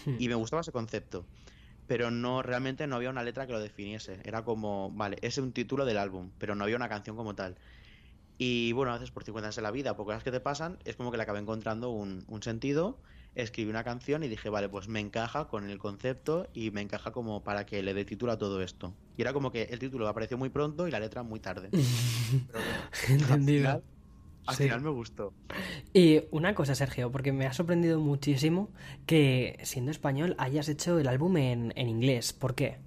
Hmm. 0.04 0.16
Y 0.18 0.28
me 0.28 0.34
gustaba 0.34 0.62
ese 0.62 0.72
concepto. 0.72 1.24
Pero 1.86 2.10
no, 2.10 2.42
realmente 2.42 2.86
no 2.86 2.96
había 2.96 3.10
una 3.10 3.24
letra 3.24 3.46
que 3.46 3.52
lo 3.52 3.60
definiese. 3.60 4.20
Era 4.24 4.44
como, 4.44 4.90
vale, 4.92 5.16
ese 5.16 5.28
es 5.28 5.38
un 5.38 5.52
título 5.52 5.84
del 5.84 5.98
álbum, 5.98 6.30
pero 6.38 6.54
no 6.54 6.64
había 6.64 6.76
una 6.76 6.88
canción 6.88 7.16
como 7.16 7.34
tal. 7.34 7.56
Y 8.38 8.72
bueno, 8.72 8.92
a 8.92 8.94
veces 8.94 9.10
por 9.10 9.24
circunstancias 9.24 9.56
de 9.56 9.62
la 9.62 9.70
vida, 9.70 9.96
por 9.96 10.06
cosas 10.06 10.22
que 10.22 10.30
te 10.30 10.40
pasan, 10.40 10.78
es 10.84 10.96
como 10.96 11.10
que 11.10 11.16
le 11.16 11.24
acabé 11.24 11.40
encontrando 11.40 11.90
un, 11.90 12.24
un 12.28 12.42
sentido 12.42 12.98
escribí 13.34 13.70
una 13.70 13.84
canción 13.84 14.22
y 14.22 14.28
dije, 14.28 14.48
vale, 14.48 14.68
pues 14.68 14.88
me 14.88 15.00
encaja 15.00 15.48
con 15.48 15.68
el 15.68 15.78
concepto 15.78 16.48
y 16.52 16.70
me 16.70 16.80
encaja 16.80 17.12
como 17.12 17.42
para 17.42 17.66
que 17.66 17.82
le 17.82 17.94
dé 17.94 18.04
título 18.04 18.32
a 18.32 18.38
todo 18.38 18.60
esto. 18.62 18.94
Y 19.16 19.22
era 19.22 19.32
como 19.32 19.52
que 19.52 19.64
el 19.64 19.78
título 19.78 20.08
apareció 20.08 20.38
muy 20.38 20.48
pronto 20.48 20.88
y 20.88 20.90
la 20.90 21.00
letra 21.00 21.22
muy 21.22 21.40
tarde. 21.40 21.70
Entendido. 23.08 23.60
Final, 23.60 23.82
Al 24.50 24.56
final 24.56 24.80
me 24.80 24.90
gustó. 24.90 25.32
Y 25.92 26.22
una 26.30 26.54
cosa, 26.54 26.74
Sergio, 26.74 27.10
porque 27.10 27.32
me 27.32 27.46
ha 27.46 27.52
sorprendido 27.52 28.00
muchísimo 28.00 28.70
que 29.06 29.58
siendo 29.62 29.90
español 29.90 30.34
hayas 30.38 30.68
hecho 30.68 30.98
el 30.98 31.08
álbum 31.08 31.36
en, 31.36 31.72
en 31.76 31.88
inglés. 31.88 32.32
¿Por 32.32 32.54
qué? 32.54 32.78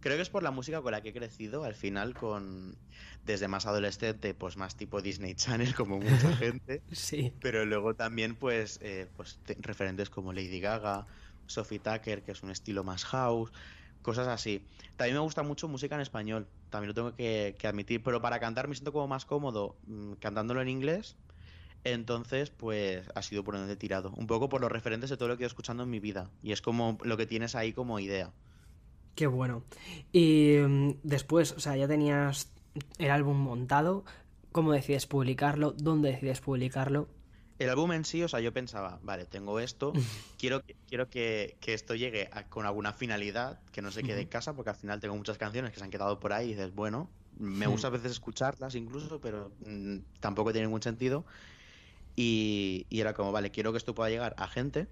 Creo 0.00 0.16
que 0.16 0.22
es 0.22 0.30
por 0.30 0.42
la 0.42 0.50
música 0.50 0.82
con 0.82 0.92
la 0.92 1.00
que 1.00 1.08
he 1.08 1.12
crecido, 1.14 1.64
al 1.64 1.74
final 1.74 2.14
con 2.14 2.76
desde 3.24 3.48
más 3.48 3.66
adolescente, 3.66 4.34
pues 4.34 4.56
más 4.56 4.76
tipo 4.76 5.00
Disney 5.00 5.34
Channel, 5.34 5.74
como 5.74 5.98
mucha 5.98 6.36
gente. 6.36 6.82
sí. 6.92 7.32
Pero 7.40 7.64
luego 7.64 7.94
también, 7.94 8.36
pues, 8.36 8.78
eh, 8.82 9.06
pues 9.16 9.38
referentes 9.60 10.10
como 10.10 10.32
Lady 10.32 10.60
Gaga, 10.60 11.06
Sophie 11.46 11.78
Tucker, 11.78 12.22
que 12.22 12.32
es 12.32 12.42
un 12.42 12.50
estilo 12.50 12.84
más 12.84 13.04
house, 13.04 13.50
cosas 14.04 14.28
así. 14.28 14.64
También 14.96 15.16
me 15.16 15.20
gusta 15.20 15.42
mucho 15.42 15.66
música 15.66 15.96
en 15.96 16.02
español, 16.02 16.46
también 16.70 16.88
lo 16.88 16.94
tengo 16.94 17.16
que, 17.16 17.56
admitir, 17.64 18.04
pero 18.04 18.20
para 18.20 18.38
cantar 18.38 18.68
me 18.68 18.76
siento 18.76 18.92
como 18.92 19.08
más 19.08 19.24
cómodo 19.24 19.76
mm, 19.88 20.12
cantándolo 20.20 20.62
en 20.62 20.68
inglés. 20.68 21.16
Entonces, 21.82 22.50
pues 22.50 23.06
ha 23.14 23.22
sido 23.22 23.42
por 23.44 23.56
donde 23.56 23.72
he 23.72 23.76
tirado. 23.76 24.12
Un 24.16 24.26
poco 24.26 24.48
por 24.48 24.60
los 24.60 24.70
referentes 24.70 25.10
de 25.10 25.16
todo 25.16 25.28
lo 25.28 25.36
que 25.36 25.42
he 25.42 25.44
ido 25.44 25.48
escuchando 25.48 25.82
en 25.82 25.90
mi 25.90 26.00
vida. 26.00 26.30
Y 26.42 26.52
es 26.52 26.62
como 26.62 26.96
lo 27.02 27.16
que 27.16 27.26
tienes 27.26 27.54
ahí 27.54 27.72
como 27.72 27.98
idea. 27.98 28.32
Qué 29.14 29.26
bueno. 29.26 29.64
Y 30.12 30.56
mm, 30.66 31.00
después, 31.02 31.52
o 31.52 31.60
sea, 31.60 31.76
ya 31.76 31.88
tenías 31.88 32.50
el 32.98 33.10
álbum 33.10 33.36
montado. 33.36 34.04
¿Cómo 34.52 34.72
decides 34.72 35.06
publicarlo? 35.06 35.72
¿Dónde 35.72 36.12
decides 36.12 36.40
publicarlo? 36.40 37.08
El 37.58 37.70
álbum 37.70 37.92
en 37.92 38.04
sí, 38.04 38.22
o 38.22 38.28
sea, 38.28 38.40
yo 38.40 38.52
pensaba, 38.52 38.98
vale, 39.02 39.26
tengo 39.26 39.60
esto, 39.60 39.92
quiero, 40.38 40.62
quiero 40.86 41.08
que, 41.08 41.56
esto 41.66 41.94
llegue 41.94 42.28
con 42.48 42.66
alguna 42.66 42.92
finalidad, 42.92 43.60
que 43.70 43.82
no 43.82 43.90
se 43.90 44.02
quede 44.02 44.22
en 44.22 44.28
casa, 44.28 44.54
porque 44.54 44.70
al 44.70 44.76
final 44.76 45.00
tengo 45.00 45.16
muchas 45.16 45.38
canciones 45.38 45.72
que 45.72 45.78
se 45.78 45.84
han 45.84 45.90
quedado 45.90 46.18
por 46.18 46.32
ahí 46.32 46.46
y 46.46 46.50
dices, 46.50 46.74
bueno, 46.74 47.10
me 47.38 47.66
gusta 47.66 47.88
a 47.88 47.90
veces 47.90 48.12
escucharlas 48.12 48.74
incluso, 48.74 49.20
pero 49.20 49.52
mm, 49.60 49.98
tampoco 50.20 50.52
tiene 50.52 50.66
ningún 50.66 50.82
sentido. 50.82 51.24
Y, 52.16 52.86
y, 52.90 53.00
era 53.00 53.12
como, 53.12 53.32
vale, 53.32 53.50
quiero 53.50 53.72
que 53.72 53.78
esto 53.78 53.94
pueda 53.94 54.08
llegar 54.08 54.34
a 54.38 54.46
gente 54.46 54.86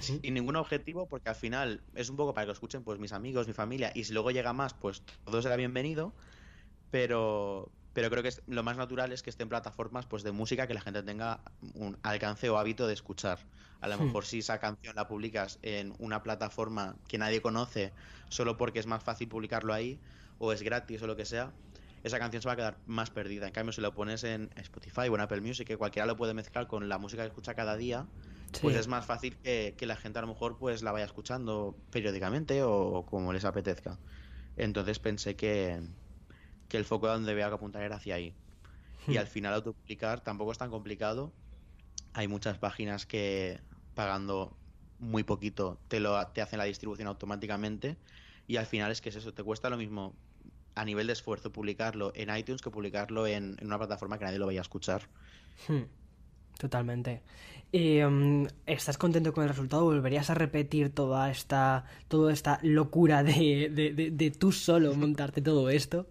sin 0.00 0.34
ningún 0.34 0.56
objetivo, 0.56 1.06
porque 1.06 1.30
al 1.30 1.34
final 1.34 1.82
es 1.94 2.10
un 2.10 2.16
poco 2.16 2.34
para 2.34 2.44
que 2.44 2.48
lo 2.48 2.52
escuchen 2.52 2.82
pues 2.84 2.98
mis 2.98 3.12
amigos, 3.12 3.46
mi 3.46 3.52
familia, 3.52 3.92
y 3.94 4.04
si 4.04 4.12
luego 4.12 4.30
llega 4.30 4.52
más, 4.52 4.74
pues 4.74 5.02
todo 5.24 5.40
será 5.40 5.56
bienvenido, 5.56 6.14
pero, 6.90 7.70
pero 7.98 8.10
creo 8.10 8.22
que 8.22 8.30
lo 8.46 8.62
más 8.62 8.76
natural 8.76 9.10
es 9.10 9.24
que 9.24 9.30
estén 9.30 9.48
plataformas 9.48 10.06
pues 10.06 10.22
de 10.22 10.30
música 10.30 10.68
que 10.68 10.74
la 10.74 10.80
gente 10.80 11.02
tenga 11.02 11.40
un 11.74 11.98
alcance 12.04 12.48
o 12.48 12.56
hábito 12.56 12.86
de 12.86 12.94
escuchar. 12.94 13.40
A 13.80 13.88
lo 13.88 13.98
hmm. 13.98 14.04
mejor 14.04 14.24
si 14.24 14.38
esa 14.38 14.60
canción 14.60 14.94
la 14.94 15.08
publicas 15.08 15.58
en 15.62 15.92
una 15.98 16.22
plataforma 16.22 16.94
que 17.08 17.18
nadie 17.18 17.42
conoce 17.42 17.92
solo 18.28 18.56
porque 18.56 18.78
es 18.78 18.86
más 18.86 19.02
fácil 19.02 19.26
publicarlo 19.26 19.74
ahí 19.74 19.98
o 20.38 20.52
es 20.52 20.62
gratis 20.62 21.02
o 21.02 21.08
lo 21.08 21.16
que 21.16 21.24
sea, 21.24 21.50
esa 22.04 22.20
canción 22.20 22.40
se 22.40 22.46
va 22.46 22.52
a 22.52 22.56
quedar 22.56 22.78
más 22.86 23.10
perdida. 23.10 23.48
En 23.48 23.52
cambio, 23.52 23.72
si 23.72 23.80
lo 23.80 23.92
pones 23.92 24.22
en 24.22 24.48
Spotify 24.54 25.08
o 25.08 25.16
en 25.16 25.20
Apple 25.20 25.40
Music, 25.40 25.66
que 25.66 25.76
cualquiera 25.76 26.06
lo 26.06 26.16
puede 26.16 26.34
mezclar 26.34 26.68
con 26.68 26.88
la 26.88 26.98
música 26.98 27.22
que 27.22 27.30
escucha 27.30 27.54
cada 27.54 27.76
día, 27.76 28.06
pues 28.62 28.76
es 28.76 28.86
más 28.86 29.06
fácil 29.06 29.36
que, 29.38 29.74
la 29.80 29.96
gente 29.96 30.20
a 30.20 30.22
lo 30.22 30.28
mejor 30.28 30.56
pues 30.56 30.84
la 30.84 30.92
vaya 30.92 31.04
escuchando 31.04 31.76
periódicamente 31.90 32.62
o, 32.62 33.04
como 33.06 33.32
les 33.32 33.44
apetezca. 33.44 33.98
Entonces 34.56 35.00
pensé 35.00 35.34
que, 35.34 35.80
el 36.76 36.84
foco 36.84 37.06
de 37.06 37.14
donde 37.14 37.32
había 37.32 37.48
que 37.48 37.54
apuntar 37.54 37.82
era 37.82 37.96
hacia 37.96 38.16
ahí. 38.16 38.34
Y 39.06 39.14
hmm. 39.14 39.18
al 39.18 39.26
final 39.26 39.54
autopublicar 39.54 40.20
tampoco 40.20 40.52
es 40.52 40.58
tan 40.58 40.70
complicado. 40.70 41.32
Hay 42.12 42.28
muchas 42.28 42.58
páginas 42.58 43.06
que 43.06 43.60
pagando 43.94 44.56
muy 44.98 45.22
poquito 45.22 45.78
te, 45.88 46.00
lo, 46.00 46.24
te 46.28 46.42
hacen 46.42 46.58
la 46.58 46.64
distribución 46.64 47.08
automáticamente. 47.08 47.96
Y 48.46 48.56
al 48.56 48.66
final 48.66 48.90
es 48.92 49.00
que 49.00 49.08
es 49.10 49.16
eso, 49.16 49.32
te 49.32 49.42
cuesta 49.42 49.70
lo 49.70 49.76
mismo 49.76 50.14
a 50.74 50.84
nivel 50.84 51.08
de 51.08 51.12
esfuerzo 51.12 51.50
publicarlo 51.52 52.12
en 52.14 52.34
iTunes 52.34 52.62
que 52.62 52.70
publicarlo 52.70 53.26
en, 53.26 53.56
una 53.62 53.78
plataforma 53.78 54.18
que 54.18 54.24
nadie 54.24 54.38
lo 54.38 54.46
vaya 54.46 54.60
a 54.60 54.62
escuchar. 54.62 55.02
Hmm. 55.66 55.82
Totalmente. 56.58 57.22
¿Y 57.70 57.98
em, 57.98 58.48
estás 58.66 58.98
contento 58.98 59.32
con 59.32 59.44
el 59.44 59.50
resultado? 59.50 59.84
¿Volverías 59.84 60.30
a 60.30 60.34
repetir 60.34 60.92
toda 60.92 61.30
esta, 61.30 61.84
toda 62.08 62.32
esta 62.32 62.58
locura 62.62 63.22
de, 63.22 63.70
de, 63.72 64.10
de, 64.10 64.30
tú 64.30 64.50
solo 64.52 64.94
montarte 64.94 65.40
todo 65.42 65.70
esto? 65.70 66.06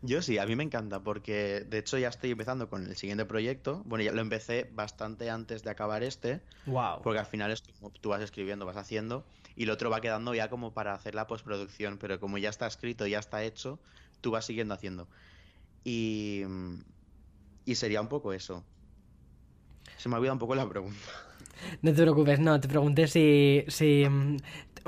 Yo 0.00 0.22
sí, 0.22 0.38
a 0.38 0.46
mí 0.46 0.54
me 0.54 0.62
encanta 0.62 1.02
porque 1.02 1.66
de 1.68 1.78
hecho 1.78 1.98
ya 1.98 2.08
estoy 2.08 2.30
empezando 2.30 2.68
con 2.68 2.86
el 2.86 2.96
siguiente 2.96 3.24
proyecto. 3.24 3.82
Bueno, 3.84 4.04
ya 4.04 4.12
lo 4.12 4.20
empecé 4.20 4.70
bastante 4.72 5.28
antes 5.28 5.64
de 5.64 5.70
acabar 5.70 6.04
este. 6.04 6.40
Wow. 6.66 7.02
Porque 7.02 7.18
al 7.18 7.26
final 7.26 7.50
es 7.50 7.62
como 7.62 7.90
tú 7.90 8.10
vas 8.10 8.22
escribiendo, 8.22 8.64
vas 8.64 8.76
haciendo 8.76 9.26
y 9.56 9.64
el 9.64 9.70
otro 9.70 9.90
va 9.90 10.00
quedando 10.00 10.34
ya 10.34 10.48
como 10.48 10.72
para 10.72 10.94
hacer 10.94 11.16
la 11.16 11.26
postproducción, 11.26 11.98
pero 11.98 12.20
como 12.20 12.38
ya 12.38 12.48
está 12.48 12.68
escrito, 12.68 13.08
ya 13.08 13.18
está 13.18 13.42
hecho, 13.42 13.80
tú 14.20 14.30
vas 14.30 14.44
siguiendo 14.44 14.72
haciendo. 14.72 15.08
Y, 15.82 16.42
y 17.64 17.74
sería 17.74 18.00
un 18.00 18.08
poco 18.08 18.32
eso. 18.32 18.64
Se 19.96 20.08
me 20.08 20.14
ha 20.14 20.18
olvidado 20.18 20.34
un 20.34 20.38
poco 20.38 20.54
la 20.54 20.68
pregunta. 20.68 20.96
No 21.82 21.92
te 21.92 22.02
preocupes, 22.02 22.38
no, 22.38 22.60
te 22.60 22.68
pregunté 22.68 23.08
si, 23.08 23.64
si 23.66 24.06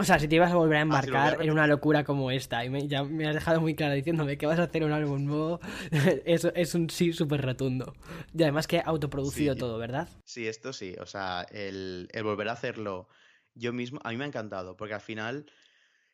o 0.01 0.05
sea, 0.05 0.18
si 0.18 0.28
te 0.28 0.36
ibas 0.36 0.51
a 0.51 0.57
volver 0.57 0.76
a 0.76 0.80
ah, 0.80 0.82
embarcar 0.82 1.42
en 1.42 1.51
una 1.51 1.66
locura 1.66 2.05
como 2.05 2.30
esta, 2.30 2.64
y 2.64 2.70
me, 2.70 2.88
ya 2.88 3.05
me 3.05 3.28
has 3.28 3.34
dejado 3.34 3.61
muy 3.61 3.74
claro 3.74 3.94
diciéndome 3.94 4.38
que 4.38 4.46
vas 4.46 4.59
a 4.59 4.64
hacer 4.64 4.82
un 4.82 4.92
álbum 4.92 5.24
nuevo, 5.24 5.61
eso 6.24 6.53
es 6.55 6.74
un 6.74 6.88
sí 6.90 7.12
súper 7.12 7.42
rotundo. 7.42 7.94
Y 8.34 8.42
además 8.42 8.66
que 8.66 8.82
autoproducido 8.84 9.55
todo, 9.57 9.78
¿verdad? 9.78 10.09
Sí, 10.24 10.48
esto 10.48 10.72
sí, 10.72 10.94
o 11.01 11.07
sea, 11.07 11.46
el, 11.51 12.09
el, 12.12 12.24
volver 12.24 12.48
a 12.48 12.53
hacerlo 12.53 13.09
yo 13.55 13.72
mismo, 13.72 14.01
a 14.03 14.11
mí 14.11 14.16
me 14.16 14.24
ha 14.24 14.28
encantado, 14.28 14.76
porque 14.76 14.94
al 14.94 15.01
final 15.01 15.46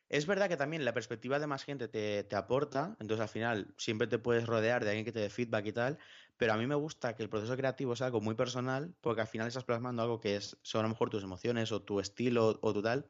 es 0.09 0.25
verdad 0.25 0.49
que 0.49 0.57
también 0.57 0.85
la 0.85 0.93
perspectiva 0.93 1.39
de 1.39 1.47
más 1.47 1.63
gente 1.63 1.87
te, 1.87 2.23
te 2.23 2.35
aporta, 2.35 2.97
entonces 2.99 3.21
al 3.21 3.29
final 3.29 3.73
siempre 3.77 4.07
te 4.07 4.19
puedes 4.19 4.45
rodear 4.45 4.83
de 4.83 4.89
alguien 4.89 5.05
que 5.05 5.11
te 5.11 5.19
dé 5.19 5.29
feedback 5.29 5.65
y 5.65 5.71
tal, 5.71 5.97
pero 6.37 6.53
a 6.53 6.57
mí 6.57 6.67
me 6.67 6.75
gusta 6.75 7.15
que 7.15 7.23
el 7.23 7.29
proceso 7.29 7.57
creativo 7.57 7.95
sea 7.95 8.07
algo 8.07 8.21
muy 8.21 8.35
personal, 8.35 8.93
porque 9.01 9.21
al 9.21 9.27
final 9.27 9.47
estás 9.47 9.63
plasmando 9.63 10.03
algo 10.03 10.19
que 10.19 10.35
es, 10.35 10.57
son 10.61 10.81
a 10.81 10.83
lo 10.83 10.89
mejor 10.89 11.09
tus 11.09 11.23
emociones 11.23 11.71
o 11.71 11.81
tu 11.81 11.99
estilo 11.99 12.59
o 12.61 12.73
tu 12.73 12.81
tal. 12.81 13.07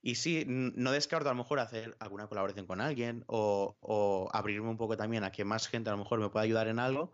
Y 0.00 0.14
sí, 0.14 0.44
no 0.46 0.92
descarto 0.92 1.28
a 1.28 1.32
lo 1.32 1.38
mejor 1.38 1.58
hacer 1.58 1.96
alguna 1.98 2.28
colaboración 2.28 2.66
con 2.66 2.80
alguien 2.80 3.24
o, 3.26 3.76
o, 3.80 4.28
abrirme 4.32 4.68
un 4.68 4.76
poco 4.76 4.96
también 4.96 5.24
a 5.24 5.32
que 5.32 5.44
más 5.44 5.66
gente 5.68 5.90
a 5.90 5.92
lo 5.92 5.98
mejor 5.98 6.20
me 6.20 6.28
pueda 6.30 6.44
ayudar 6.44 6.68
en 6.68 6.78
algo, 6.78 7.12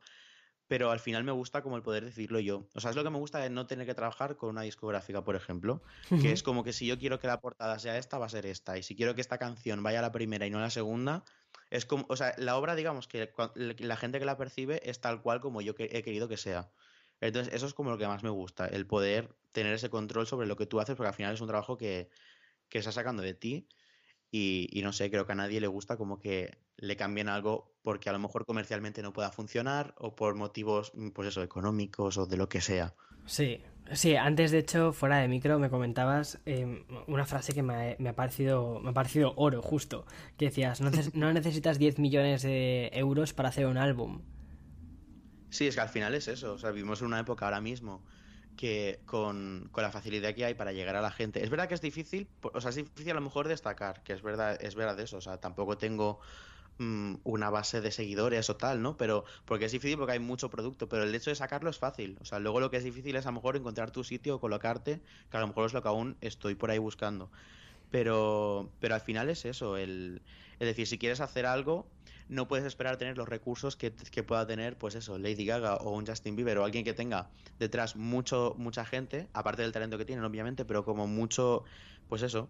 pero 0.68 0.90
al 0.90 1.00
final 1.00 1.24
me 1.24 1.32
gusta 1.32 1.62
como 1.62 1.76
el 1.76 1.82
poder 1.82 2.04
decirlo 2.04 2.40
yo. 2.40 2.68
O 2.74 2.80
sea, 2.80 2.90
es 2.90 2.96
lo 2.96 3.04
que 3.04 3.10
me 3.10 3.18
gusta 3.18 3.38
de 3.38 3.50
no 3.50 3.66
tener 3.66 3.86
que 3.86 3.94
trabajar 3.94 4.36
con 4.36 4.50
una 4.50 4.62
discográfica, 4.62 5.24
por 5.24 5.36
ejemplo, 5.36 5.82
que 6.20 6.32
es 6.32 6.42
como 6.42 6.64
que 6.64 6.72
si 6.72 6.86
yo 6.86 6.98
quiero 6.98 7.18
que 7.18 7.26
la 7.26 7.40
portada 7.40 7.78
sea 7.78 7.98
esta, 7.98 8.18
va 8.18 8.26
a 8.26 8.30
ser 8.30 8.46
esta, 8.46 8.76
y 8.78 8.82
si 8.82 8.96
quiero 8.96 9.14
que 9.14 9.20
esta 9.20 9.38
canción 9.38 9.82
vaya 9.82 9.98
a 9.98 10.02
la 10.02 10.12
primera 10.12 10.46
y 10.46 10.50
no 10.50 10.58
a 10.58 10.62
la 10.62 10.70
segunda, 10.70 11.24
es 11.70 11.86
como, 11.86 12.06
o 12.08 12.16
sea, 12.16 12.34
la 12.38 12.56
obra, 12.56 12.74
digamos, 12.74 13.08
que 13.08 13.32
la 13.54 13.96
gente 13.96 14.18
que 14.18 14.24
la 14.24 14.36
percibe 14.36 14.80
es 14.88 15.00
tal 15.00 15.22
cual 15.22 15.40
como 15.40 15.60
yo 15.60 15.74
he 15.78 16.02
querido 16.02 16.28
que 16.28 16.36
sea. 16.36 16.70
Entonces, 17.20 17.54
eso 17.54 17.66
es 17.66 17.74
como 17.74 17.90
lo 17.90 17.98
que 17.98 18.06
más 18.06 18.22
me 18.22 18.30
gusta, 18.30 18.66
el 18.66 18.86
poder 18.86 19.34
tener 19.52 19.72
ese 19.72 19.90
control 19.90 20.26
sobre 20.26 20.46
lo 20.46 20.56
que 20.56 20.66
tú 20.66 20.80
haces, 20.80 20.96
porque 20.96 21.08
al 21.08 21.14
final 21.14 21.34
es 21.34 21.40
un 21.40 21.48
trabajo 21.48 21.76
que, 21.78 22.10
que 22.68 22.78
estás 22.78 22.94
sacando 22.94 23.22
de 23.22 23.34
ti 23.34 23.68
y, 24.30 24.68
y, 24.72 24.82
no 24.82 24.92
sé, 24.92 25.10
creo 25.10 25.26
que 25.26 25.32
a 25.32 25.36
nadie 25.36 25.60
le 25.60 25.66
gusta 25.66 25.96
como 25.96 26.18
que 26.18 26.58
le 26.76 26.96
cambien 26.96 27.28
algo 27.28 27.76
porque 27.82 28.08
a 28.08 28.12
lo 28.12 28.18
mejor 28.18 28.46
comercialmente 28.46 29.02
no 29.02 29.12
pueda 29.12 29.30
funcionar 29.30 29.94
o 29.98 30.16
por 30.16 30.34
motivos, 30.34 30.92
pues 31.14 31.28
eso, 31.28 31.42
económicos 31.42 32.18
o 32.18 32.26
de 32.26 32.36
lo 32.36 32.48
que 32.48 32.60
sea. 32.60 32.94
Sí, 33.26 33.62
Sí, 33.92 34.16
antes 34.16 34.50
de 34.50 34.58
hecho, 34.58 34.92
fuera 34.92 35.18
de 35.18 35.28
micro, 35.28 35.58
me 35.58 35.68
comentabas 35.68 36.40
em, 36.46 36.84
una 37.06 37.26
frase 37.26 37.52
que 37.52 37.62
me 37.62 37.96
ha, 38.08 38.12
parecido, 38.14 38.80
me 38.80 38.90
ha 38.90 38.92
parecido 38.94 39.34
oro, 39.36 39.60
justo. 39.60 40.06
Que 40.38 40.46
decías, 40.46 40.80
no, 40.80 40.90
no 41.12 41.32
necesitas 41.32 41.78
10 41.78 41.98
millones 41.98 42.42
de 42.42 42.90
euros 42.94 43.34
para 43.34 43.50
hacer 43.50 43.66
un 43.66 43.76
álbum. 43.76 44.22
Sí, 45.50 45.66
es 45.66 45.74
que 45.74 45.82
al 45.82 45.90
final 45.90 46.14
es 46.14 46.28
eso. 46.28 46.54
O 46.54 46.58
sea, 46.58 46.70
vivimos 46.70 47.02
en 47.02 47.08
una 47.08 47.20
época 47.20 47.44
ahora 47.44 47.60
mismo 47.60 48.02
que 48.56 49.00
con, 49.06 49.68
con, 49.72 49.82
la 49.82 49.90
facilidad 49.90 50.34
que 50.34 50.44
hay 50.44 50.54
para 50.54 50.72
llegar 50.72 50.96
a 50.96 51.02
la 51.02 51.10
gente. 51.10 51.42
Es 51.42 51.50
verdad 51.50 51.68
que 51.68 51.74
es 51.74 51.80
difícil, 51.80 52.28
o 52.40 52.60
sea, 52.60 52.70
es 52.70 52.76
difícil 52.76 53.10
a 53.10 53.14
lo 53.14 53.20
mejor 53.20 53.48
destacar, 53.48 54.02
que 54.02 54.12
es 54.12 54.22
verdad, 54.22 54.56
es 54.60 54.74
verdad 54.74 54.98
eso. 55.00 55.16
O 55.16 55.20
sea, 55.20 55.38
tampoco 55.38 55.76
tengo 55.78 56.20
Mm, 56.78 57.18
una 57.22 57.50
base 57.50 57.80
de 57.80 57.92
seguidores 57.92 58.50
o 58.50 58.56
tal, 58.56 58.82
¿no? 58.82 58.96
Pero 58.96 59.24
porque 59.44 59.66
es 59.66 59.72
difícil 59.72 59.96
porque 59.96 60.12
hay 60.14 60.18
mucho 60.18 60.50
producto, 60.50 60.88
pero 60.88 61.04
el 61.04 61.14
hecho 61.14 61.30
de 61.30 61.36
sacarlo 61.36 61.70
es 61.70 61.78
fácil. 61.78 62.18
O 62.20 62.24
sea, 62.24 62.40
luego 62.40 62.58
lo 62.58 62.70
que 62.70 62.78
es 62.78 62.84
difícil 62.84 63.14
es 63.16 63.26
a 63.26 63.28
lo 63.30 63.34
mejor 63.36 63.56
encontrar 63.56 63.92
tu 63.92 64.02
sitio 64.02 64.36
o 64.36 64.40
colocarte, 64.40 65.00
que 65.30 65.36
a 65.36 65.40
lo 65.40 65.46
mejor 65.46 65.66
es 65.66 65.72
lo 65.72 65.82
que 65.82 65.88
aún 65.88 66.16
estoy 66.20 66.56
por 66.56 66.70
ahí 66.70 66.78
buscando. 66.78 67.30
Pero, 67.94 68.72
pero 68.80 68.96
al 68.96 69.00
final 69.00 69.30
es 69.30 69.44
eso, 69.44 69.76
el, 69.76 70.20
es 70.58 70.66
decir, 70.66 70.88
si 70.88 70.98
quieres 70.98 71.20
hacer 71.20 71.46
algo, 71.46 71.86
no 72.28 72.48
puedes 72.48 72.66
esperar 72.66 72.96
tener 72.96 73.16
los 73.16 73.28
recursos 73.28 73.76
que, 73.76 73.92
que, 73.92 74.24
pueda 74.24 74.44
tener, 74.48 74.76
pues 74.76 74.96
eso, 74.96 75.16
Lady 75.16 75.46
Gaga 75.46 75.76
o 75.76 75.92
un 75.92 76.04
Justin 76.04 76.34
Bieber 76.34 76.58
o 76.58 76.64
alguien 76.64 76.84
que 76.84 76.92
tenga 76.92 77.30
detrás 77.60 77.94
mucho, 77.94 78.56
mucha 78.58 78.84
gente, 78.84 79.28
aparte 79.32 79.62
del 79.62 79.70
talento 79.70 79.96
que 79.96 80.04
tienen, 80.04 80.24
obviamente, 80.24 80.64
pero 80.64 80.84
como 80.84 81.06
mucho, 81.06 81.62
pues 82.08 82.22
eso, 82.22 82.48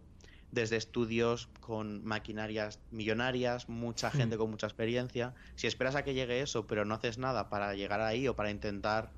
desde 0.50 0.76
estudios 0.76 1.50
con 1.60 2.02
maquinarias 2.06 2.80
millonarias, 2.90 3.68
mucha 3.68 4.08
hmm. 4.08 4.12
gente 4.12 4.38
con 4.38 4.50
mucha 4.50 4.66
experiencia. 4.66 5.34
Si 5.56 5.66
esperas 5.66 5.94
a 5.94 6.04
que 6.04 6.14
llegue 6.14 6.40
eso, 6.40 6.66
pero 6.66 6.86
no 6.86 6.94
haces 6.94 7.18
nada 7.18 7.50
para 7.50 7.74
llegar 7.74 8.00
ahí 8.00 8.28
o 8.28 8.34
para 8.34 8.50
intentar 8.50 9.10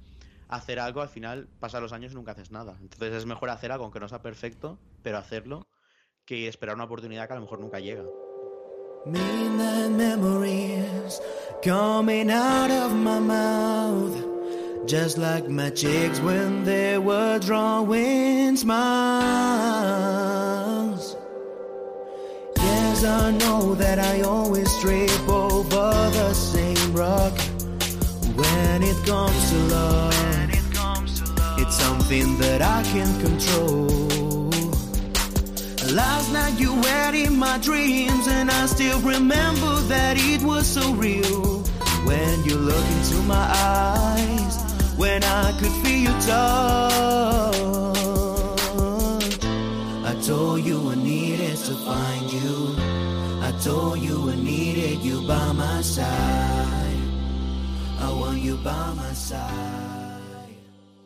hacer 0.49 0.81
algo, 0.81 1.03
al 1.03 1.09
final 1.09 1.47
pasan 1.61 1.83
los 1.83 1.93
años 1.93 2.11
y 2.11 2.15
nunca 2.17 2.33
haces 2.33 2.51
nada. 2.51 2.77
Entonces 2.81 3.15
es 3.15 3.27
mejor 3.27 3.49
hacer 3.51 3.71
algo 3.71 3.85
aunque 3.85 4.01
no 4.01 4.09
sea 4.09 4.23
perfecto, 4.23 4.77
pero 5.05 5.19
hacerlo, 5.19 5.65
que 6.27 6.49
esperar 6.49 6.75
una 6.75 6.85
oportunidad 6.85 7.27
que 7.29 7.33
a 7.35 7.37
lo 7.37 7.43
mejor 7.43 7.61
nunca 7.61 7.79
llega. 7.79 8.03
Midnight 9.07 9.91
memories 9.91 11.21
coming 11.63 12.31
out 12.31 12.71
of 12.71 12.93
my 12.93 13.21
mouth. 13.21 14.17
Just 14.87 15.19
like 15.19 15.49
my 15.49 15.71
cheeks 15.71 16.21
when 16.21 16.65
they 16.65 16.99
were 16.99 17.39
drawing 17.39 18.57
smiles. 18.57 18.77
Yes, 22.57 23.05
I 23.05 23.31
know 23.31 23.77
that 23.77 24.01
I 24.01 24.23
always 24.23 24.69
trip 24.81 25.29
over 25.29 25.93
the 26.11 26.35
same 26.35 26.93
rock. 26.93 27.39
When 28.35 28.83
it 28.83 28.97
comes 29.07 29.51
to 29.51 29.59
love, 29.75 30.15
it's 31.59 31.77
something 31.79 32.37
that 32.39 32.63
I 32.63 32.83
can't 32.83 33.21
control. 33.21 33.96
Last 35.97 36.31
night 36.31 36.61
you 36.61 36.75
were 36.75 37.15
in 37.15 37.39
my 37.39 37.57
dreams, 37.57 38.29
and 38.29 38.51
I 38.51 38.67
still 38.67 39.01
remember 39.01 39.77
that 39.89 40.19
it 40.19 40.43
was 40.43 40.67
so 40.67 40.93
real. 40.93 41.63
When 42.05 42.45
you 42.45 42.57
look 42.57 42.85
into 42.99 43.17
my 43.23 43.47
eyes, 43.51 44.59
when 44.99 45.25
I 45.25 45.59
could 45.59 45.73
feel 45.83 46.01
your 46.11 46.21
touch. 46.21 47.57
I 50.05 50.15
told 50.21 50.67
you 50.67 50.91
I 50.91 50.97
needed 50.97 51.57
to 51.57 51.75
find 51.89 52.31
you. 52.31 52.75
I 53.41 53.53
told 53.63 53.99
you 53.99 54.29
I 54.29 54.35
needed 54.37 54.99
you 54.99 55.27
by 55.27 55.53
my 55.53 55.81
side. 55.81 57.01
I 58.01 58.13
want 58.13 58.43
you 58.43 58.59
by 58.59 58.93
my 58.93 59.15
side. 59.15 59.96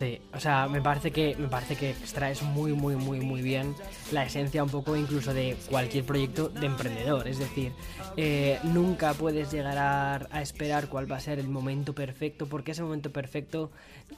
Sí, 0.01 0.19
o 0.33 0.41
sea, 0.41 0.67
me 0.67 0.81
parece 0.81 1.11
que 1.11 1.37
me 1.37 1.49
parece 1.49 1.77
que 1.77 1.91
extraes 1.91 2.43
muy 2.43 2.73
muy 2.73 2.97
muy 2.97 3.21
muy 3.21 3.43
bien 3.43 3.75
la 4.13 4.25
esencia 4.25 4.65
un 4.65 4.71
poco 4.71 4.97
incluso 4.97 5.35
de 5.35 5.59
cualquier 5.69 6.05
proyecto 6.05 6.49
de 6.49 6.65
emprendedor, 6.65 7.29
es 7.29 7.39
decir, 7.39 7.73
eh, 8.17 8.59
nunca 8.63 9.13
puedes 9.13 9.53
llegar 9.53 9.77
a, 9.77 10.41
esperar 10.41 10.89
cuál 10.89 11.11
va 11.11 11.17
a 11.17 11.21
ser 11.21 11.39
el 11.39 11.49
momento 11.49 11.95
perfecto 11.95 12.47
porque 12.47 12.71
ese 12.71 12.83
momento 12.83 13.13
perfecto 13.13 13.73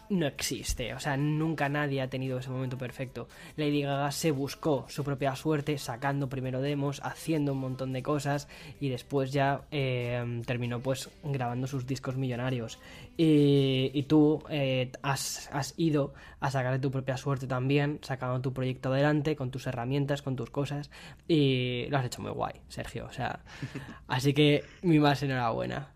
no 0.09 0.25
existe, 0.25 0.95
o 0.95 1.01
sea, 1.01 1.17
nunca 1.17 1.69
nadie 1.69 2.01
ha 2.01 2.09
tenido 2.09 2.39
ese 2.39 2.51
momento 2.51 2.79
perfecto. 2.79 3.27
Lady 3.57 3.83
Gaga 3.83 4.13
se 4.13 4.31
buscó 4.31 4.87
su 4.89 5.03
propia 5.03 5.35
suerte 5.35 5.79
sacando 5.79 6.29
primero 6.29 6.61
demos, 6.61 7.01
haciendo 7.03 7.55
un 7.55 7.59
montón 7.59 7.93
de 7.93 8.05
cosas 8.05 8.47
y 8.81 8.89
después 8.89 9.33
ya 9.33 9.63
eh, 9.73 10.43
terminó 10.47 10.79
pues 10.79 11.11
grabando 11.25 11.67
sus 11.67 11.89
discos 11.89 12.17
millonarios 12.17 12.79
y, 13.25 13.93
y 13.95 14.03
tú 14.03 14.43
eh, 14.51 14.91
has, 15.01 15.49
has 15.53 15.75
ido 15.77 16.13
a 16.41 16.51
sacar 16.51 16.81
tu 16.81 16.91
propia 16.91 17.17
suerte 17.17 17.47
también, 17.47 18.01
sacando 18.03 18.41
tu 18.41 18.53
proyecto 18.53 18.93
adelante 18.93 19.37
con 19.37 19.53
tus 19.53 19.69
herramientas, 19.69 20.23
con 20.23 20.35
tus 20.35 20.51
cosas 20.51 20.91
y 21.29 21.87
lo 21.89 21.99
has 21.99 22.07
hecho 22.07 22.21
muy 22.21 22.33
guay, 22.33 22.55
Sergio. 22.67 23.07
O 23.07 23.13
sea, 23.13 23.45
así 24.09 24.35
que 24.35 24.65
mi 24.83 24.99
más 24.99 25.23
enhorabuena. 25.23 25.95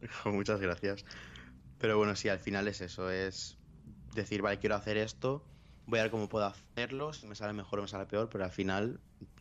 Muchas 0.24 0.60
gracias. 0.60 1.04
Pero 1.80 1.98
bueno, 1.98 2.14
sí, 2.14 2.28
al 2.28 2.38
final 2.38 2.68
es 2.68 2.80
eso, 2.80 3.10
es 3.10 3.58
decir, 4.14 4.40
vale, 4.40 4.60
quiero 4.60 4.76
hacer 4.76 4.98
esto, 4.98 5.44
voy 5.86 5.98
a 5.98 6.02
ver 6.02 6.12
cómo 6.12 6.28
puedo 6.28 6.46
hacerlo, 6.46 7.12
si 7.12 7.26
me 7.26 7.34
sale 7.34 7.54
mejor 7.54 7.80
o 7.80 7.82
me 7.82 7.88
sale 7.88 8.06
peor, 8.06 8.28
pero 8.30 8.44
al 8.44 8.52
final 8.52 9.00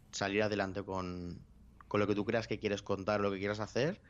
salir 0.09 0.41
adelante 0.41 0.81
con, 0.81 1.39
con 1.88 1.99
lo 1.99 2.07
que 2.07 2.15
tú 2.15 2.25
creas 2.25 2.47
que 2.47 2.57
quieres 2.57 2.81
contar, 2.81 3.21
lo 3.21 3.29
que 3.29 3.38
quieras 3.38 3.59
hacer 3.59 4.01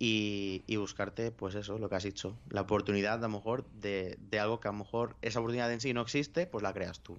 y, 0.00 0.64
y, 0.66 0.76
buscarte, 0.76 1.30
pues 1.30 1.54
eso, 1.54 1.78
lo 1.78 1.90
que 1.90 1.94
has 1.94 2.04
dicho, 2.04 2.36
la 2.48 2.62
oportunidad 2.62 3.18
a 3.18 3.28
lo 3.28 3.28
mejor 3.28 3.66
de, 3.80 4.18
de 4.30 4.40
algo 4.40 4.58
que 4.58 4.66
a 4.66 4.72
lo 4.72 4.78
mejor 4.78 5.14
esa 5.20 5.40
oportunidad 5.40 5.70
en 5.72 5.80
sí 5.80 5.92
no 5.92 6.00
existe, 6.00 6.46
pues 6.46 6.62
la 6.62 6.72
creas 6.72 7.00
tú. 7.00 7.18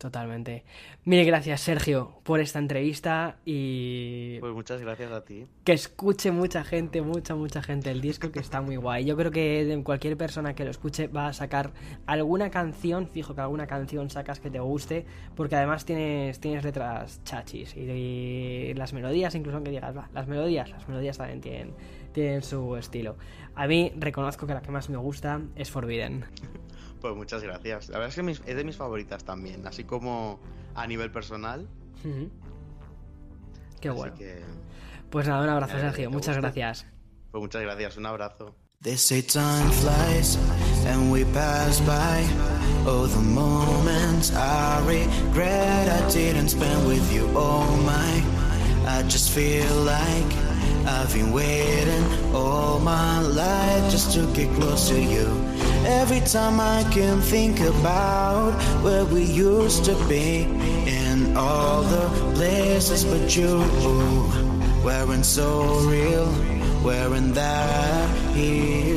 Totalmente. 0.00 0.64
Mil 1.04 1.26
gracias, 1.26 1.60
Sergio, 1.60 2.14
por 2.22 2.40
esta 2.40 2.58
entrevista 2.58 3.36
y. 3.44 4.38
Pues 4.40 4.54
muchas 4.54 4.80
gracias 4.80 5.12
a 5.12 5.26
ti. 5.26 5.46
Que 5.62 5.72
escuche 5.72 6.30
mucha 6.30 6.64
gente, 6.64 7.02
mucha, 7.02 7.34
mucha 7.34 7.62
gente 7.62 7.90
el 7.90 8.00
disco, 8.00 8.32
que 8.32 8.38
está 8.38 8.62
muy 8.62 8.76
guay. 8.76 9.04
Yo 9.04 9.14
creo 9.14 9.30
que 9.30 9.78
cualquier 9.84 10.16
persona 10.16 10.54
que 10.54 10.64
lo 10.64 10.70
escuche 10.70 11.08
va 11.08 11.26
a 11.26 11.32
sacar 11.34 11.74
alguna 12.06 12.50
canción, 12.50 13.08
fijo 13.08 13.34
que 13.34 13.42
alguna 13.42 13.66
canción 13.66 14.08
sacas 14.08 14.40
que 14.40 14.50
te 14.50 14.58
guste, 14.58 15.04
porque 15.36 15.56
además 15.56 15.84
tienes, 15.84 16.40
tienes 16.40 16.64
letras 16.64 17.22
chachis 17.24 17.76
y, 17.76 17.80
y 17.80 18.74
las 18.74 18.94
melodías, 18.94 19.34
incluso 19.34 19.56
aunque 19.56 19.70
digas, 19.70 19.94
va, 19.94 20.08
las 20.14 20.26
melodías, 20.26 20.70
las 20.70 20.88
melodías 20.88 21.18
también 21.18 21.42
tienen, 21.42 21.74
tienen 22.12 22.42
su 22.42 22.76
estilo. 22.76 23.16
A 23.54 23.66
mí 23.66 23.92
reconozco 23.96 24.46
que 24.46 24.54
la 24.54 24.62
que 24.62 24.70
más 24.70 24.88
me 24.88 24.96
gusta 24.96 25.40
es 25.56 25.70
Forbidden. 25.70 26.24
Pues 27.00 27.16
muchas 27.16 27.42
gracias. 27.42 27.88
La 27.88 27.98
verdad 27.98 28.14
es 28.18 28.42
que 28.44 28.50
es 28.50 28.56
de 28.56 28.64
mis 28.64 28.76
favoritas 28.76 29.24
también, 29.24 29.66
así 29.66 29.84
como 29.84 30.38
a 30.74 30.86
nivel 30.86 31.10
personal. 31.10 31.66
Uh 32.04 32.08
-huh. 32.08 32.30
Qué 33.80 33.88
así 33.88 33.98
bueno. 33.98 34.14
Que... 34.16 34.42
Pues 35.10 35.26
nada, 35.26 35.42
un 35.42 35.48
abrazo, 35.48 35.78
Sergio. 35.78 36.10
Muchas 36.10 36.36
gusta. 36.36 36.40
gracias. 36.40 36.86
Pues 37.30 37.40
muchas 37.40 37.62
gracias, 37.62 37.96
un 37.96 38.06
abrazo. 38.06 38.54
They 38.82 38.96
say 38.96 39.22
time 39.22 39.70
flies 39.72 40.38
and 40.86 41.12
we 41.12 41.24
pass 41.26 41.80
by 41.80 42.24
all 42.86 43.06
the 43.06 43.20
moments 43.20 44.32
I 44.32 44.80
regret 44.86 45.88
I 45.88 46.00
didn't 46.10 46.48
spend 46.48 46.86
with 46.88 47.12
you. 47.12 47.28
Oh 47.34 47.66
my, 47.84 48.22
I 48.86 49.02
just 49.02 49.30
feel 49.34 49.84
like 49.84 50.49
I've 50.90 51.14
been 51.14 51.32
waiting 51.32 52.04
all 52.34 52.80
my 52.80 53.20
life 53.20 53.90
just 53.92 54.12
to 54.14 54.26
get 54.34 54.52
close 54.56 54.88
to 54.88 55.00
you. 55.00 55.26
Every 55.86 56.20
time 56.20 56.58
I 56.58 56.82
can 56.90 57.20
think 57.20 57.60
about 57.60 58.52
where 58.82 59.04
we 59.04 59.22
used 59.22 59.84
to 59.84 59.94
be 60.08 60.42
in 61.00 61.36
all 61.36 61.82
the 61.82 62.06
places 62.34 63.04
but 63.04 63.36
you 63.36 63.58
weren't 64.84 65.24
so 65.24 65.78
real, 65.88 66.26
weren't 66.82 67.34
that 67.34 68.34
here. 68.34 68.89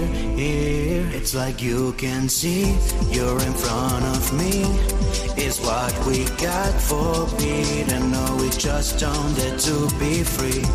It's 1.23 1.33
like 1.33 1.61
you 1.61 1.93
can 1.93 2.27
see 2.27 2.63
you're 3.09 3.41
in 3.41 3.53
front 3.53 4.03
of 4.03 4.33
me. 4.37 4.65
It's 5.41 5.57
what 5.61 5.93
we 6.05 6.25
got 6.35 6.73
for 6.81 7.27
forbidden. 7.27 8.11
No, 8.11 8.37
we 8.41 8.49
just 8.49 8.99
don't 8.99 9.33
dare 9.33 9.57
to 9.57 9.75
be 10.01 10.21
free. 10.21 10.65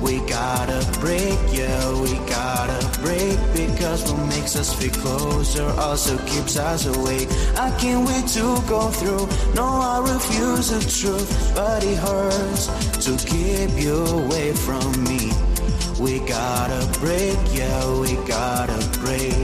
We 0.00 0.24
gotta 0.30 0.80
break, 1.00 1.36
yeah, 1.50 1.90
we 2.02 2.12
gotta 2.30 2.80
break 3.00 3.36
because 3.52 4.12
what 4.12 4.28
makes 4.28 4.54
us 4.54 4.72
feel 4.72 4.92
closer 4.92 5.66
also 5.80 6.16
keeps 6.18 6.56
us 6.56 6.86
awake. 6.86 7.28
I 7.58 7.76
can't 7.80 8.06
wait 8.06 8.28
to 8.38 8.46
go 8.68 8.90
through. 8.90 9.26
No, 9.56 9.66
I 9.66 9.98
refuse 10.06 10.70
the 10.70 10.82
truth, 10.88 11.52
but 11.56 11.82
it 11.82 11.98
hurts 11.98 12.68
to 13.06 13.16
keep 13.26 13.70
you 13.76 13.96
away 14.22 14.52
from 14.52 15.02
me. 15.02 15.32
We 16.00 16.20
gotta 16.20 16.80
break, 16.98 17.36
yeah, 17.52 18.00
we 18.00 18.14
gotta 18.26 18.80
break, 19.00 19.34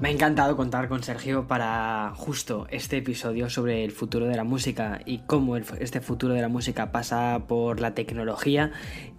Me 0.00 0.08
ha 0.08 0.12
encantado 0.12 0.56
contar 0.56 0.88
con 0.88 1.02
Sergio 1.02 1.46
para 1.46 2.14
justo 2.16 2.66
este 2.70 2.96
episodio 2.96 3.50
sobre 3.50 3.84
el 3.84 3.90
futuro 3.90 4.26
de 4.28 4.34
la 4.34 4.44
música 4.44 5.02
y 5.04 5.18
cómo 5.18 5.58
este 5.58 6.00
futuro 6.00 6.32
de 6.32 6.40
la 6.40 6.48
música 6.48 6.90
pasa 6.90 7.42
por 7.46 7.80
la 7.80 7.92
tecnología 7.92 8.72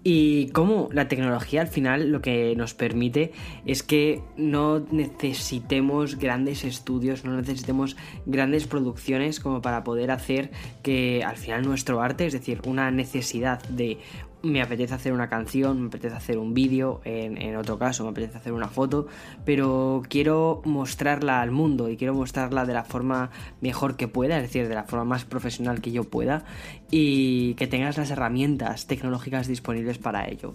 y 0.04 0.48
cómo 0.54 0.90
la 0.92 1.08
tecnología 1.08 1.62
al 1.62 1.68
final 1.68 2.10
lo 2.10 2.24
que 2.24 2.56
nos 2.56 2.74
permite 2.74 3.32
es 3.64 3.84
que 3.84 4.24
no 4.38 4.80
necesitemos 4.80 6.18
grandes 6.18 6.64
estudios, 6.64 7.26
no 7.26 7.38
necesitemos 7.38 7.96
grandes 8.26 8.66
producciones 8.66 9.40
como 9.40 9.62
para 9.62 9.84
poder 9.84 10.10
hacer 10.10 10.50
que 10.82 11.24
al 11.24 11.38
final 11.38 11.62
nuestro 11.62 12.02
arte, 12.02 12.26
es 12.26 12.34
decir, 12.34 12.60
una 12.66 12.90
necesidad 12.90 13.62
de 13.70 14.00
me 14.44 14.62
apetece 14.62 14.94
hacer 14.94 15.14
una 15.14 15.30
canción, 15.30 15.82
me 15.82 15.88
apetece 15.88 16.16
hacer 16.16 16.38
un 16.38 16.54
vídeo, 16.54 17.02
en, 17.04 17.42
en, 17.42 17.56
otro 17.56 17.78
caso 17.78 18.04
me 18.04 18.12
apetece 18.12 18.38
hacer 18.38 18.54
una 18.54 18.68
foto, 18.68 19.08
pero 19.46 20.02
quiero 20.10 20.62
mostrarla 20.66 21.42
al 21.42 21.52
mundo 21.52 21.90
y 21.90 21.98
quiero 21.98 22.14
mostrarla 22.14 22.66
de 22.66 22.74
la 22.74 22.84
forma 22.84 23.30
mejor 23.62 23.96
que 23.96 24.08
pueda, 24.08 24.38
es 24.38 24.44
decir, 24.44 24.68
de 24.68 24.76
la 24.76 24.84
forma 24.84 25.06
más 25.06 25.26
profesional 25.26 25.82
que 25.82 25.92
yo 25.92 26.06
pueda 26.06 26.44
y 26.90 27.54
que 27.56 27.68
tengas 27.68 27.98
las 27.98 28.12
herramientas 28.12 28.88
tecnológicas 28.88 29.48
disponibles 29.48 29.98
para 29.98 30.28
ello. 30.28 30.54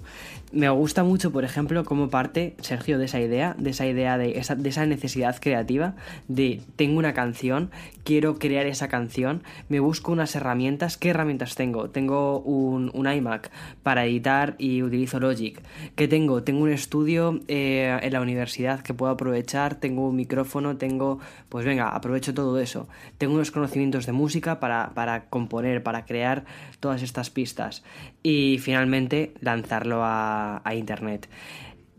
Me 0.53 0.68
gusta 0.68 1.03
mucho, 1.03 1.32
por 1.32 1.45
ejemplo, 1.45 1.84
cómo 1.84 2.11
parte 2.11 2.57
Sergio 2.61 2.99
de 2.99 3.07
esa 3.07 3.20
idea, 3.20 3.55
de 3.59 3.70
esa 3.70 3.87
idea 3.87 4.18
de 4.18 4.39
esa, 4.39 4.55
de 4.55 4.68
esa 4.68 4.84
necesidad 4.87 5.37
creativa, 5.41 5.95
de 6.28 6.62
tengo 6.76 6.99
una 6.99 7.14
canción, 7.14 7.70
quiero 8.05 8.39
crear 8.39 8.66
esa 8.66 8.89
canción, 8.89 9.43
me 9.68 9.80
busco 9.80 10.12
unas 10.12 10.34
herramientas, 10.34 10.97
¿qué 10.97 11.11
herramientas 11.11 11.55
tengo? 11.55 11.91
Tengo 11.91 12.41
un, 12.41 12.91
un 12.95 13.11
iMac, 13.11 13.51
para 13.87 14.05
editar 14.05 14.57
y 14.59 14.82
utilizo 14.82 15.20
Logic. 15.20 15.62
¿Qué 15.95 16.09
tengo? 16.09 16.43
Tengo 16.43 16.64
un 16.64 16.72
estudio 16.72 17.39
eh, 17.47 17.97
en 18.03 18.12
la 18.12 18.20
universidad 18.20 18.80
que 18.80 18.95
puedo 18.95 19.12
aprovechar, 19.12 19.76
tengo 19.76 20.09
un 20.09 20.16
micrófono, 20.16 20.76
tengo, 20.76 21.20
pues 21.49 21.64
venga, 21.64 21.91
aprovecho 21.91 22.34
todo 22.34 22.59
eso. 22.59 22.89
Tengo 23.16 23.34
unos 23.34 23.53
conocimientos 23.53 24.05
de 24.05 24.11
música 24.11 24.59
para, 24.59 24.91
para 24.93 25.26
componer, 25.26 25.84
para 25.84 26.05
crear 26.05 26.47
todas 26.80 27.01
estas 27.01 27.30
pistas 27.30 27.84
y 28.24 28.59
finalmente 28.59 29.34
lanzarlo 29.41 30.03
a, 30.03 30.62
a 30.64 30.74
internet. 30.74 31.28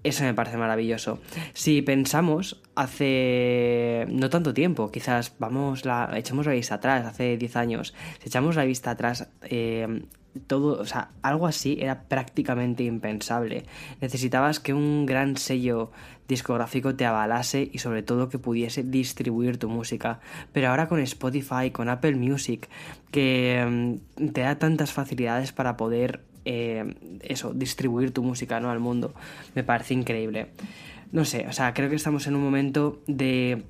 Eso 0.04 0.26
me 0.26 0.34
parece 0.34 0.58
maravilloso. 0.58 1.22
Si 1.54 1.82
pensamos 1.82 2.62
hace 2.76 4.08
no 4.10 4.30
tanto 4.30 4.54
tiempo, 4.54 4.92
quizás 4.92 5.36
vamos 5.40 5.86
la, 5.86 6.12
echamos 6.18 6.48
la 6.48 6.52
vista 6.52 6.76
atrás, 6.76 7.06
hace 7.06 7.38
10 7.38 7.56
años, 7.56 7.94
si 8.20 8.28
echamos 8.28 8.58
la 8.58 8.66
vista 8.66 8.92
atrás, 8.92 9.30
eh, 9.44 10.02
todo, 10.38 10.80
o 10.80 10.86
sea, 10.86 11.12
algo 11.22 11.48
así 11.48 11.78
era 11.80 12.04
prácticamente 12.04 12.84
impensable. 12.84 13.66
Necesitabas 14.02 14.60
que 14.60 14.74
un 14.74 15.06
gran 15.06 15.38
sello 15.38 15.92
discográfico 16.28 16.96
te 16.96 17.06
avalase 17.06 17.70
y 17.72 17.80
sobre 17.80 18.04
todo 18.04 18.30
que 18.30 18.40
pudiese 18.40 18.84
distribuir 18.84 19.58
tu 19.58 19.70
música. 19.70 20.20
Pero 20.54 20.70
ahora 20.70 20.88
con 20.88 21.00
Spotify, 21.00 21.72
con 21.72 21.90
Apple 21.90 22.16
Music, 22.16 22.68
que 23.12 24.00
mm, 24.20 24.28
te 24.30 24.42
da 24.42 24.58
tantas 24.58 24.92
facilidades 24.92 25.52
para 25.52 25.78
poder 25.78 26.22
eh, 26.46 26.96
eso, 27.22 27.54
distribuir 27.54 28.12
tu 28.12 28.24
música 28.24 28.60
¿no? 28.60 28.72
al 28.72 28.80
mundo, 28.80 29.14
me 29.56 29.64
parece 29.64 29.94
increíble. 29.94 30.48
No 31.12 31.26
sé, 31.26 31.46
o 31.48 31.54
sea, 31.54 31.74
creo 31.74 31.90
que 31.90 31.96
estamos 31.96 32.28
en 32.28 32.36
un 32.36 32.44
momento 32.44 33.02
de 33.08 33.64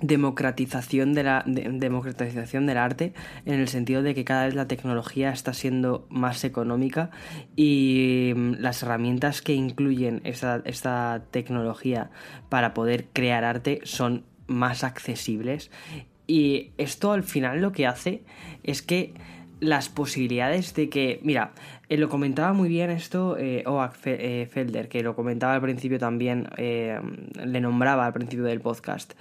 democratización, 0.00 1.12
de 1.14 1.22
la, 1.22 1.44
democratización 1.46 2.66
del 2.66 2.78
arte 2.78 3.12
en 3.44 3.60
el 3.60 3.68
sentido 3.68 4.02
de 4.02 4.14
que 4.14 4.24
cada 4.24 4.46
vez 4.46 4.54
la 4.54 4.66
tecnología 4.66 5.30
está 5.30 5.52
siendo 5.52 6.06
más 6.08 6.44
económica 6.44 7.10
y 7.56 8.32
mm, 8.34 8.54
las 8.58 8.82
herramientas 8.82 9.42
que 9.42 9.54
incluyen 9.54 10.20
esta, 10.24 10.62
esta 10.64 11.24
tecnología 11.30 12.10
para 12.48 12.74
poder 12.74 13.06
crear 13.12 13.44
arte 13.44 13.80
son 13.84 14.24
más 14.46 14.84
accesibles 14.84 15.70
y 16.26 16.70
esto 16.78 17.12
al 17.12 17.24
final 17.24 17.60
lo 17.60 17.72
que 17.72 17.86
hace 17.86 18.22
es 18.62 18.82
que 18.82 19.14
las 19.60 19.88
posibilidades 19.88 20.74
de 20.74 20.88
que, 20.88 21.20
mira, 21.22 21.52
eh, 21.88 21.96
lo 21.96 22.08
comentaba 22.08 22.52
muy 22.52 22.68
bien 22.68 22.90
esto 22.90 23.36
eh, 23.38 23.62
Oak 23.64 23.94
eh, 24.06 24.48
Felder, 24.50 24.88
que 24.88 25.04
lo 25.04 25.14
comentaba 25.14 25.54
al 25.54 25.60
principio 25.60 26.00
también, 26.00 26.48
le 26.56 27.60
nombraba 27.60 28.06
al 28.06 28.12
principio 28.12 28.44
del 28.44 28.60
podcast. 28.60 29.12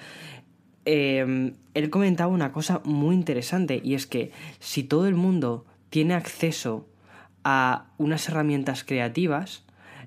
Em, 0.85 1.53
él 1.73 1.89
comentaba 1.89 2.31
una 2.31 2.51
cosa 2.51 2.81
muy 2.83 3.15
interesante 3.15 3.79
y 3.83 3.93
es 3.93 4.07
que 4.07 4.31
si 4.59 4.83
todo 4.83 5.07
el 5.07 5.15
mundo 5.15 5.65
tiene 5.89 6.13
acceso 6.15 6.87
a 7.43 7.87
unas 7.97 8.27
herramientas 8.27 8.83
creativas, 8.83 9.63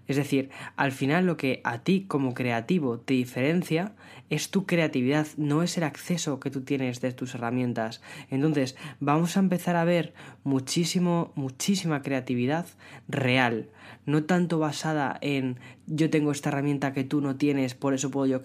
es 0.07 0.17
decir, 0.17 0.51
al 0.77 0.93
final 0.93 1.27
lo 1.27 1.37
que 1.37 1.61
a 1.65 1.79
ti 1.79 2.05
como 2.07 2.35
creativo 2.35 2.99
te 2.99 3.15
diferencia 3.15 3.93
es 4.31 4.51
tu 4.51 4.67
creatividad, 4.67 5.27
no 5.37 5.63
es 5.63 5.77
el 5.77 5.85
acceso 5.85 6.41
que 6.41 6.51
tú 6.51 6.63
tienes 6.63 7.01
de 7.01 7.13
tus 7.13 7.35
herramientas. 7.35 8.01
Entonces, 8.31 8.77
vamos 9.01 9.37
a 9.37 9.41
empezar 9.41 9.77
a 9.77 9.85
ver 9.85 10.15
muchísimo, 10.43 11.33
muchísima 11.35 12.03
creatividad 12.03 12.67
real, 13.09 13.69
no 14.07 14.25
tanto 14.25 14.59
basada 14.59 15.19
en 15.21 15.59
yo 15.87 16.11
tengo 16.11 16.33
esta 16.33 16.49
herramienta 16.49 16.93
que 16.93 17.05
tú 17.05 17.21
no 17.21 17.37
tienes, 17.37 17.75
por 17.75 17.95
eso 17.95 18.11
puedo 18.11 18.27
yo 18.27 18.43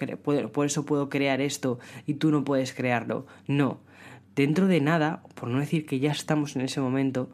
por 0.51 0.66
eso 0.66 0.86
puedo 0.86 1.10
crear 1.10 1.41
esto 1.41 1.80
y 2.05 2.16
tú 2.16 2.32
no 2.32 2.43
puedes 2.43 2.74
crearlo. 2.74 3.26
No. 3.47 3.80
Dentro 4.36 4.68
de 4.68 4.80
nada, 4.80 5.24
por 5.36 5.49
no 5.49 5.60
decir 5.60 5.86
que 5.86 5.99
ya 5.99 6.12
estamos 6.12 6.55
en 6.55 6.62
ese 6.62 6.80
momento, 6.80 7.30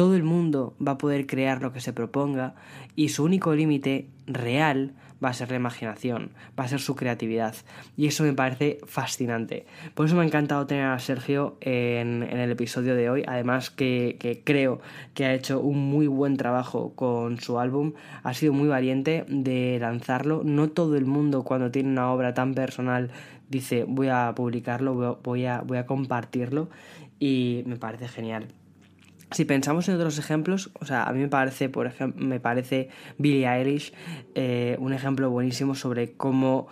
todo 0.00 0.16
el 0.16 0.22
mundo 0.22 0.74
va 0.80 0.92
a 0.92 0.96
poder 0.96 1.26
crear 1.26 1.60
lo 1.60 1.74
que 1.74 1.82
se 1.82 1.92
proponga 1.92 2.54
y 2.96 3.10
su 3.10 3.22
único 3.22 3.54
límite 3.54 4.08
real 4.26 4.94
va 5.22 5.28
a 5.28 5.34
ser 5.34 5.50
la 5.50 5.56
imaginación, 5.56 6.30
va 6.58 6.64
a 6.64 6.68
ser 6.68 6.80
su 6.80 6.96
creatividad. 6.96 7.54
Y 7.98 8.06
eso 8.06 8.22
me 8.22 8.32
parece 8.32 8.78
fascinante. 8.86 9.66
Por 9.94 10.06
eso 10.06 10.16
me 10.16 10.22
ha 10.22 10.24
encantado 10.24 10.66
tener 10.66 10.86
a 10.86 10.98
Sergio 11.00 11.58
en, 11.60 12.22
el 12.22 12.50
episodio 12.50 12.94
de 12.94 13.10
hoy. 13.10 13.24
Además 13.26 13.68
que, 13.68 14.40
creo 14.42 14.80
que 15.12 15.26
ha 15.26 15.34
hecho 15.34 15.60
un 15.60 15.90
muy 15.90 16.06
buen 16.06 16.38
trabajo 16.38 16.94
con 16.94 17.38
su 17.38 17.58
álbum. 17.58 17.92
Ha 18.22 18.32
sido 18.32 18.54
muy 18.54 18.68
valiente 18.68 19.26
de 19.28 19.76
lanzarlo. 19.82 20.40
No 20.46 20.70
todo 20.70 20.96
el 20.96 21.04
mundo 21.04 21.44
cuando 21.44 21.70
tiene 21.70 21.90
una 21.90 22.10
obra 22.10 22.32
tan 22.32 22.54
personal 22.54 23.10
dice 23.50 23.84
voy 23.86 24.08
a 24.08 24.32
publicarlo, 24.34 25.20
voy 25.22 25.44
a, 25.44 25.60
voy 25.60 25.76
a 25.76 25.84
compartirlo. 25.84 26.70
Y 27.18 27.64
me 27.66 27.76
parece 27.76 28.08
genial. 28.08 28.46
Si 29.32 29.44
pensamos 29.44 29.88
en 29.88 29.94
otros 29.94 30.18
ejemplos, 30.18 30.70
o 30.80 30.84
sea, 30.84 31.04
a 31.04 31.12
mí 31.12 31.20
me 31.20 31.28
parece, 31.28 31.68
por 31.68 31.86
ejemplo, 31.86 32.24
me 32.24 32.40
parece 32.40 32.88
Billie 33.18 33.46
Eilish 33.46 33.92
eh, 34.34 34.76
un 34.80 34.92
ejemplo 34.92 35.30
buenísimo 35.30 35.74
sobre 35.74 36.12
cómo 36.12 36.68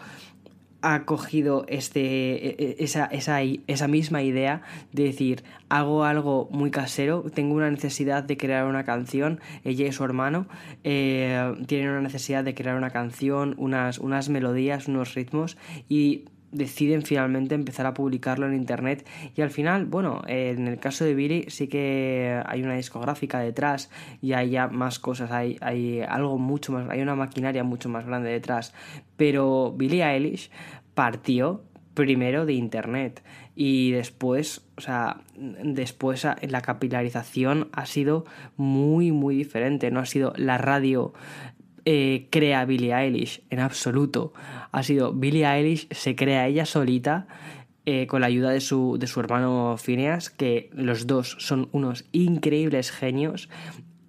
ha 0.81 1.05
cogido 1.05 1.65
este, 1.69 2.01
e, 2.01 2.57
e, 2.59 2.77
esa, 2.85 3.07
esa, 3.07 3.43
esa, 3.43 3.89
misma 3.89 4.23
idea 4.23 4.63
de 4.93 5.05
decir, 5.05 5.45
hago 5.69 6.05
algo 6.05 6.49
muy 6.53 6.71
casero, 6.71 7.25
tengo 7.35 7.55
una 7.55 7.71
necesidad 7.71 8.23
de 8.23 8.37
crear 8.37 8.65
una 8.67 8.85
canción, 8.85 9.41
ella 9.65 9.87
y 9.87 9.93
su 9.93 10.05
hermano 10.05 10.47
eh, 10.85 11.55
tienen 11.67 11.91
una 11.91 12.01
necesidad 12.01 12.45
de 12.45 12.55
crear 12.55 12.77
una 12.77 12.91
canción, 12.91 13.55
unas, 13.59 13.99
unas 13.99 14.29
melodías, 14.29 14.87
unos 14.87 15.15
ritmos 15.15 15.57
y 15.89 16.27
deciden 16.53 17.03
finalmente 17.03 17.55
empezar 17.55 17.87
a 17.87 17.95
publicarlo 17.95 18.47
en 18.47 18.55
internet. 18.55 19.07
Y 19.37 19.43
al 19.43 19.51
final, 19.51 19.87
bueno, 19.87 20.23
en 20.27 20.67
el 20.67 20.79
caso 20.79 21.05
de 21.05 21.15
Billy 21.15 21.45
sí 21.49 21.69
que 21.69 22.41
hay 22.47 22.63
una 22.63 22.75
discográfica 22.75 23.41
detrás 23.41 23.91
y 24.21 24.33
hay 24.33 24.51
ya 24.51 24.69
más 24.69 24.99
cosas, 24.99 25.31
hay, 25.31 25.57
hay 25.61 26.01
algo 26.01 26.39
mucho 26.39 26.73
más, 26.73 26.89
hay 26.91 27.01
una 27.01 27.15
maquinaria 27.15 27.65
mucho 27.65 27.89
más 27.89 28.07
grande 28.07 28.31
detrás, 28.31 28.75
pero 29.17 29.73
Billie 29.77 30.05
Eilish 30.05 30.51
partió 30.95 31.63
primero 31.95 32.47
de 32.47 32.53
internet 32.53 33.23
y 33.57 33.91
después, 33.91 34.65
o 34.77 34.81
sea, 34.81 35.23
después 35.37 36.25
la 36.43 36.61
capilarización 36.61 37.69
ha 37.73 37.87
sido 37.87 38.25
muy 38.57 39.11
muy 39.11 39.35
diferente, 39.35 39.91
no 39.91 39.99
ha 39.99 40.07
sido 40.07 40.33
la 40.37 40.59
radio 40.59 41.13
eh, 41.91 42.27
crea 42.29 42.67
Billie 42.67 42.93
Eilish, 42.93 43.41
en 43.49 43.61
absoluto. 43.61 44.35
Ha 44.73 44.83
sido 44.83 45.15
Billie 45.15 45.47
Eilish, 45.47 45.89
se 45.91 46.15
crea 46.15 46.47
ella 46.47 46.67
solita 46.67 47.27
eh, 47.87 48.07
con 48.07 48.21
la 48.21 48.27
ayuda 48.27 48.51
de 48.51 48.61
su, 48.61 48.99
de 49.01 49.07
su 49.07 49.21
hermano 49.21 49.77
Phineas, 49.83 50.29
que 50.29 50.69
los 50.75 51.07
dos 51.07 51.37
son 51.41 51.71
unos 51.73 52.05
increíbles 52.13 52.91
genios. 52.91 53.49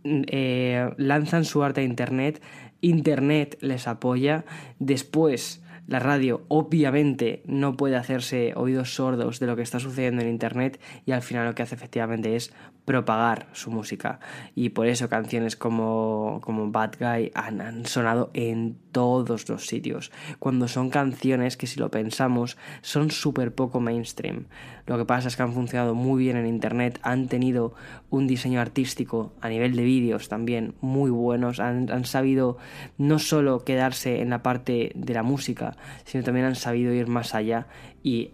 Eh, 0.03 0.89
lanzan 0.97 1.45
su 1.45 1.63
arte 1.63 1.79
a 1.79 1.85
Internet, 1.85 2.41
Internet 2.81 3.57
les 3.61 3.87
apoya, 3.87 4.43
después 4.79 5.63
la 5.87 5.99
radio 5.99 6.43
obviamente 6.49 7.43
no 7.45 7.77
puede 7.77 7.95
hacerse 7.95 8.51
oídos 8.57 8.93
sordos 8.93 9.39
de 9.39 9.47
lo 9.47 9.55
que 9.55 9.61
está 9.61 9.79
sucediendo 9.79 10.21
en 10.21 10.27
Internet 10.27 10.81
y 11.05 11.13
al 11.13 11.21
final 11.21 11.47
lo 11.47 11.55
que 11.55 11.63
hace 11.63 11.75
efectivamente 11.75 12.35
es 12.35 12.53
propagar 12.89 13.45
su 13.53 13.69
música. 13.69 14.19
Y 14.55 14.69
por 14.69 14.87
eso 14.87 15.09
canciones 15.09 15.55
como, 15.55 16.39
como 16.41 16.71
Bad 16.71 16.93
Guy 16.99 17.31
han, 17.35 17.61
han 17.61 17.85
sonado 17.85 18.31
en 18.33 18.79
todos 18.91 19.47
los 19.47 19.67
sitios. 19.67 20.11
Cuando 20.39 20.67
son 20.67 20.89
canciones 20.89 21.55
que 21.55 21.67
si 21.67 21.79
lo 21.79 21.91
pensamos 21.91 22.57
son 22.81 23.11
súper 23.11 23.53
poco 23.53 23.79
mainstream. 23.79 24.47
Lo 24.87 24.97
que 24.97 25.05
pasa 25.05 25.27
es 25.27 25.35
que 25.35 25.43
han 25.43 25.53
funcionado 25.53 25.93
muy 25.93 26.23
bien 26.23 26.35
en 26.35 26.47
Internet, 26.47 26.99
han 27.03 27.27
tenido 27.27 27.75
un 28.09 28.25
diseño 28.25 28.59
artístico 28.59 29.33
a 29.39 29.49
nivel 29.49 29.75
de 29.75 29.83
vídeos 29.83 30.27
también 30.27 30.73
muy 30.81 31.11
buenos, 31.11 31.59
han, 31.59 31.91
han 31.91 32.05
sabido 32.05 32.57
no 32.97 33.19
solo 33.19 33.63
quedarse 33.63 34.19
en 34.19 34.31
la 34.31 34.41
parte 34.41 34.93
de 34.95 35.13
la 35.13 35.21
música, 35.21 35.77
sino 36.05 36.23
también 36.23 36.47
han 36.47 36.55
sabido 36.55 36.91
ir 36.91 37.05
más 37.05 37.35
allá 37.35 37.67
y 38.01 38.31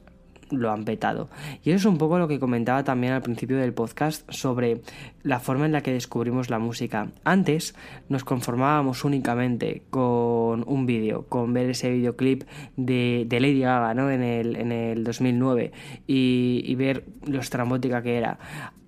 lo 0.51 0.71
han 0.71 0.85
petado. 0.85 1.29
Y 1.63 1.71
eso 1.71 1.77
es 1.77 1.85
un 1.85 1.97
poco 1.97 2.17
lo 2.17 2.27
que 2.27 2.39
comentaba 2.39 2.83
también 2.83 3.13
al 3.13 3.21
principio 3.21 3.57
del 3.57 3.73
podcast 3.73 4.29
sobre 4.31 4.81
la 5.23 5.39
forma 5.39 5.65
en 5.65 5.71
la 5.71 5.81
que 5.81 5.91
descubrimos 5.91 6.49
la 6.49 6.59
música. 6.59 7.09
Antes 7.23 7.75
nos 8.09 8.23
conformábamos 8.23 9.03
únicamente 9.03 9.83
con 9.89 10.63
un 10.67 10.85
vídeo, 10.85 11.25
con 11.27 11.53
ver 11.53 11.69
ese 11.69 11.91
videoclip 11.91 12.43
de, 12.75 13.27
Lady 13.29 13.59
Gaga 13.59 13.93
¿no? 13.93 14.09
en, 14.09 14.23
el, 14.23 14.55
en 14.55 14.71
el 14.71 15.03
2009 15.03 15.71
y, 16.07 16.63
y 16.65 16.75
ver 16.75 17.05
lo 17.25 17.39
estrambótica 17.39 18.01
que 18.01 18.17
era. 18.17 18.39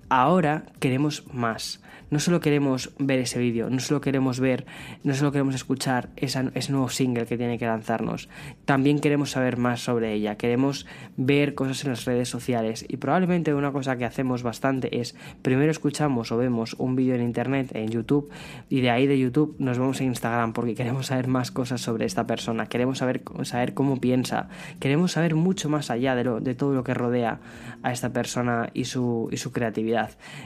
Ahora 0.09 0.63
queremos 0.79 1.25
más. 1.33 1.81
No 2.09 2.21
solo 2.21 2.39
queremos 2.39 2.93
ver 2.97 3.19
ese 3.19 3.37
vídeo, 3.37 3.69
no 3.69 3.81
solo 3.81 3.99
queremos 3.99 4.39
ver, 4.39 4.65
no 5.03 5.13
solo 5.13 5.33
queremos 5.33 5.55
escuchar 5.55 6.07
ese 6.15 6.71
nuevo 6.71 6.87
single 6.87 7.25
que 7.25 7.37
tiene 7.37 7.57
que 7.57 7.65
lanzarnos, 7.65 8.29
también 8.63 8.99
queremos 9.01 9.31
saber 9.31 9.57
más 9.57 9.81
sobre 9.81 10.13
ella, 10.13 10.37
queremos 10.37 10.85
ver 11.17 11.53
cosas 11.53 11.83
en 11.83 11.89
las 11.89 12.05
redes 12.05 12.29
sociales 12.29 12.85
y 12.87 12.95
probablemente 12.95 13.53
una 13.53 13.73
cosa 13.73 13.97
que 13.97 14.05
hacemos 14.05 14.41
bastante 14.41 15.01
es 15.01 15.15
primero 15.41 15.69
escuchamos 15.69 16.31
o 16.31 16.37
vemos 16.37 16.75
un 16.79 16.95
vídeo 16.95 17.13
en 17.15 17.23
internet, 17.23 17.71
en 17.73 17.89
YouTube, 17.89 18.29
y 18.69 18.79
de 18.79 18.89
ahí 18.89 19.05
de 19.05 19.19
YouTube 19.19 19.57
nos 19.59 19.77
vamos 19.77 19.99
a 19.99 20.05
Instagram 20.05 20.53
porque 20.53 20.75
queremos 20.75 21.07
saber 21.07 21.27
más 21.27 21.51
cosas 21.51 21.81
sobre 21.81 22.05
esta 22.05 22.25
persona, 22.25 22.67
queremos 22.67 22.99
saber, 22.99 23.21
saber 23.43 23.73
cómo 23.73 23.99
piensa, 23.99 24.47
queremos 24.79 25.11
saber 25.11 25.35
mucho 25.35 25.67
más 25.67 25.91
allá 25.91 26.15
de, 26.15 26.55
todo 26.55 26.73
lo 26.73 26.85
que 26.85 26.93
rodea 26.93 27.41
a 27.83 27.91
esta 27.91 28.13
persona 28.13 28.69
y 28.73 28.85
su 28.85 29.29
creatividad. 29.51 29.96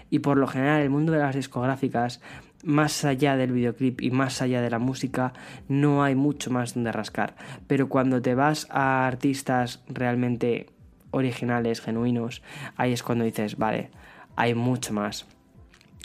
Y 0.09 0.19
por 0.19 0.37
lo 0.37 0.47
general 0.47 0.81
el 0.81 0.89
mundo 0.89 1.11
de 1.11 1.19
las 1.19 1.35
discográficas, 1.35 2.21
más 2.63 3.05
allá 3.05 3.35
del 3.35 3.51
videoclip 3.51 4.01
y 4.01 4.11
más 4.11 4.41
allá 4.41 4.61
de 4.61 4.69
la 4.69 4.79
música, 4.79 5.33
no 5.67 6.03
hay 6.03 6.15
mucho 6.15 6.51
más 6.51 6.73
donde 6.73 6.91
rascar. 6.91 7.35
Pero 7.67 7.89
cuando 7.89 8.21
te 8.21 8.35
vas 8.35 8.67
a 8.69 9.07
artistas 9.07 9.83
realmente 9.87 10.67
originales, 11.11 11.81
genuinos, 11.81 12.41
ahí 12.77 12.93
es 12.93 13.03
cuando 13.03 13.25
dices, 13.25 13.57
vale, 13.57 13.89
hay 14.35 14.53
mucho 14.53 14.93
más. 14.93 15.25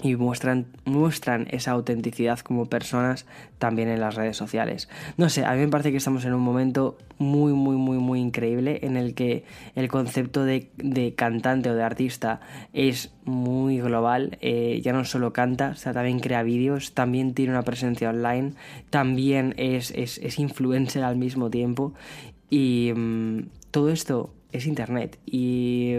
Y 0.02 0.14
muestran, 0.16 0.66
muestran 0.84 1.46
esa 1.50 1.70
autenticidad 1.70 2.40
como 2.40 2.66
personas 2.66 3.24
también 3.58 3.88
en 3.88 4.00
las 4.00 4.14
redes 4.14 4.36
sociales. 4.36 4.90
No 5.16 5.30
sé, 5.30 5.44
a 5.44 5.52
mí 5.54 5.60
me 5.60 5.68
parece 5.68 5.90
que 5.90 5.96
estamos 5.96 6.24
en 6.26 6.34
un 6.34 6.42
momento 6.42 6.98
muy, 7.18 7.54
muy, 7.54 7.76
muy, 7.76 7.96
muy 7.96 8.20
increíble 8.20 8.80
en 8.82 8.98
el 8.98 9.14
que 9.14 9.44
el 9.74 9.88
concepto 9.88 10.44
de, 10.44 10.68
cantante 11.16 11.70
o 11.70 11.74
de 11.74 11.82
artista 11.82 12.40
es 12.74 13.10
muy 13.24 13.80
global. 13.80 14.36
Eh, 14.42 14.80
ya 14.84 14.92
no 14.92 15.04
solo 15.06 15.32
canta, 15.32 15.70
o 15.70 15.76
sea, 15.76 15.94
también 15.94 16.20
crea 16.20 16.42
vídeos, 16.42 16.92
también 16.92 17.32
tiene 17.32 17.52
una 17.52 17.62
presencia 17.62 18.10
online, 18.10 18.52
también 18.90 19.54
es, 19.56 19.90
es, 19.92 20.38
influencer 20.38 21.04
al 21.04 21.16
mismo 21.16 21.48
tiempo. 21.48 21.94
Y 22.50 22.92
mm, 22.94 23.48
todo 23.70 23.88
esto 23.88 24.34
es 24.52 24.66
Internet. 24.66 25.18
Y 25.24 25.94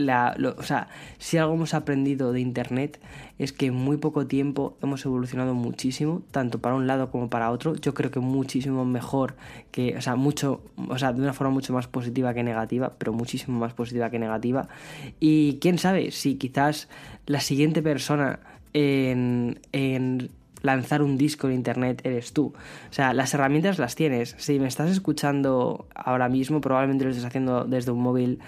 la, 0.00 0.36
o 0.56 0.62
sea, 0.62 0.88
si 1.18 1.36
algo 1.38 1.54
hemos 1.54 1.74
aprendido 1.74 2.32
de 2.32 2.40
Internet 2.40 3.00
es 3.38 3.52
que 3.52 3.66
en 3.66 3.74
muy 3.74 3.96
poco 3.96 4.26
tiempo 4.26 4.76
hemos 4.82 5.04
evolucionado 5.04 5.54
muchísimo, 5.54 6.22
tanto 6.30 6.58
para 6.58 6.74
un 6.74 6.86
lado 6.86 7.10
como 7.10 7.30
para 7.30 7.50
otro. 7.50 7.74
Yo 7.76 7.94
creo 7.94 8.10
que 8.10 8.20
muchísimo 8.20 8.84
mejor 8.84 9.34
que, 9.70 9.96
o 9.96 10.00
sea, 10.00 10.16
mucho, 10.16 10.62
o 10.88 10.98
sea, 10.98 11.12
de 11.12 11.22
una 11.22 11.32
forma 11.32 11.52
mucho 11.52 11.72
más 11.72 11.86
positiva 11.86 12.34
que 12.34 12.42
negativa, 12.42 12.94
pero 12.98 13.12
muchísimo 13.12 13.58
más 13.58 13.72
positiva 13.72 14.10
que 14.10 14.18
negativa. 14.18 14.68
Y 15.20 15.58
quién 15.60 15.78
sabe 15.78 16.10
si 16.10 16.34
quizás 16.34 16.88
la 17.26 17.40
siguiente 17.40 17.82
persona 17.82 18.40
en, 18.72 19.60
en 19.72 20.30
lanzar 20.62 21.02
un 21.02 21.16
disco 21.16 21.48
en 21.48 21.54
internet 21.54 22.00
eres 22.04 22.32
tú. 22.32 22.52
O 22.90 22.92
sea, 22.92 23.12
las 23.14 23.34
herramientas 23.34 23.78
las 23.78 23.94
tienes. 23.94 24.34
Si 24.38 24.58
me 24.58 24.68
estás 24.68 24.90
escuchando 24.90 25.86
ahora 25.94 26.28
mismo, 26.28 26.60
probablemente 26.60 27.04
lo 27.04 27.10
estés 27.10 27.24
haciendo 27.24 27.64
desde 27.64 27.90
un 27.92 28.02
móvil 28.02 28.40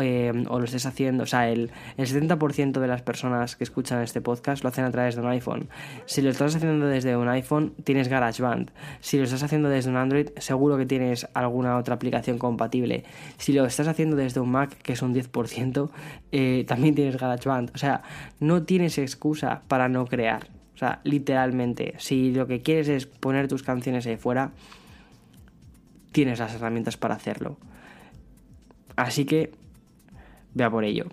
eh, 0.00 0.32
o 0.48 0.58
lo 0.58 0.64
estés 0.64 0.86
haciendo, 0.86 1.24
o 1.24 1.26
sea, 1.26 1.48
el, 1.48 1.70
el 1.96 2.06
70% 2.06 2.80
de 2.80 2.86
las 2.86 3.02
personas 3.02 3.56
que 3.56 3.64
escuchan 3.64 4.02
este 4.02 4.20
podcast 4.20 4.62
lo 4.62 4.68
hacen 4.68 4.84
a 4.84 4.90
través 4.90 5.14
de 5.14 5.22
un 5.22 5.28
iPhone. 5.28 5.68
Si 6.06 6.22
lo 6.22 6.30
estás 6.30 6.54
haciendo 6.54 6.86
desde 6.86 7.16
un 7.16 7.28
iPhone, 7.28 7.74
tienes 7.84 8.08
GarageBand. 8.08 8.70
Si 9.00 9.18
lo 9.18 9.24
estás 9.24 9.42
haciendo 9.42 9.68
desde 9.68 9.90
un 9.90 9.96
Android, 9.96 10.28
seguro 10.36 10.76
que 10.76 10.86
tienes 10.86 11.28
alguna 11.34 11.76
otra 11.76 11.94
aplicación 11.94 12.38
compatible. 12.38 13.04
Si 13.36 13.52
lo 13.52 13.64
estás 13.64 13.88
haciendo 13.88 14.16
desde 14.16 14.40
un 14.40 14.50
Mac, 14.50 14.76
que 14.82 14.92
es 14.92 15.02
un 15.02 15.14
10%, 15.14 15.90
eh, 16.32 16.64
también 16.66 16.94
tienes 16.94 17.16
GarageBand. 17.16 17.70
O 17.74 17.78
sea, 17.78 18.02
no 18.40 18.62
tienes 18.62 18.98
excusa 18.98 19.62
para 19.68 19.88
no 19.88 20.06
crear. 20.06 20.57
O 20.78 20.80
sea, 20.80 21.00
literalmente, 21.02 21.94
si 21.98 22.32
lo 22.32 22.46
que 22.46 22.62
quieres 22.62 22.86
es 22.86 23.06
poner 23.06 23.48
tus 23.48 23.64
canciones 23.64 24.06
ahí 24.06 24.16
fuera, 24.16 24.52
tienes 26.12 26.38
las 26.38 26.54
herramientas 26.54 26.96
para 26.96 27.16
hacerlo. 27.16 27.56
Así 28.94 29.24
que, 29.24 29.50
vea 30.54 30.70
por 30.70 30.84
ello. 30.84 31.06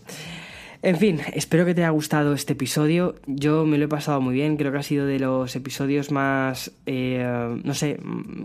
En 0.83 0.97
fin, 0.97 1.19
espero 1.33 1.65
que 1.65 1.73
te 1.73 1.81
haya 1.81 1.89
gustado 1.89 2.33
este 2.33 2.53
episodio. 2.53 3.15
Yo 3.25 3.65
me 3.65 3.79
lo 3.79 3.85
he 3.85 3.87
pasado 3.87 4.21
muy 4.21 4.35
bien, 4.35 4.55
creo 4.55 4.71
que 4.71 4.77
ha 4.77 4.83
sido 4.83 5.07
de 5.07 5.17
los 5.17 5.55
episodios 5.55 6.11
más, 6.11 6.71
eh, 6.85 7.59
no 7.63 7.73
sé, 7.73 7.99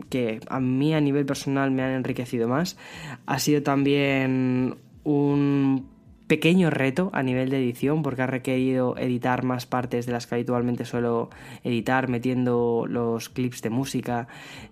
que 0.08 0.40
a 0.48 0.58
mí 0.58 0.94
a 0.94 1.02
nivel 1.02 1.26
personal 1.26 1.70
me 1.70 1.82
han 1.82 1.90
enriquecido 1.90 2.48
más. 2.48 2.78
Ha 3.26 3.38
sido 3.40 3.62
también 3.62 4.76
un 5.04 5.86
pequeño 6.30 6.70
reto 6.70 7.10
a 7.12 7.24
nivel 7.24 7.50
de 7.50 7.58
edición 7.58 8.04
porque 8.04 8.22
ha 8.22 8.28
requerido 8.28 8.96
editar 8.96 9.42
más 9.42 9.66
partes 9.66 10.06
de 10.06 10.12
las 10.12 10.28
que 10.28 10.36
habitualmente 10.36 10.84
suelo 10.84 11.28
editar, 11.64 12.06
metiendo 12.06 12.86
los 12.88 13.30
clips 13.30 13.62
de 13.62 13.70
música 13.70 14.28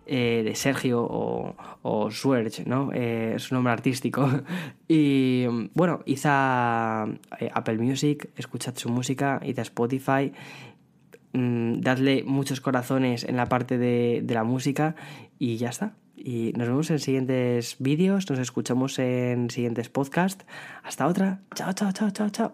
eh, 0.06 0.42
de 0.44 0.54
Sergio 0.54 1.02
o, 1.02 1.56
o 1.82 2.10
¿no? 2.64 2.90
Eh, 2.94 3.34
su 3.38 3.54
nombre 3.56 3.72
artístico. 3.72 4.30
y 4.88 5.46
bueno, 5.74 5.98
hice 6.06 6.28
eh, 6.28 7.50
Apple 7.52 7.78
Music, 7.78 8.30
escuchad 8.36 8.76
su 8.76 8.88
música, 8.88 9.40
hice 9.44 9.62
Spotify 9.62 10.32
mm, 11.32 11.80
dadle 11.80 12.22
muchos 12.22 12.60
corazones 12.60 13.24
en 13.24 13.34
la 13.34 13.46
parte 13.46 13.78
de, 13.78 14.24
la 14.28 14.44
música 14.44 14.94
y 15.40 15.56
ya 15.56 15.70
está. 15.70 15.96
Y 16.18 16.52
nos 16.56 16.68
vemos 16.68 16.90
en 16.90 16.98
siguientes 16.98 17.76
vídeos, 17.78 18.28
nos 18.28 18.38
escuchamos 18.38 18.98
en 18.98 19.50
siguientes 19.50 19.88
podcasts. 19.88 20.44
Hasta 20.82 21.06
otra. 21.06 21.40
Chao, 21.54 21.72
chao, 21.72 21.92
chao, 21.92 22.10
chao, 22.10 22.28
chao. 22.30 22.52